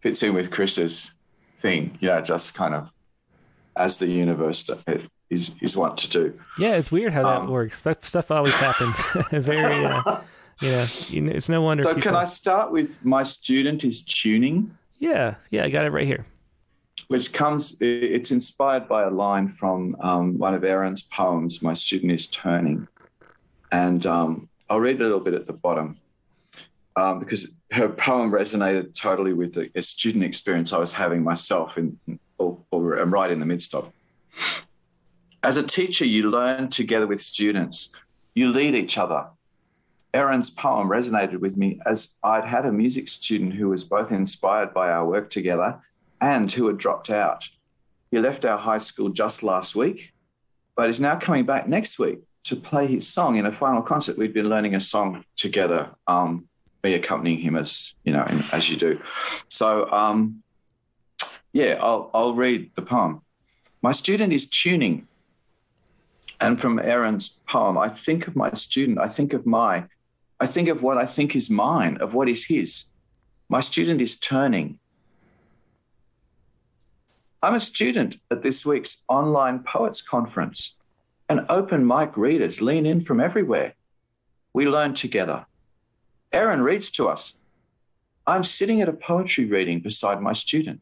[0.00, 1.14] fits in with Chris's
[1.58, 1.98] thing.
[2.00, 2.90] You know, just kind of
[3.76, 4.68] as the universe
[5.30, 6.40] is is wont to do.
[6.58, 7.82] Yeah, it's weird how that Um, works.
[7.82, 9.00] That stuff always happens.
[9.30, 9.84] Very.
[9.84, 10.20] Uh,
[10.60, 10.68] you
[11.08, 11.84] you know, it's no wonder.
[11.84, 12.02] So people...
[12.02, 15.64] can I start with my student is tuning, Yeah, yeah.
[15.64, 16.26] I got it right here.
[17.06, 17.76] Which comes.
[17.80, 21.62] It's inspired by a line from um, one of Aaron's poems.
[21.62, 22.88] My student is turning,
[23.70, 25.98] and um, I'll read a little bit at the bottom
[26.96, 31.78] um, because her poem resonated totally with the, a student experience I was having myself,
[31.78, 31.98] in,
[32.38, 33.92] or, or I'm right in the midst of.
[35.42, 37.92] As a teacher, you learn together with students.
[38.34, 39.26] You lead each other.
[40.12, 44.72] Aaron's poem resonated with me as I'd had a music student who was both inspired
[44.72, 45.80] by our work together
[46.20, 47.50] and who had dropped out.
[48.10, 50.12] He left our high school just last week,
[50.74, 54.16] but is now coming back next week to play his song in a final concert.
[54.16, 56.48] We've been learning a song together, um,
[56.82, 59.00] me accompanying him as you know, as you do.
[59.48, 60.42] So, um,
[61.52, 63.22] yeah, I'll, I'll read the poem.
[63.82, 65.06] My student is tuning.
[66.40, 69.86] And from Aaron's poem, I think of my student, I think of my
[70.40, 72.84] I think of what I think is mine, of what is his.
[73.48, 74.78] My student is turning.
[77.40, 80.80] I'm a student at this week's online poets conference,
[81.28, 83.74] and open mic readers lean in from everywhere.
[84.52, 85.46] We learn together.
[86.32, 87.34] Aaron reads to us.
[88.26, 90.80] I'm sitting at a poetry reading beside my student,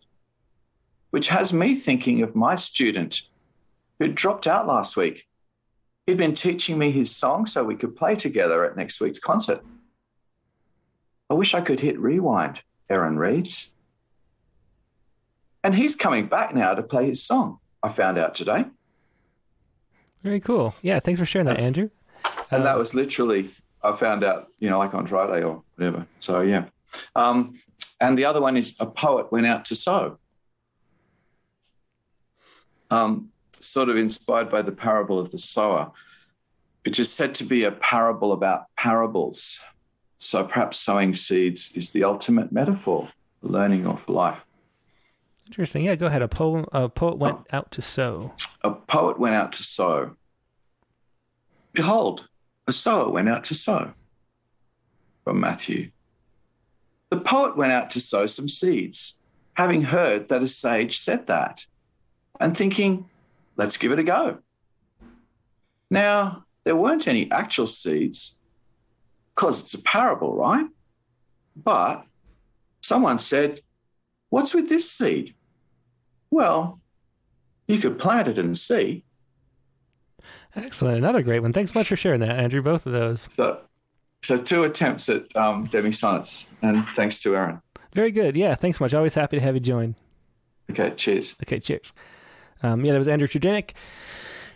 [1.11, 3.23] which has me thinking of my student
[3.99, 5.27] who dropped out last week.
[6.07, 9.63] He'd been teaching me his song so we could play together at next week's concert.
[11.29, 13.75] I wish I could hit rewind, Aaron reads.
[15.67, 18.67] And he's coming back now to play his song, I found out today.
[20.23, 20.77] Very cool.
[20.81, 21.91] Yeah, thanks for sharing that, Andrew.
[22.53, 23.51] And that was literally,
[23.83, 26.07] I found out, you know, like on Friday or whatever.
[26.21, 26.67] So, yeah.
[27.17, 27.59] Um,
[28.01, 30.21] and the other one is A Poet Went Out to Sow.
[32.89, 35.91] Um, sort of inspired by the parable of the sower,
[36.85, 39.59] which is said to be a parable about parables.
[40.19, 43.09] So perhaps sowing seeds is the ultimate metaphor
[43.41, 44.46] for learning or for life.
[45.49, 45.85] Interesting.
[45.85, 46.23] Yeah, go ahead.
[46.23, 47.57] A, poem, a poet went oh.
[47.57, 48.35] out to sow.
[48.63, 50.17] A poet went out to sow.
[51.73, 52.29] Behold,
[52.67, 53.93] a sower went out to sow.
[55.25, 55.91] From Matthew.
[57.11, 59.15] The poet went out to sow some seeds,
[59.55, 61.67] having heard that a sage said that,
[62.41, 63.09] and thinking,
[63.57, 64.39] let's give it a go.
[65.89, 68.39] Now, there weren't any actual seeds,
[69.35, 70.67] because it's a parable, right?
[71.55, 72.05] But
[72.81, 73.61] someone said,
[74.29, 75.36] What's with this seed?
[76.31, 76.81] Well,
[77.67, 79.05] you could plant it and see.
[80.55, 80.99] Excellent.
[80.99, 81.53] Another great one.
[81.53, 82.63] Thanks much for sharing that, Andrew.
[82.63, 83.29] Both of those.
[83.35, 83.61] So,
[84.23, 87.61] so two attempts at um, demi sonnets, and thanks to Aaron.
[87.93, 88.37] Very good.
[88.37, 88.95] Yeah, thanks much.
[88.95, 89.95] Always happy to have you join.
[90.71, 91.37] Okay, cheers.
[91.43, 91.93] Okay, cheers.
[92.63, 93.73] Um, yeah, that was Andrew Trudenik.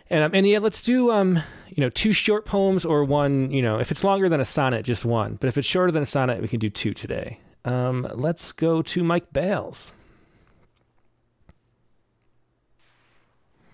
[0.09, 3.61] And um, and yeah, let's do um, you know, two short poems or one, you
[3.61, 5.35] know, if it's longer than a sonnet, just one.
[5.35, 7.39] But if it's shorter than a sonnet, we can do two today.
[7.63, 9.91] Um, let's go to Mike Bales.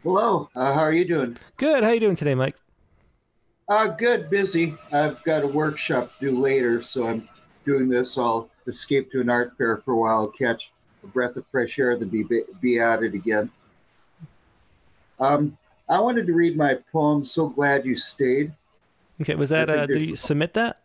[0.03, 1.35] Hello, uh, how are you doing?
[1.57, 1.83] Good.
[1.83, 2.55] How are you doing today, Mike?
[3.67, 4.29] Uh, good.
[4.29, 4.75] Busy.
[4.91, 7.27] I've got a workshop due later, so I'm
[7.65, 8.17] doing this.
[8.17, 10.71] I'll escape to an art fair for a while, catch
[11.03, 12.25] a breath of fresh air, then be
[12.61, 13.49] be at it again.
[15.19, 15.57] Um,
[15.89, 17.25] I wanted to read my poem.
[17.25, 18.53] So glad you stayed.
[19.19, 19.69] Okay, was that?
[19.69, 20.79] Uh, did you submit that?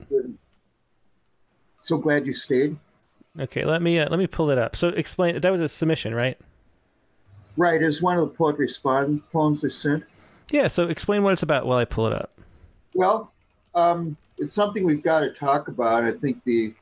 [1.83, 2.77] So glad you stayed.
[3.39, 4.75] Okay, let me uh, let me pull it up.
[4.75, 5.39] So explain.
[5.39, 6.39] That was a submission, right?
[7.57, 10.05] Right, it's one of the poetry respond poems they sent.
[10.51, 12.31] Yeah, so explain what it's about while I pull it up.
[12.95, 13.33] Well,
[13.75, 16.05] um, it's something we've got to talk about.
[16.05, 16.75] I think the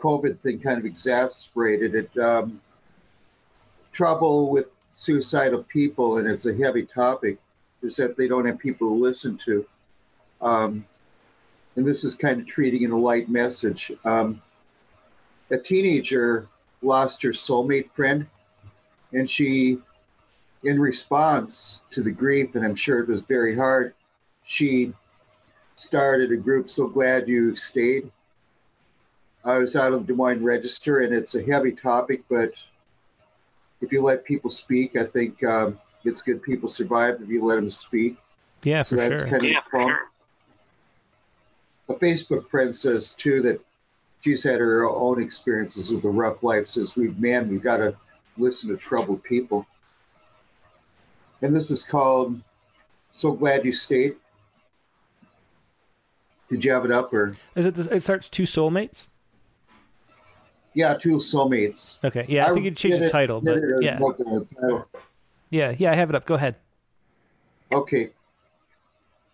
[0.00, 2.18] COVID thing kind of exacerbated it.
[2.18, 2.60] Um,
[3.92, 7.38] trouble with suicidal people, and it's a heavy topic,
[7.82, 9.66] is that they don't have people to listen to.
[10.40, 10.84] Um,
[11.76, 13.92] and this is kind of treating in a light message.
[14.04, 14.42] Um,
[15.50, 16.48] a teenager
[16.82, 18.26] lost her soulmate friend,
[19.12, 19.78] and she
[20.64, 23.94] in response to the grief, and I'm sure it was very hard,
[24.44, 24.92] she
[25.76, 28.10] started a group, So Glad You Stayed.
[29.44, 32.52] I was out of the Des Moines Register, and it's a heavy topic, but
[33.80, 37.56] if you let people speak, I think um, it's good people survive if you let
[37.56, 38.16] them speak.
[38.62, 39.28] Yeah, so for that's sure.
[39.28, 40.08] Kind of yeah, for sure.
[41.88, 43.60] A Facebook friend says too that
[44.20, 46.68] she's had her own experiences with a rough life.
[46.68, 47.96] Says we've man, we've got to
[48.38, 49.66] listen to troubled people
[51.42, 52.40] and this is called
[53.12, 54.16] "So Glad You Stayed."
[56.50, 57.34] Did you have it up or?
[57.54, 57.78] Is it?
[57.78, 59.08] It starts two soulmates.
[60.74, 62.02] Yeah, two soulmates.
[62.02, 63.98] Okay, yeah, I, I think you'd change the title, but yeah,
[65.50, 66.24] yeah, yeah, I have it up.
[66.24, 66.56] Go ahead.
[67.70, 68.10] Okay.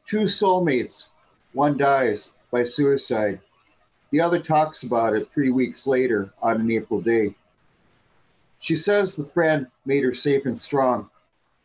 [0.06, 1.09] Two soulmates.
[1.52, 3.40] One dies by suicide.
[4.10, 7.35] The other talks about it three weeks later on an April day.
[8.59, 11.10] She says the friend made her safe and strong,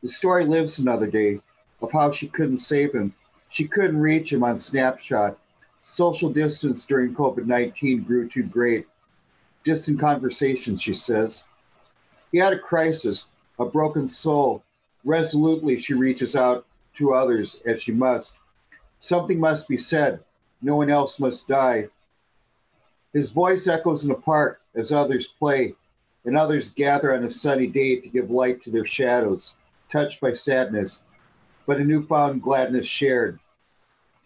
[0.03, 1.39] the story lives another day
[1.81, 3.13] of how she couldn't save him.
[3.47, 5.37] She couldn't reach him on Snapchat.
[5.81, 8.85] Social distance during COVID 19 grew too great.
[9.63, 11.45] Distant conversations, she says.
[12.33, 13.27] He had a crisis,
[13.57, 14.61] a broken soul.
[15.05, 16.65] Resolutely, she reaches out
[16.95, 18.35] to others as she must.
[18.99, 20.19] Something must be said.
[20.61, 21.87] No one else must die.
[23.13, 25.75] His voice echoes in the park as others play,
[26.25, 29.55] and others gather on a sunny day to give light to their shadows
[29.93, 31.03] touched by sadness,
[31.67, 33.39] but a newfound gladness shared.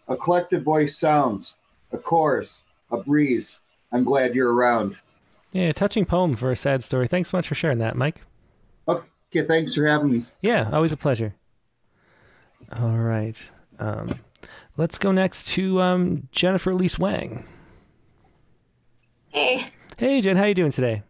[0.08, 1.58] A collective voice sounds,
[1.92, 3.60] a chorus, a breeze.
[3.92, 4.96] I'm glad you're around.
[5.52, 7.06] Yeah, touching poem for a sad story.
[7.06, 8.22] Thanks so much for sharing that, Mike.
[8.88, 10.24] Okay, thanks for having me.
[10.40, 11.34] Yeah, always a pleasure.
[12.80, 13.50] All right.
[13.78, 14.18] Um,
[14.78, 17.44] let's go next to um, Jennifer Elise Wang.
[19.28, 19.70] Hey.
[19.98, 20.36] Hey, Jen.
[20.36, 21.02] How you doing today?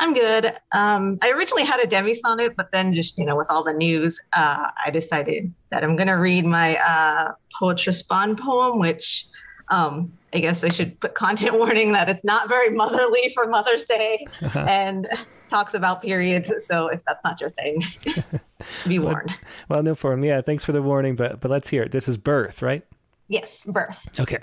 [0.00, 0.54] I'm good.
[0.72, 3.74] Um, I originally had a demi sonnet, but then just you know, with all the
[3.74, 9.26] news, uh, I decided that I'm going to read my uh, Poets Respond poem, which
[9.68, 13.84] um, I guess I should put content warning that it's not very motherly for Mother's
[13.84, 15.06] Day and
[15.50, 16.50] talks about periods.
[16.66, 17.84] So if that's not your thing,
[18.88, 19.34] be warned.
[19.68, 20.24] Well, no problem.
[20.24, 21.92] Yeah, thanks for the warning, but but let's hear it.
[21.92, 22.84] This is birth, right?
[23.28, 24.18] Yes, birth.
[24.18, 24.38] Okay.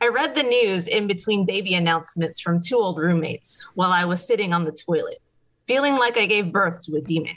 [0.00, 4.26] I read the news in between baby announcements from two old roommates while I was
[4.26, 5.20] sitting on the toilet,
[5.66, 7.36] feeling like I gave birth to a demon.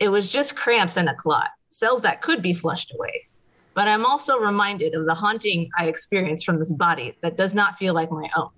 [0.00, 3.28] It was just cramps and a clot, cells that could be flushed away.
[3.74, 7.78] But I'm also reminded of the haunting I experienced from this body that does not
[7.78, 8.50] feel like my own.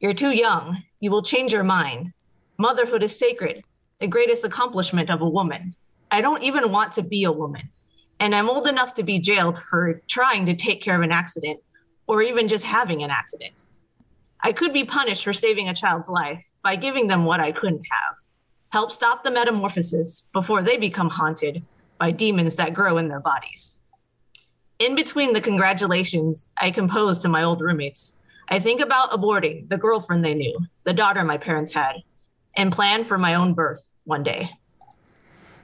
[0.00, 0.82] You're too young.
[1.00, 2.12] You will change your mind.
[2.58, 3.64] Motherhood is sacred,
[4.00, 5.74] the greatest accomplishment of a woman.
[6.10, 7.70] I don't even want to be a woman.
[8.20, 11.60] And I'm old enough to be jailed for trying to take care of an accident
[12.08, 13.66] or even just having an accident.
[14.40, 17.86] I could be punished for saving a child's life by giving them what I couldn't
[17.90, 18.14] have.
[18.70, 21.62] Help stop the metamorphosis before they become haunted
[21.98, 23.78] by demons that grow in their bodies.
[24.78, 28.16] In between the congratulations I composed to my old roommates,
[28.48, 31.96] I think about aborting the girlfriend they knew, the daughter my parents had,
[32.56, 34.48] and plan for my own birth one day.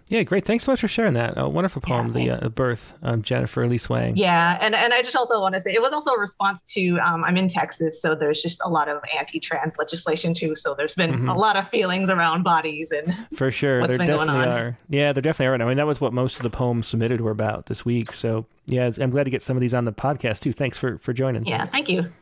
[0.08, 0.44] Yeah, great.
[0.44, 1.34] Thanks so much for sharing that.
[1.36, 4.16] A wonderful poem, yeah, The uh, Birth, um, Jennifer Lee Wang.
[4.16, 6.98] Yeah, and, and I just also want to say it was also a response to
[6.98, 10.56] um, I'm in Texas, so there's just a lot of anti trans legislation too.
[10.56, 11.28] So there's been mm-hmm.
[11.30, 14.78] a lot of feelings around bodies and for sure there definitely are.
[14.90, 15.62] Yeah, there definitely are.
[15.62, 18.12] I mean, that was what most of the poems submitted were about this week.
[18.12, 20.52] So yeah, I'm glad to get some of these on the podcast too.
[20.52, 21.46] Thanks for for joining.
[21.46, 22.12] Yeah, thank you.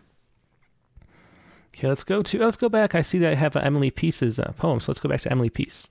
[1.75, 2.95] Okay, let's go to let's go back.
[2.95, 5.51] I see that I have Emily Peace's uh, poem, so let's go back to Emily
[5.51, 5.89] Peace.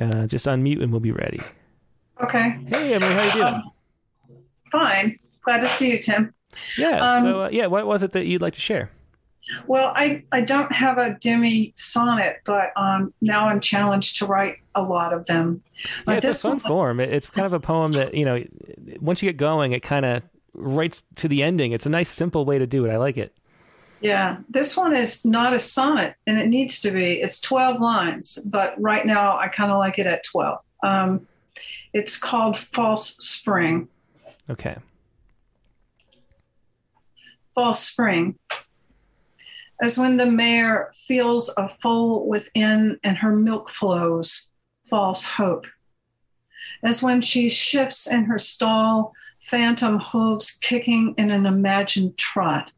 [0.00, 1.40] Uh, just unmute and we'll be ready.
[2.22, 2.58] Okay.
[2.66, 3.44] Hey, Emily, how are you doing?
[3.44, 3.72] Um,
[4.70, 5.18] fine.
[5.42, 6.32] Glad to see you, Tim.
[6.78, 6.98] Yeah.
[7.00, 8.90] Um, so, uh, yeah, what was it that you'd like to share?
[9.66, 14.56] Well, I, I don't have a demi sonnet, but um, now I'm challenged to write
[14.74, 15.62] a lot of them.
[16.08, 17.00] Yeah, it's a fun one, form.
[17.00, 18.42] It's kind of a poem that, you know,
[19.00, 20.22] once you get going, it kind of
[20.54, 21.72] writes to the ending.
[21.72, 22.90] It's a nice, simple way to do it.
[22.90, 23.36] I like it.
[24.04, 27.22] Yeah, this one is not a sonnet, and it needs to be.
[27.22, 30.58] It's 12 lines, but right now I kind of like it at 12.
[30.82, 31.26] Um,
[31.94, 33.88] it's called False Spring.
[34.50, 34.76] Okay.
[37.54, 38.38] False Spring.
[39.82, 44.50] As when the mare feels a foal within and her milk flows,
[44.90, 45.66] false hope.
[46.82, 52.70] As when she shifts in her stall, phantom hooves kicking in an imagined trot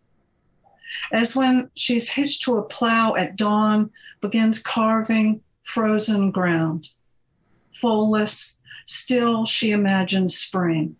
[1.12, 3.90] as when she's hitched to a plow at dawn,
[4.20, 6.88] begins carving frozen ground.
[7.74, 8.56] Fulless,
[8.86, 10.96] still she imagines spring.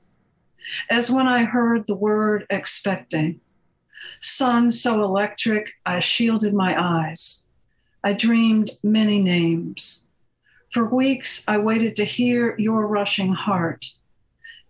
[0.90, 3.40] As when I heard the word expecting.
[4.20, 7.44] Sun so electric, I shielded my eyes.
[8.02, 10.06] I dreamed many names.
[10.72, 13.86] For weeks, I waited to hear your rushing heart,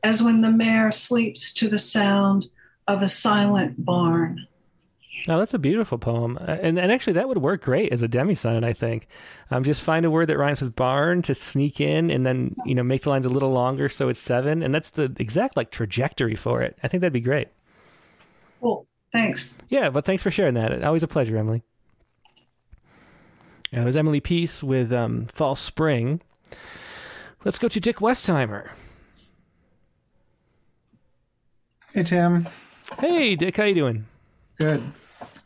[0.02, 2.46] as when the mare sleeps to the sound
[2.86, 4.46] of a silent barn.
[5.28, 8.08] Oh, that's a beautiful poem, uh, and and actually that would work great as a
[8.08, 8.62] demi sonnet.
[8.62, 9.08] I think,
[9.50, 12.74] um, just find a word that rhymes with barn to sneak in, and then you
[12.74, 15.70] know make the lines a little longer so it's seven, and that's the exact like
[15.70, 16.78] trajectory for it.
[16.82, 17.48] I think that'd be great.
[18.60, 18.86] Cool.
[19.10, 19.58] Thanks.
[19.68, 20.84] Yeah, but thanks for sharing that.
[20.84, 21.62] Always a pleasure, Emily.
[23.72, 26.20] It was Emily Peace with um, False Spring.
[27.44, 28.70] Let's go to Dick Westheimer.
[31.92, 32.46] Hey Tim.
[32.98, 34.06] Hey Dick, how you doing?
[34.58, 34.82] Good.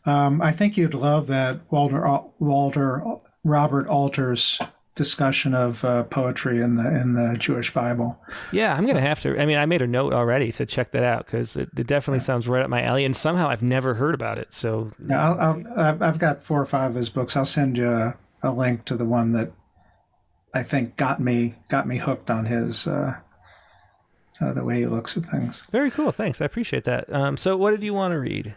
[0.05, 2.03] Um, I think you'd love that Walter
[2.39, 3.03] Walter
[3.43, 4.59] Robert Alter's
[4.95, 8.19] discussion of uh, poetry in the in the Jewish Bible.
[8.51, 9.39] Yeah, I'm gonna have to.
[9.39, 12.19] I mean, I made a note already to check that out because it, it, definitely
[12.19, 14.53] sounds right up my alley, and somehow I've never heard about it.
[14.53, 17.37] So yeah, I'll, i have got four or five of his books.
[17.37, 19.51] I'll send you a, a, link to the one that
[20.53, 22.87] I think got me got me hooked on his.
[22.87, 23.19] Uh,
[24.39, 25.63] uh, the way he looks at things.
[25.71, 26.11] Very cool.
[26.11, 26.41] Thanks.
[26.41, 27.13] I appreciate that.
[27.13, 28.55] Um, so, what did you want to read?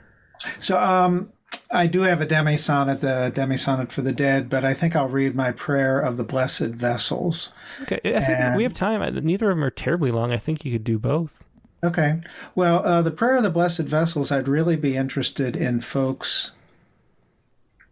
[0.58, 1.32] So um,
[1.70, 4.94] I do have a demi sonnet, the demi sonnet for the dead, but I think
[4.94, 7.52] I'll read my prayer of the blessed vessels.
[7.82, 9.02] Okay, I think and, we have time.
[9.24, 10.32] Neither of them are terribly long.
[10.32, 11.44] I think you could do both.
[11.82, 12.20] Okay.
[12.54, 16.52] Well, uh, the prayer of the blessed vessels, I'd really be interested in folks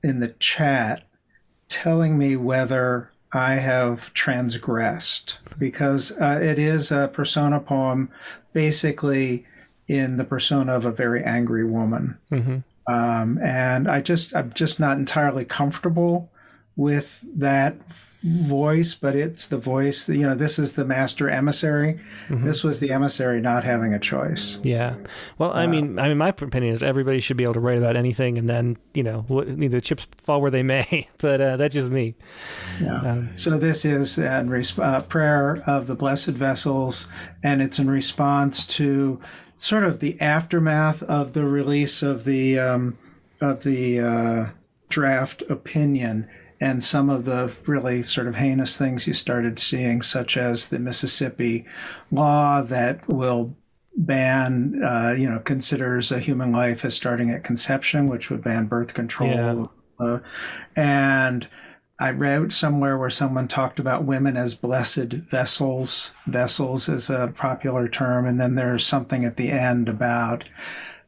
[0.02, 1.04] in the chat
[1.68, 8.10] telling me whether I have transgressed because uh, it is a persona poem
[8.52, 9.46] basically
[9.88, 12.18] in the persona of a very angry woman.
[12.30, 12.58] Mm-hmm.
[12.92, 16.30] Um, and I just, I'm just not entirely comfortable
[16.76, 17.76] with that
[18.22, 22.00] voice, but it's the voice that, you know, this is the master emissary.
[22.28, 22.44] Mm-hmm.
[22.44, 24.58] This was the emissary not having a choice.
[24.62, 24.96] Yeah.
[25.38, 27.78] Well, I uh, mean, I mean, my opinion is everybody should be able to write
[27.78, 31.56] about anything and then, you know, what, the chips fall where they may, but uh,
[31.56, 32.14] that's just me.
[32.80, 33.00] Yeah.
[33.00, 37.08] Um, so this is a uh, prayer of the blessed vessels,
[37.42, 39.18] and it's in response to
[39.62, 42.98] sort of the aftermath of the release of the um,
[43.40, 44.46] of the uh,
[44.88, 46.28] draft opinion
[46.60, 50.78] and some of the really sort of heinous things you started seeing, such as the
[50.80, 51.64] Mississippi
[52.10, 53.56] law that will
[53.96, 58.66] ban, uh, you know, considers a human life as starting at conception, which would ban
[58.66, 59.30] birth control.
[59.30, 59.66] Yeah.
[60.00, 60.18] Uh,
[60.74, 61.48] and
[62.02, 66.10] I read somewhere where someone talked about women as blessed vessels.
[66.26, 68.26] Vessels is a popular term.
[68.26, 70.42] And then there's something at the end about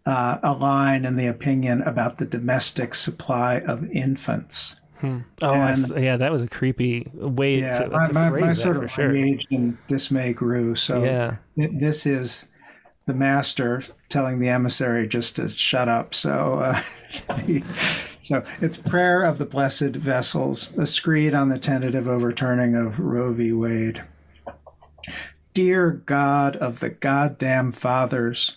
[0.07, 4.81] uh, a line in the opinion about the domestic supply of infants.
[5.01, 5.19] Hmm.
[5.43, 8.55] Oh, s- yeah, that was a creepy way Yeah, to, my, to my, phrase my
[8.55, 9.09] sort of sure.
[9.09, 10.77] rage and dismay grew.
[10.77, 11.37] So Yeah.
[11.59, 12.47] th- this is
[13.07, 16.15] the master telling the emissary just to shut up.
[16.15, 16.81] So, uh,
[18.25, 23.35] so it's prayer of the blessed vessels, a screed on the tentative overturning of Roe
[23.35, 23.53] v.
[23.53, 24.03] Wade.
[25.53, 28.57] Dear God of the goddamn fathers,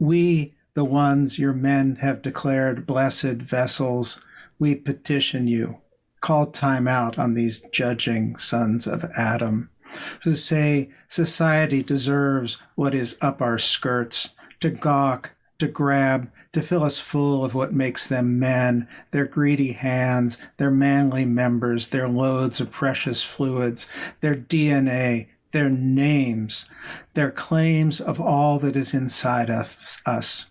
[0.00, 4.20] we, the ones your men have declared blessed vessels,
[4.58, 5.80] we petition you.
[6.20, 9.70] Call time out on these judging sons of Adam,
[10.24, 15.33] who say society deserves what is up our skirts, to gawk,
[15.64, 20.70] to grab, to fill us full of what makes them men, their greedy hands, their
[20.70, 23.88] manly members, their loads of precious fluids,
[24.20, 26.66] their DNA, their names,
[27.14, 30.46] their claims of all that is inside of us.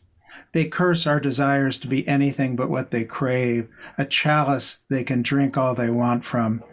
[0.51, 5.21] They curse our desires to be anything but what they crave, a chalice they can
[5.21, 6.63] drink all they want from,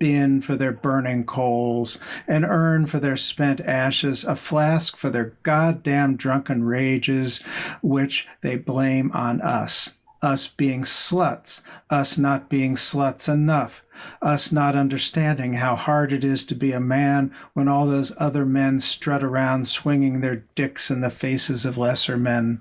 [0.00, 5.34] bin for their burning coals, an urn for their spent ashes, a flask for their
[5.44, 7.40] goddamn drunken rages,
[7.82, 9.94] which they blame on us.
[10.22, 13.84] Us being sluts, us not being sluts enough,
[14.20, 18.44] us not understanding how hard it is to be a man when all those other
[18.44, 22.60] men strut around swinging their dicks in the faces of lesser men.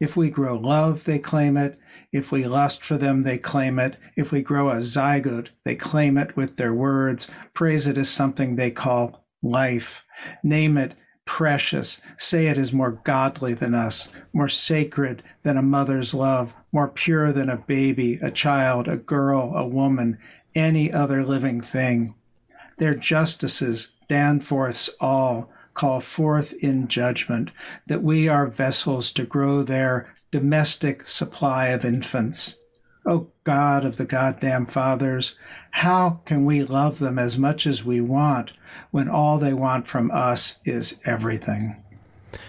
[0.00, 1.78] If we grow love, they claim it.
[2.14, 3.98] If we lust for them, they claim it.
[4.14, 8.54] If we grow a zygote, they claim it with their words, praise it as something
[8.54, 10.04] they call life,
[10.44, 16.14] name it precious, say it is more godly than us, more sacred than a mother's
[16.14, 20.16] love, more pure than a baby, a child, a girl, a woman,
[20.54, 22.14] any other living thing.
[22.78, 27.50] Their justices, Danforth's all, call forth in judgment
[27.88, 32.56] that we are vessels to grow their domestic supply of infants.
[33.06, 35.38] Oh God of the goddamn fathers,
[35.70, 38.52] how can we love them as much as we want
[38.90, 41.76] when all they want from us is everything?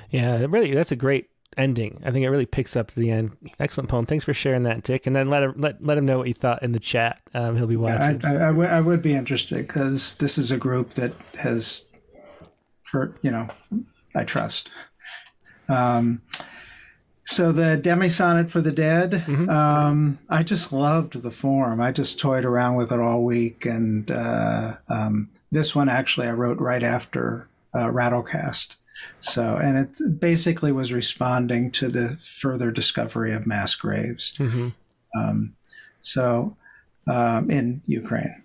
[0.10, 2.02] Yeah, really, that's a great ending.
[2.04, 3.38] I think it really picks up to the end.
[3.60, 4.08] Excellent poem.
[4.08, 5.06] Thanks for sharing that, Dick.
[5.06, 7.22] And then let him, let let him know what you thought in the chat.
[7.36, 8.26] Um, he'll be I, watching.
[8.26, 11.84] I, I would- would be interested because this is a group that has
[12.92, 13.48] hurt, you know,
[14.16, 14.72] I trust.
[15.70, 16.24] Um,
[17.26, 21.82] so the demi sonnet for the dead, um, I just loved the form.
[21.82, 26.34] I just toyed around with it all week, and uh, um, this one actually I
[26.34, 28.76] wrote right after uh, Rattlecast.
[29.20, 34.34] So, and it basically was responding to the further discovery of mass graves.
[34.38, 34.74] Mhm.
[35.18, 35.56] Um,
[36.02, 36.56] so,
[37.08, 38.44] um, in Ukraine,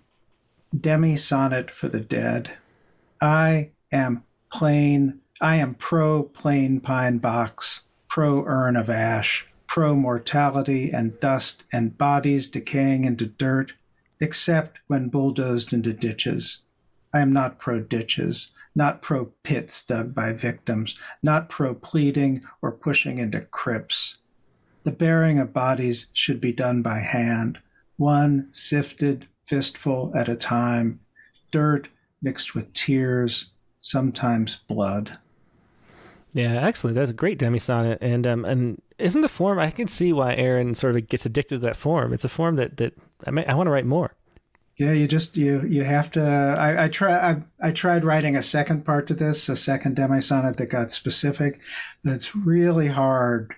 [0.79, 2.51] demi sonnet for the dead.
[3.21, 5.19] I am plain.
[5.39, 11.97] I am pro plain pine box, pro urn of ash, pro mortality and dust and
[11.97, 13.71] bodies decaying into dirt,
[14.19, 16.59] except when bulldozed into ditches.
[17.13, 22.73] I am not pro ditches, not pro pits dug by victims, not pro pleading or
[22.73, 24.17] pushing into crypts.
[24.83, 27.59] The burying of bodies should be done by hand,
[27.95, 30.99] one sifted fistful at a time,
[31.49, 31.87] dirt
[32.21, 35.17] mixed with tears, sometimes blood.
[36.33, 36.95] Yeah, excellent.
[36.95, 39.59] That's a great demi sonnet, and um, and isn't the form?
[39.59, 42.13] I can see why Aaron sort of gets addicted to that form.
[42.13, 42.93] It's a form that that
[43.27, 44.13] I may, I want to write more.
[44.77, 46.21] Yeah, you just you you have to.
[46.23, 47.11] I, I try.
[47.31, 50.91] I, I tried writing a second part to this, a second demi sonnet that got
[50.91, 51.59] specific.
[52.03, 53.53] That's really hard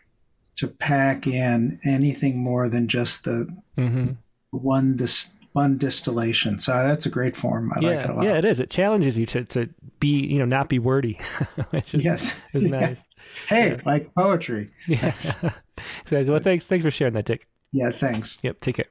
[0.58, 3.48] to pack in anything more than just the
[3.78, 4.18] Mhm.
[4.52, 6.60] one dis, one distillation.
[6.60, 7.72] So that's a great form.
[7.76, 8.26] I like it a lot.
[8.26, 8.60] yeah, it is.
[8.60, 9.70] It challenges you to to
[10.00, 11.14] be you know not be wordy,
[11.72, 12.40] which is Yes.
[12.54, 12.70] is Yeah.
[12.80, 13.04] nice.
[13.48, 14.72] Hey, like poetry.
[14.88, 15.12] Yeah.
[16.06, 17.48] so, well, thanks thanks for sharing that, Dick.
[17.72, 18.40] Yeah, thanks.
[18.44, 18.86] Yep, take care.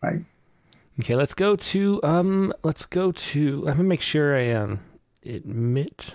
[0.00, 0.24] Bye.
[1.00, 4.80] Okay, let's go to um let's go to let me make sure I um
[5.24, 6.14] admit.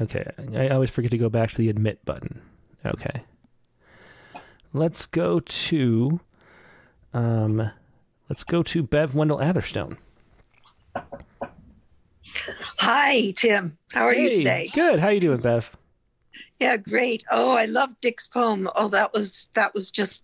[0.00, 0.24] Okay,
[0.54, 2.42] I always forget to go back to the admit button.
[2.84, 3.22] Okay.
[4.72, 6.20] Let's go to
[7.14, 7.70] um
[8.28, 9.98] let's go to Bev Wendell Atherstone.
[12.78, 13.78] Hi, Tim.
[13.92, 14.70] How are you today?
[14.74, 15.00] Good.
[15.00, 15.70] How are you doing, Bev?
[16.60, 17.24] Yeah, great.
[17.30, 18.68] Oh, I love Dick's poem.
[18.76, 20.22] Oh, that was that was just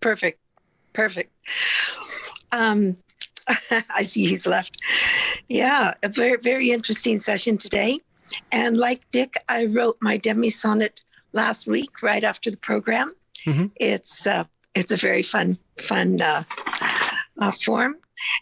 [0.00, 0.40] perfect.
[0.92, 1.32] Perfect.
[2.52, 2.96] Um
[3.90, 4.80] I see he's left.
[5.48, 8.00] Yeah, a very very interesting session today.
[8.52, 11.02] And like Dick, I wrote my demi sonnet
[11.32, 13.14] last week right after the program.
[13.46, 13.66] Mm-hmm.
[13.76, 14.44] It's uh,
[14.74, 16.44] it's a very fun fun uh,
[17.40, 17.96] uh, form,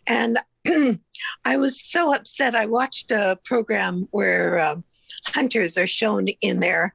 [0.07, 0.39] and
[1.45, 2.55] I was so upset.
[2.55, 4.77] I watched a program where uh,
[5.27, 6.95] hunters are shown in their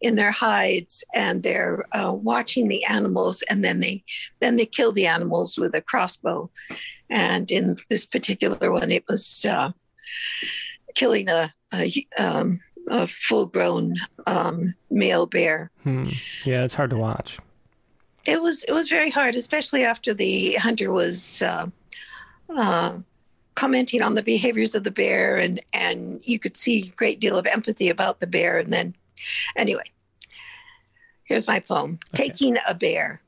[0.00, 4.02] in their hides and they're uh, watching the animals and then they
[4.40, 6.50] then they kill the animals with a crossbow
[7.08, 9.70] and in this particular one it was uh,
[10.96, 12.58] killing a, a, um,
[12.88, 13.94] a full grown
[14.26, 16.04] um, male bear Hmm.
[16.44, 17.38] Yeah, it's hard to watch.
[18.24, 21.66] It was it was very hard, especially after the hunter was uh,
[22.56, 22.98] uh,
[23.54, 27.36] commenting on the behaviors of the bear, and and you could see a great deal
[27.36, 28.58] of empathy about the bear.
[28.58, 28.94] And then,
[29.56, 29.90] anyway,
[31.24, 33.20] here's my poem: "Taking a Bear."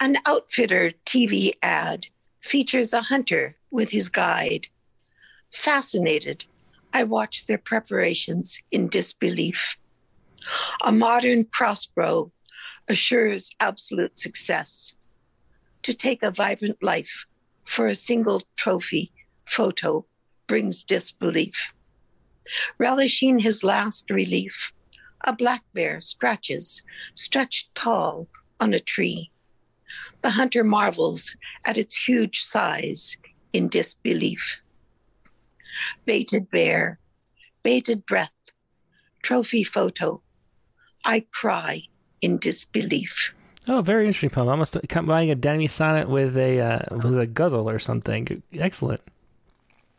[0.00, 2.06] An outfitter TV ad
[2.40, 4.66] features a hunter with his guide.
[5.52, 6.44] Fascinated,
[6.92, 9.76] I watch their preparations in disbelief.
[10.82, 12.30] A modern crossbow
[12.88, 14.94] assures absolute success.
[15.82, 17.26] To take a vibrant life
[17.64, 19.12] for a single trophy
[19.46, 20.04] photo
[20.46, 21.72] brings disbelief.
[22.78, 24.72] Relishing his last relief,
[25.22, 26.82] a black bear scratches,
[27.14, 28.28] stretched tall
[28.60, 29.30] on a tree.
[30.22, 33.16] The hunter marvels at its huge size
[33.52, 34.60] in disbelief.
[36.04, 36.98] Baited bear,
[37.62, 38.52] baited breath,
[39.22, 40.20] trophy photo.
[41.04, 41.84] I cry
[42.24, 43.34] in disbelief.
[43.68, 44.48] Oh, very interesting poem.
[44.48, 48.42] I Almost combining a demi sonnet with a uh, with a ghazal or something.
[48.52, 49.00] Excellent.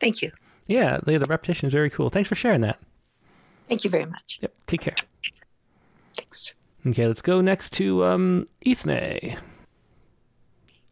[0.00, 0.30] Thank you.
[0.66, 2.10] Yeah, the, the repetition is very cool.
[2.10, 2.78] Thanks for sharing that.
[3.68, 4.38] Thank you very much.
[4.42, 4.52] Yep.
[4.66, 4.96] Take care.
[6.16, 6.54] Thanks.
[6.86, 9.36] Okay, let's go next to um, Ethne.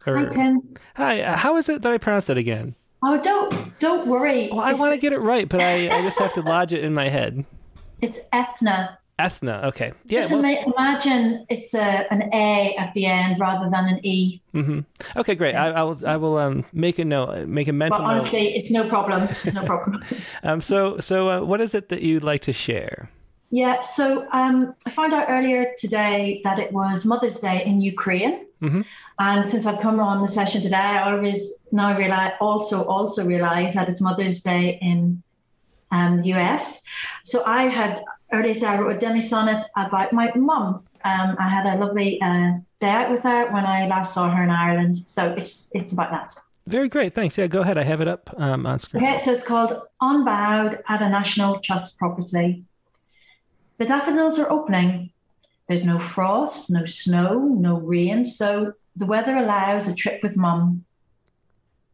[0.07, 0.75] Or- Hi, Tim.
[0.97, 1.23] Hi.
[1.23, 2.75] uh, How is it that I pronounce that again?
[3.03, 4.49] Oh, don't don't worry.
[4.51, 6.83] Well, I want to get it right, but I, I just have to lodge it
[6.83, 7.45] in my head.
[8.01, 8.99] It's Ethna.
[9.19, 9.63] Ethna.
[9.67, 9.93] Okay.
[10.07, 10.23] Yeah.
[10.27, 14.41] Just Well, imagine it's a, an A at the end rather than an E.
[14.53, 14.81] hmm
[15.17, 15.35] Okay.
[15.37, 15.55] Great.
[15.55, 18.21] I, I'll I will um make a note, make a mental But note.
[18.21, 19.23] honestly, it's no problem.
[19.31, 20.03] It's no problem.
[20.43, 20.61] Um.
[20.61, 23.11] So so uh, what is it that you'd like to share?
[23.51, 23.83] yeah.
[23.83, 28.47] So um, I found out earlier today that it was Mother's Day in Ukraine.
[28.61, 28.83] Mm-hmm.
[29.21, 33.75] And since I've come on the session today, I always now realize also also realize
[33.75, 35.23] that it's Mother's Day in
[35.93, 36.83] um, US.
[37.25, 38.03] So I had
[38.35, 40.85] earlier today I wrote a demi sonnet about my mum.
[41.05, 44.43] Um, I had a lovely uh, day out with her when I last saw her
[44.43, 44.97] in Ireland.
[45.07, 46.35] So it's it's about that.
[46.67, 47.15] Very great.
[47.15, 47.37] Thanks.
[47.37, 47.47] Yeah.
[47.47, 47.79] Go ahead.
[47.79, 49.05] I have it up um, on screen.
[49.05, 52.65] Okay, so it's called Unbowed at a National Trust Property.
[53.77, 55.11] The daffodils are opening.
[55.69, 60.85] There's no frost, no snow, no rain, so the weather allows a trip with mum.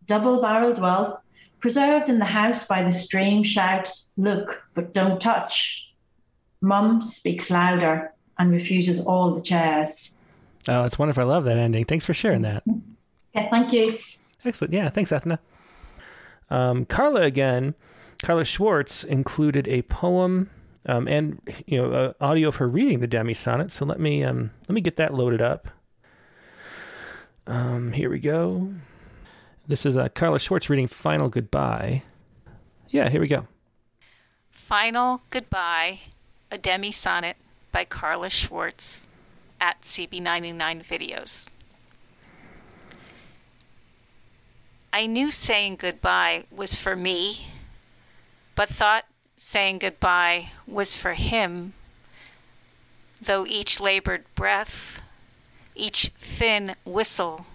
[0.07, 1.21] Double barreled wealth,
[1.61, 5.90] preserved in the house by the stream, shouts, Look, but don't touch.
[6.61, 10.13] Mum speaks louder and refuses all the chairs.
[10.69, 11.23] Oh, it's wonderful.
[11.23, 11.85] I love that ending.
[11.85, 12.63] Thanks for sharing that.
[13.35, 13.99] Okay, thank you.
[14.45, 14.75] Excellent.
[14.75, 14.89] Yeah.
[14.89, 15.39] Thanks, Ethna.
[16.51, 17.75] Um, Carla again.
[18.23, 20.51] Carla Schwartz included a poem
[20.87, 23.71] um, and you know uh, audio of her reading the demi sonnet.
[23.71, 25.69] So let me um, let me get that loaded up.
[27.47, 28.75] Um, here we go.
[29.67, 32.03] This is uh, Carla Schwartz reading "Final Goodbye."
[32.89, 33.47] Yeah, here we go.
[34.51, 36.01] Final Goodbye,
[36.51, 37.37] a demi sonnet
[37.73, 39.07] by Carla Schwartz
[39.61, 41.47] at CB99 Videos.
[44.93, 47.47] I knew saying goodbye was for me,
[48.57, 49.05] but thought
[49.37, 51.75] saying goodbye was for him,
[53.23, 55.01] though each labored breath,
[55.77, 57.47] each thin whistle,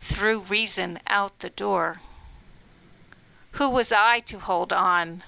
[0.00, 2.00] threw reason out the door.
[3.52, 5.24] Who was I to hold on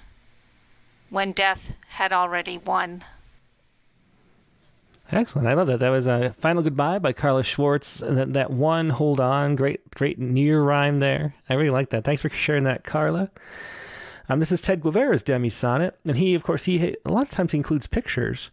[1.10, 3.04] when death had already won?
[5.12, 5.46] Excellent.
[5.46, 5.78] I love that.
[5.78, 7.98] That was a final goodbye by Carla Schwartz.
[7.98, 11.34] That, that one hold on, great, great near rhyme there.
[11.48, 12.04] I really like that.
[12.04, 13.30] Thanks for sharing that, Carla.
[14.28, 17.30] Um, this is Ted Guevara's demi sonnet, and he, of course, he a lot of
[17.30, 18.50] times he includes pictures.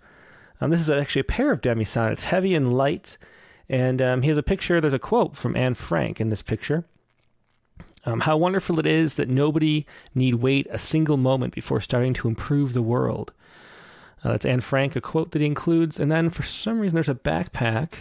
[0.62, 3.18] Um, this is actually a pair of demi sonnets, heavy and light,
[3.68, 4.80] and um, he has a picture.
[4.80, 6.86] There's a quote from Anne Frank in this picture.
[8.06, 12.28] Um, how wonderful it is that nobody need wait a single moment before starting to
[12.28, 13.32] improve the world.
[14.24, 17.10] Uh, that's Anne Frank, a quote that he includes, and then for some reason there's
[17.10, 17.94] a backpack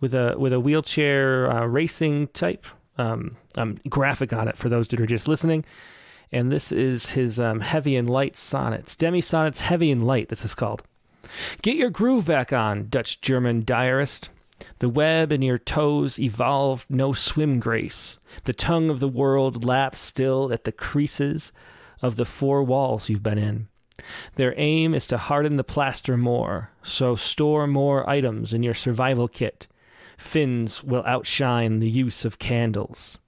[0.00, 2.66] with a with a wheelchair uh, racing type
[2.98, 5.64] um, um, graphic on it for those that are just listening.
[6.32, 8.96] and this is his um, heavy and light sonnets.
[8.96, 10.28] Demi sonnets, heavy and light.
[10.28, 10.82] This is called.
[11.62, 14.30] Get your groove back on, Dutch German diarist.
[14.78, 18.18] The web in your toes evolved no swim grace.
[18.44, 21.52] The tongue of the world laps still at the creases
[22.02, 23.68] of the four walls you've been in.
[24.34, 29.28] Their aim is to harden the plaster more, so store more items in your survival
[29.28, 29.66] kit.
[30.18, 33.18] Fins will outshine the use of candles.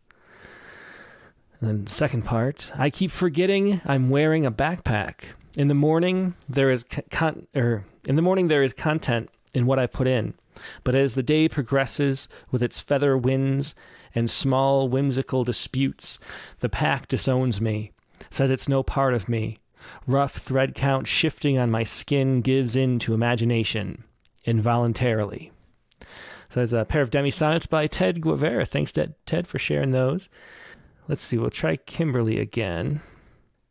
[1.61, 5.33] And then the second part, I keep forgetting I'm wearing a backpack.
[5.57, 9.79] In the morning there is con- er, in the morning there is content in what
[9.79, 10.35] I put in.
[10.85, 13.75] But as the day progresses with its feather winds
[14.15, 16.19] and small whimsical disputes,
[16.61, 17.93] the pack disowns me,
[18.31, 19.59] says it's no part of me.
[20.07, 24.05] Rough thread count shifting on my skin gives in to imagination,
[24.45, 25.53] involuntarily.
[26.51, 28.65] So there's a pair of demi sonnets by Ted Guevara.
[28.65, 30.29] Thanks, Ted, for sharing those.
[31.07, 33.01] Let's see, we'll try Kimberly again.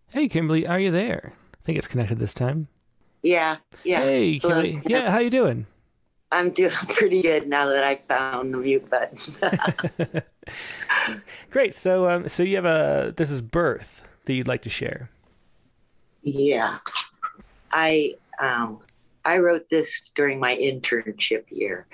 [0.10, 1.34] Hey, Kimberly, are you there?
[1.54, 2.68] I think it's connected this time.
[3.22, 4.00] Yeah, yeah.
[4.00, 4.82] Hey, Kimberly.
[4.86, 5.66] Yeah, how you doing?
[6.32, 10.22] I'm doing pretty good now that I found the mute button.
[11.50, 11.74] Great.
[11.74, 15.10] So, um, so you have a this is birth that you'd like to share.
[16.22, 16.80] Yeah,
[17.72, 18.80] I um,
[19.24, 21.88] I wrote this during my internship year,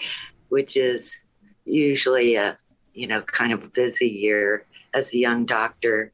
[0.50, 1.20] which is
[1.66, 2.58] usually a
[2.94, 6.12] you know kind of busy year as a young doctor,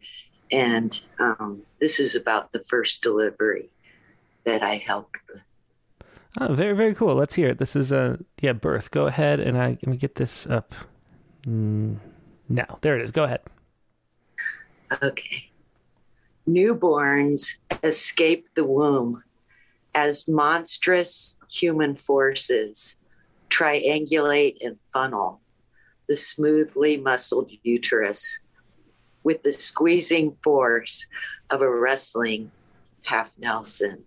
[0.52, 3.70] and um, this is about the first delivery
[4.44, 5.44] that I helped with.
[6.40, 7.16] Oh, very very cool.
[7.16, 7.58] Let's hear it.
[7.58, 8.92] This is a yeah birth.
[8.92, 10.74] Go ahead and I let me get this up.
[11.46, 11.98] Mm,
[12.48, 13.12] now there it is.
[13.12, 13.42] Go ahead.
[15.04, 15.52] Okay.
[16.48, 19.24] Newborns escape the womb
[19.94, 22.96] as monstrous human forces
[23.50, 25.42] triangulate and funnel
[26.08, 28.40] the smoothly muscled uterus
[29.24, 31.06] with the squeezing force
[31.50, 32.52] of a wrestling
[33.04, 34.06] half Nelson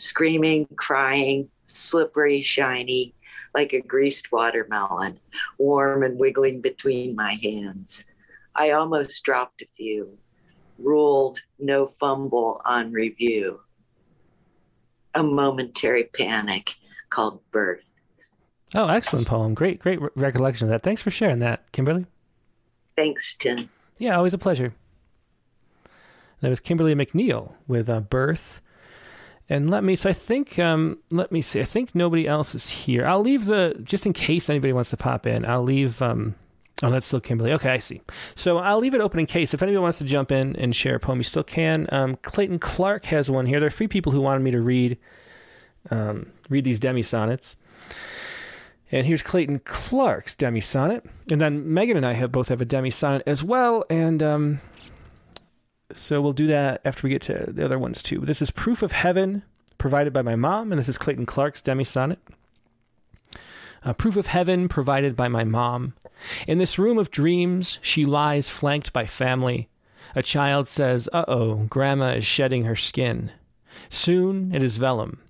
[0.00, 3.14] screaming, crying, slippery, shiny,
[3.54, 5.18] like a greased watermelon,
[5.58, 8.04] warm and wiggling between my hands.
[8.54, 10.18] I almost dropped a few,
[10.78, 13.60] ruled no fumble on review.
[15.14, 16.76] A momentary panic
[17.10, 17.90] called birth.
[18.74, 19.54] Oh, excellent poem.
[19.54, 20.82] Great, great re- recollection of that.
[20.82, 22.06] Thanks for sharing that, Kimberly.
[22.96, 23.68] Thanks, Tim.
[23.98, 24.74] Yeah, always a pleasure.
[26.40, 28.62] That was Kimberly McNeil with uh, Birth
[29.50, 31.60] and let me, so I think, um, let me see.
[31.60, 33.04] I think nobody else is here.
[33.04, 36.36] I'll leave the, just in case anybody wants to pop in, I'll leave, um,
[36.84, 37.52] oh, that's still Kimberly.
[37.54, 38.00] Okay, I see.
[38.36, 40.94] So I'll leave it open in case if anybody wants to jump in and share
[40.94, 41.88] a poem, you still can.
[41.90, 43.58] Um, Clayton Clark has one here.
[43.58, 44.96] There are three people who wanted me to read,
[45.90, 47.56] um, read these demi sonnets.
[48.92, 51.04] And here's Clayton Clark's demi sonnet.
[51.30, 53.84] And then Megan and I have both have a demi sonnet as well.
[53.90, 54.60] And, um,
[55.92, 58.20] so we'll do that after we get to the other ones too.
[58.20, 59.42] This is Proof of Heaven,
[59.78, 62.18] provided by my mom, and this is Clayton Clark's demi sonnet.
[63.82, 65.94] Uh, proof of heaven provided by my mom.
[66.46, 69.68] In this room of dreams, she lies flanked by family.
[70.14, 73.32] A child says, Uh oh, Grandma is shedding her skin.
[73.88, 75.20] Soon it is vellum.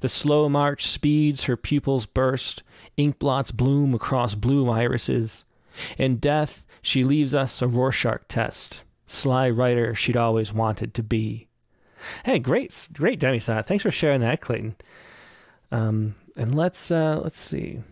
[0.00, 2.62] The slow march speeds, her pupils burst,
[2.96, 5.44] ink blots bloom across blue irises.
[5.96, 11.48] In death, she leaves us a Rorschach test sly writer she'd always wanted to be.
[12.24, 13.66] Hey, great, great demi sonnet.
[13.66, 14.76] Thanks for sharing that, Clayton.
[15.72, 17.82] Um, and let's uh, let's see.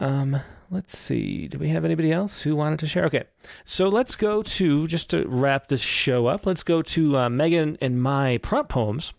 [0.00, 1.46] Um, let's see.
[1.48, 3.04] Do we have anybody else who wanted to share?
[3.04, 3.24] Okay,
[3.64, 6.46] so let's go to just to wrap this show up.
[6.46, 9.12] Let's go to uh, Megan and my prompt poems.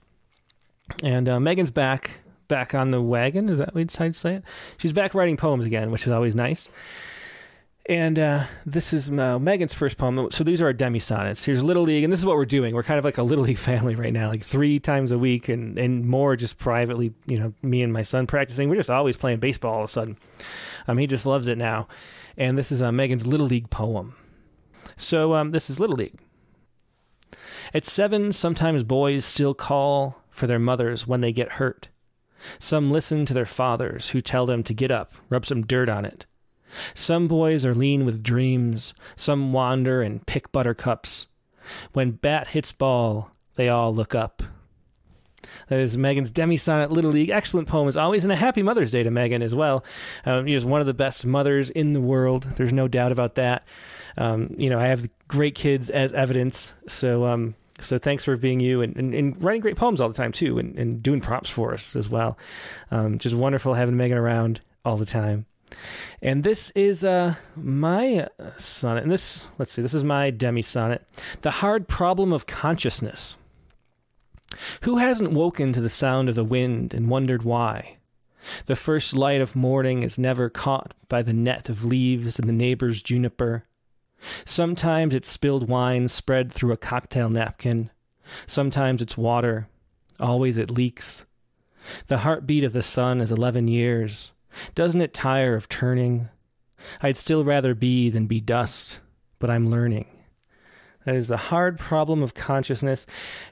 [1.01, 3.49] And uh, Megan's back back on the wagon.
[3.49, 4.43] Is that what you'd say it?
[4.77, 6.69] She's back writing poems again, which is always nice.
[7.88, 10.31] And uh, this is uh, Megan's first poem.
[10.31, 11.43] So these are our demi sonnets.
[11.43, 12.73] Here's Little League, and this is what we're doing.
[12.73, 15.49] We're kind of like a Little League family right now, like three times a week
[15.49, 18.69] and, and more just privately, you know, me and my son practicing.
[18.69, 20.18] We're just always playing baseball all of a sudden.
[20.88, 21.89] Um, he just loves it now.
[22.38, 24.15] And this is uh, Megan's Little League poem.
[24.95, 26.19] So um, this is Little League.
[27.73, 31.89] At seven, sometimes boys still call for their mothers when they get hurt.
[32.60, 36.05] Some listen to their fathers who tell them to get up, rub some dirt on
[36.05, 36.26] it
[36.93, 41.27] some boys are lean with dreams, some wander and pick buttercups.
[41.93, 44.43] When bat hits ball, they all look up.
[45.67, 47.29] That is Megan's demi sonnet Little League.
[47.29, 49.83] Excellent poem as always, and a happy Mother's Day to Megan as well.
[50.25, 52.43] Um, she's one of the best mothers in the world.
[52.43, 53.63] There's no doubt about that.
[54.17, 56.73] Um, you know, I have great kids as evidence.
[56.87, 60.13] So, um, so thanks for being you and, and, and, writing great poems all the
[60.13, 62.37] time too, and, and doing prompts for us as well.
[62.91, 65.45] Um, just wonderful having Megan around all the time.
[66.21, 68.27] And this is uh, my
[68.57, 69.03] sonnet.
[69.03, 71.05] And this, let's see, this is my demi sonnet
[71.41, 73.35] The Hard Problem of Consciousness.
[74.81, 77.97] Who hasn't woken to the sound of the wind and wondered why?
[78.65, 82.53] The first light of morning is never caught by the net of leaves in the
[82.53, 83.63] neighbor's juniper.
[84.45, 87.89] Sometimes it's spilled wine spread through a cocktail napkin.
[88.45, 89.67] Sometimes it's water.
[90.19, 91.25] Always it leaks.
[92.07, 94.32] The heartbeat of the sun is 11 years.
[94.75, 96.30] Doesn't it tire of turning?
[97.01, 98.99] I'd still rather be than be dust,
[99.39, 100.07] but I'm learning.
[101.05, 103.05] That is the hard problem of consciousness.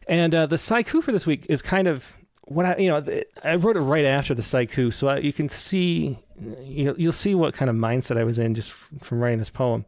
[0.07, 2.15] And uh, the haiku for this week is kind of
[2.45, 6.17] what I, you know, I wrote it right after the haiku, so you can see,
[6.61, 9.85] you'll, you'll see what kind of mindset I was in just from writing this poem.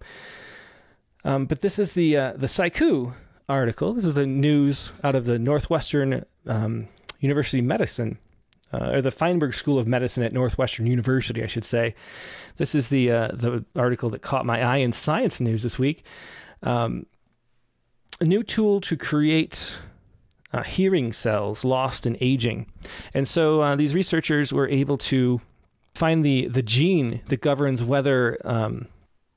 [1.26, 3.14] Um, but this is the uh, the haiku
[3.48, 3.94] article.
[3.94, 8.18] This is the news out of the Northwestern um, University Medicine,
[8.74, 11.96] uh, or the Feinberg School of Medicine at Northwestern University, I should say.
[12.58, 16.04] This is the uh, the article that caught my eye in Science News this week.
[16.64, 17.06] Um,
[18.20, 19.78] a new tool to create
[20.54, 22.68] uh, hearing cells lost in aging.
[23.14, 25.42] And so uh, these researchers were able to
[25.94, 28.88] find the, the gene that governs whether um,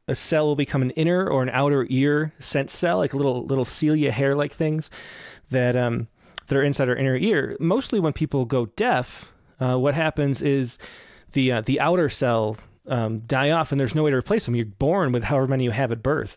[0.08, 3.64] a cell will become an inner or an outer ear sense cell, like little little
[3.64, 4.90] cilia hair like things
[5.50, 6.08] that um,
[6.46, 7.56] that are inside our inner ear.
[7.60, 10.78] Mostly when people go deaf, uh, what happens is
[11.32, 12.56] the uh, the outer cell
[12.88, 14.54] um, die off, and there's no way to replace them.
[14.54, 16.36] You're born with however many you have at birth.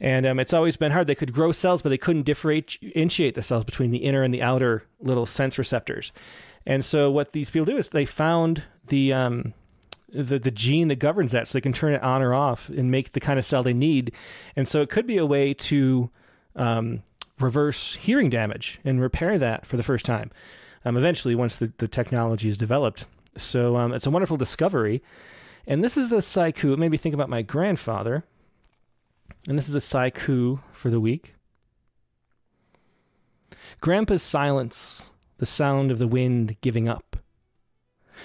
[0.00, 1.06] And um, it's always been hard.
[1.06, 4.42] They could grow cells, but they couldn't differentiate the cells between the inner and the
[4.42, 6.10] outer little sense receptors.
[6.66, 9.54] And so what these people do is they found the um,
[10.08, 12.90] the the gene that governs that, so they can turn it on or off and
[12.90, 14.12] make the kind of cell they need.
[14.56, 16.10] And so it could be a way to
[16.56, 17.02] um,
[17.42, 20.30] reverse hearing damage and repair that for the first time.
[20.84, 23.06] Um, eventually, once the, the technology is developed.
[23.36, 25.02] So um, it's a wonderful discovery.
[25.66, 26.72] And this is the haiku.
[26.72, 28.24] It made me think about my grandfather.
[29.48, 31.34] And this is a haiku for the week.
[33.80, 37.16] Grandpa's silence, the sound of the wind giving up.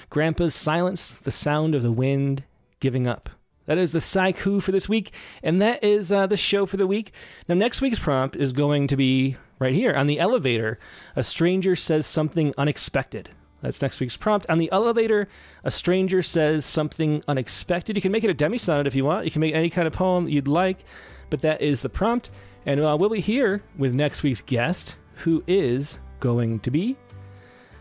[0.09, 2.43] Grandpa's silence, the sound of the wind
[2.79, 3.29] giving up.
[3.67, 5.13] That is the haiku for this week,
[5.43, 7.13] and that is uh, the show for the week.
[7.47, 10.79] Now, next week's prompt is going to be right here on the elevator.
[11.15, 13.29] A stranger says something unexpected.
[13.61, 14.45] That's next week's prompt.
[14.49, 15.27] On the elevator,
[15.63, 17.95] a stranger says something unexpected.
[17.95, 19.25] You can make it a demi sonnet if you want.
[19.25, 20.85] You can make any kind of poem you'd like,
[21.29, 22.29] but that is the prompt.
[22.65, 26.95] And uh, we'll be here with next week's guest, who is going to be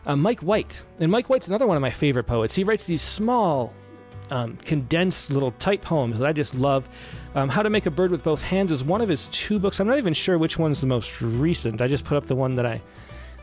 [0.07, 0.83] uh, Mike White.
[0.99, 2.55] And Mike White's another one of my favorite poets.
[2.55, 3.73] He writes these small,
[4.31, 6.89] um, condensed little tight poems that I just love.
[7.35, 9.81] Um, How to Make a Bird with Both Hands is one of his two books.
[9.81, 11.81] I'm not even sure which one's the most recent.
[11.81, 12.81] I just put up the one that I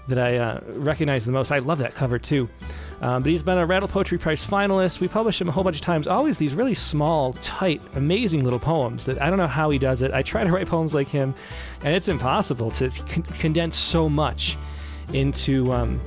[0.07, 1.51] that I uh, recognize the most.
[1.51, 2.49] I love that cover too.
[3.01, 4.99] Um, but he's been a Rattle Poetry Prize finalist.
[4.99, 6.07] We publish him a whole bunch of times.
[6.07, 10.01] Always these really small, tight, amazing little poems that I don't know how he does
[10.01, 10.11] it.
[10.11, 11.34] I try to write poems like him,
[11.84, 14.57] and it's impossible to con- condense so much
[15.14, 16.01] into um,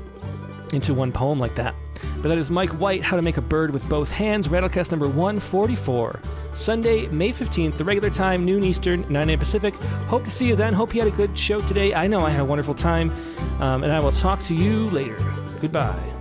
[0.73, 1.75] into one poem like that.
[2.23, 5.09] But that is Mike White, How to Make a Bird with Both Hands, Rattlecast number
[5.09, 6.21] 144.
[6.53, 9.39] Sunday, May 15th, the regular time, noon Eastern, 9 a.m.
[9.39, 9.75] Pacific.
[10.09, 10.73] Hope to see you then.
[10.73, 11.95] Hope you had a good show today.
[11.95, 13.11] I know I had a wonderful time.
[13.61, 15.19] Um, and I will talk to you later.
[15.61, 16.16] Goodbye.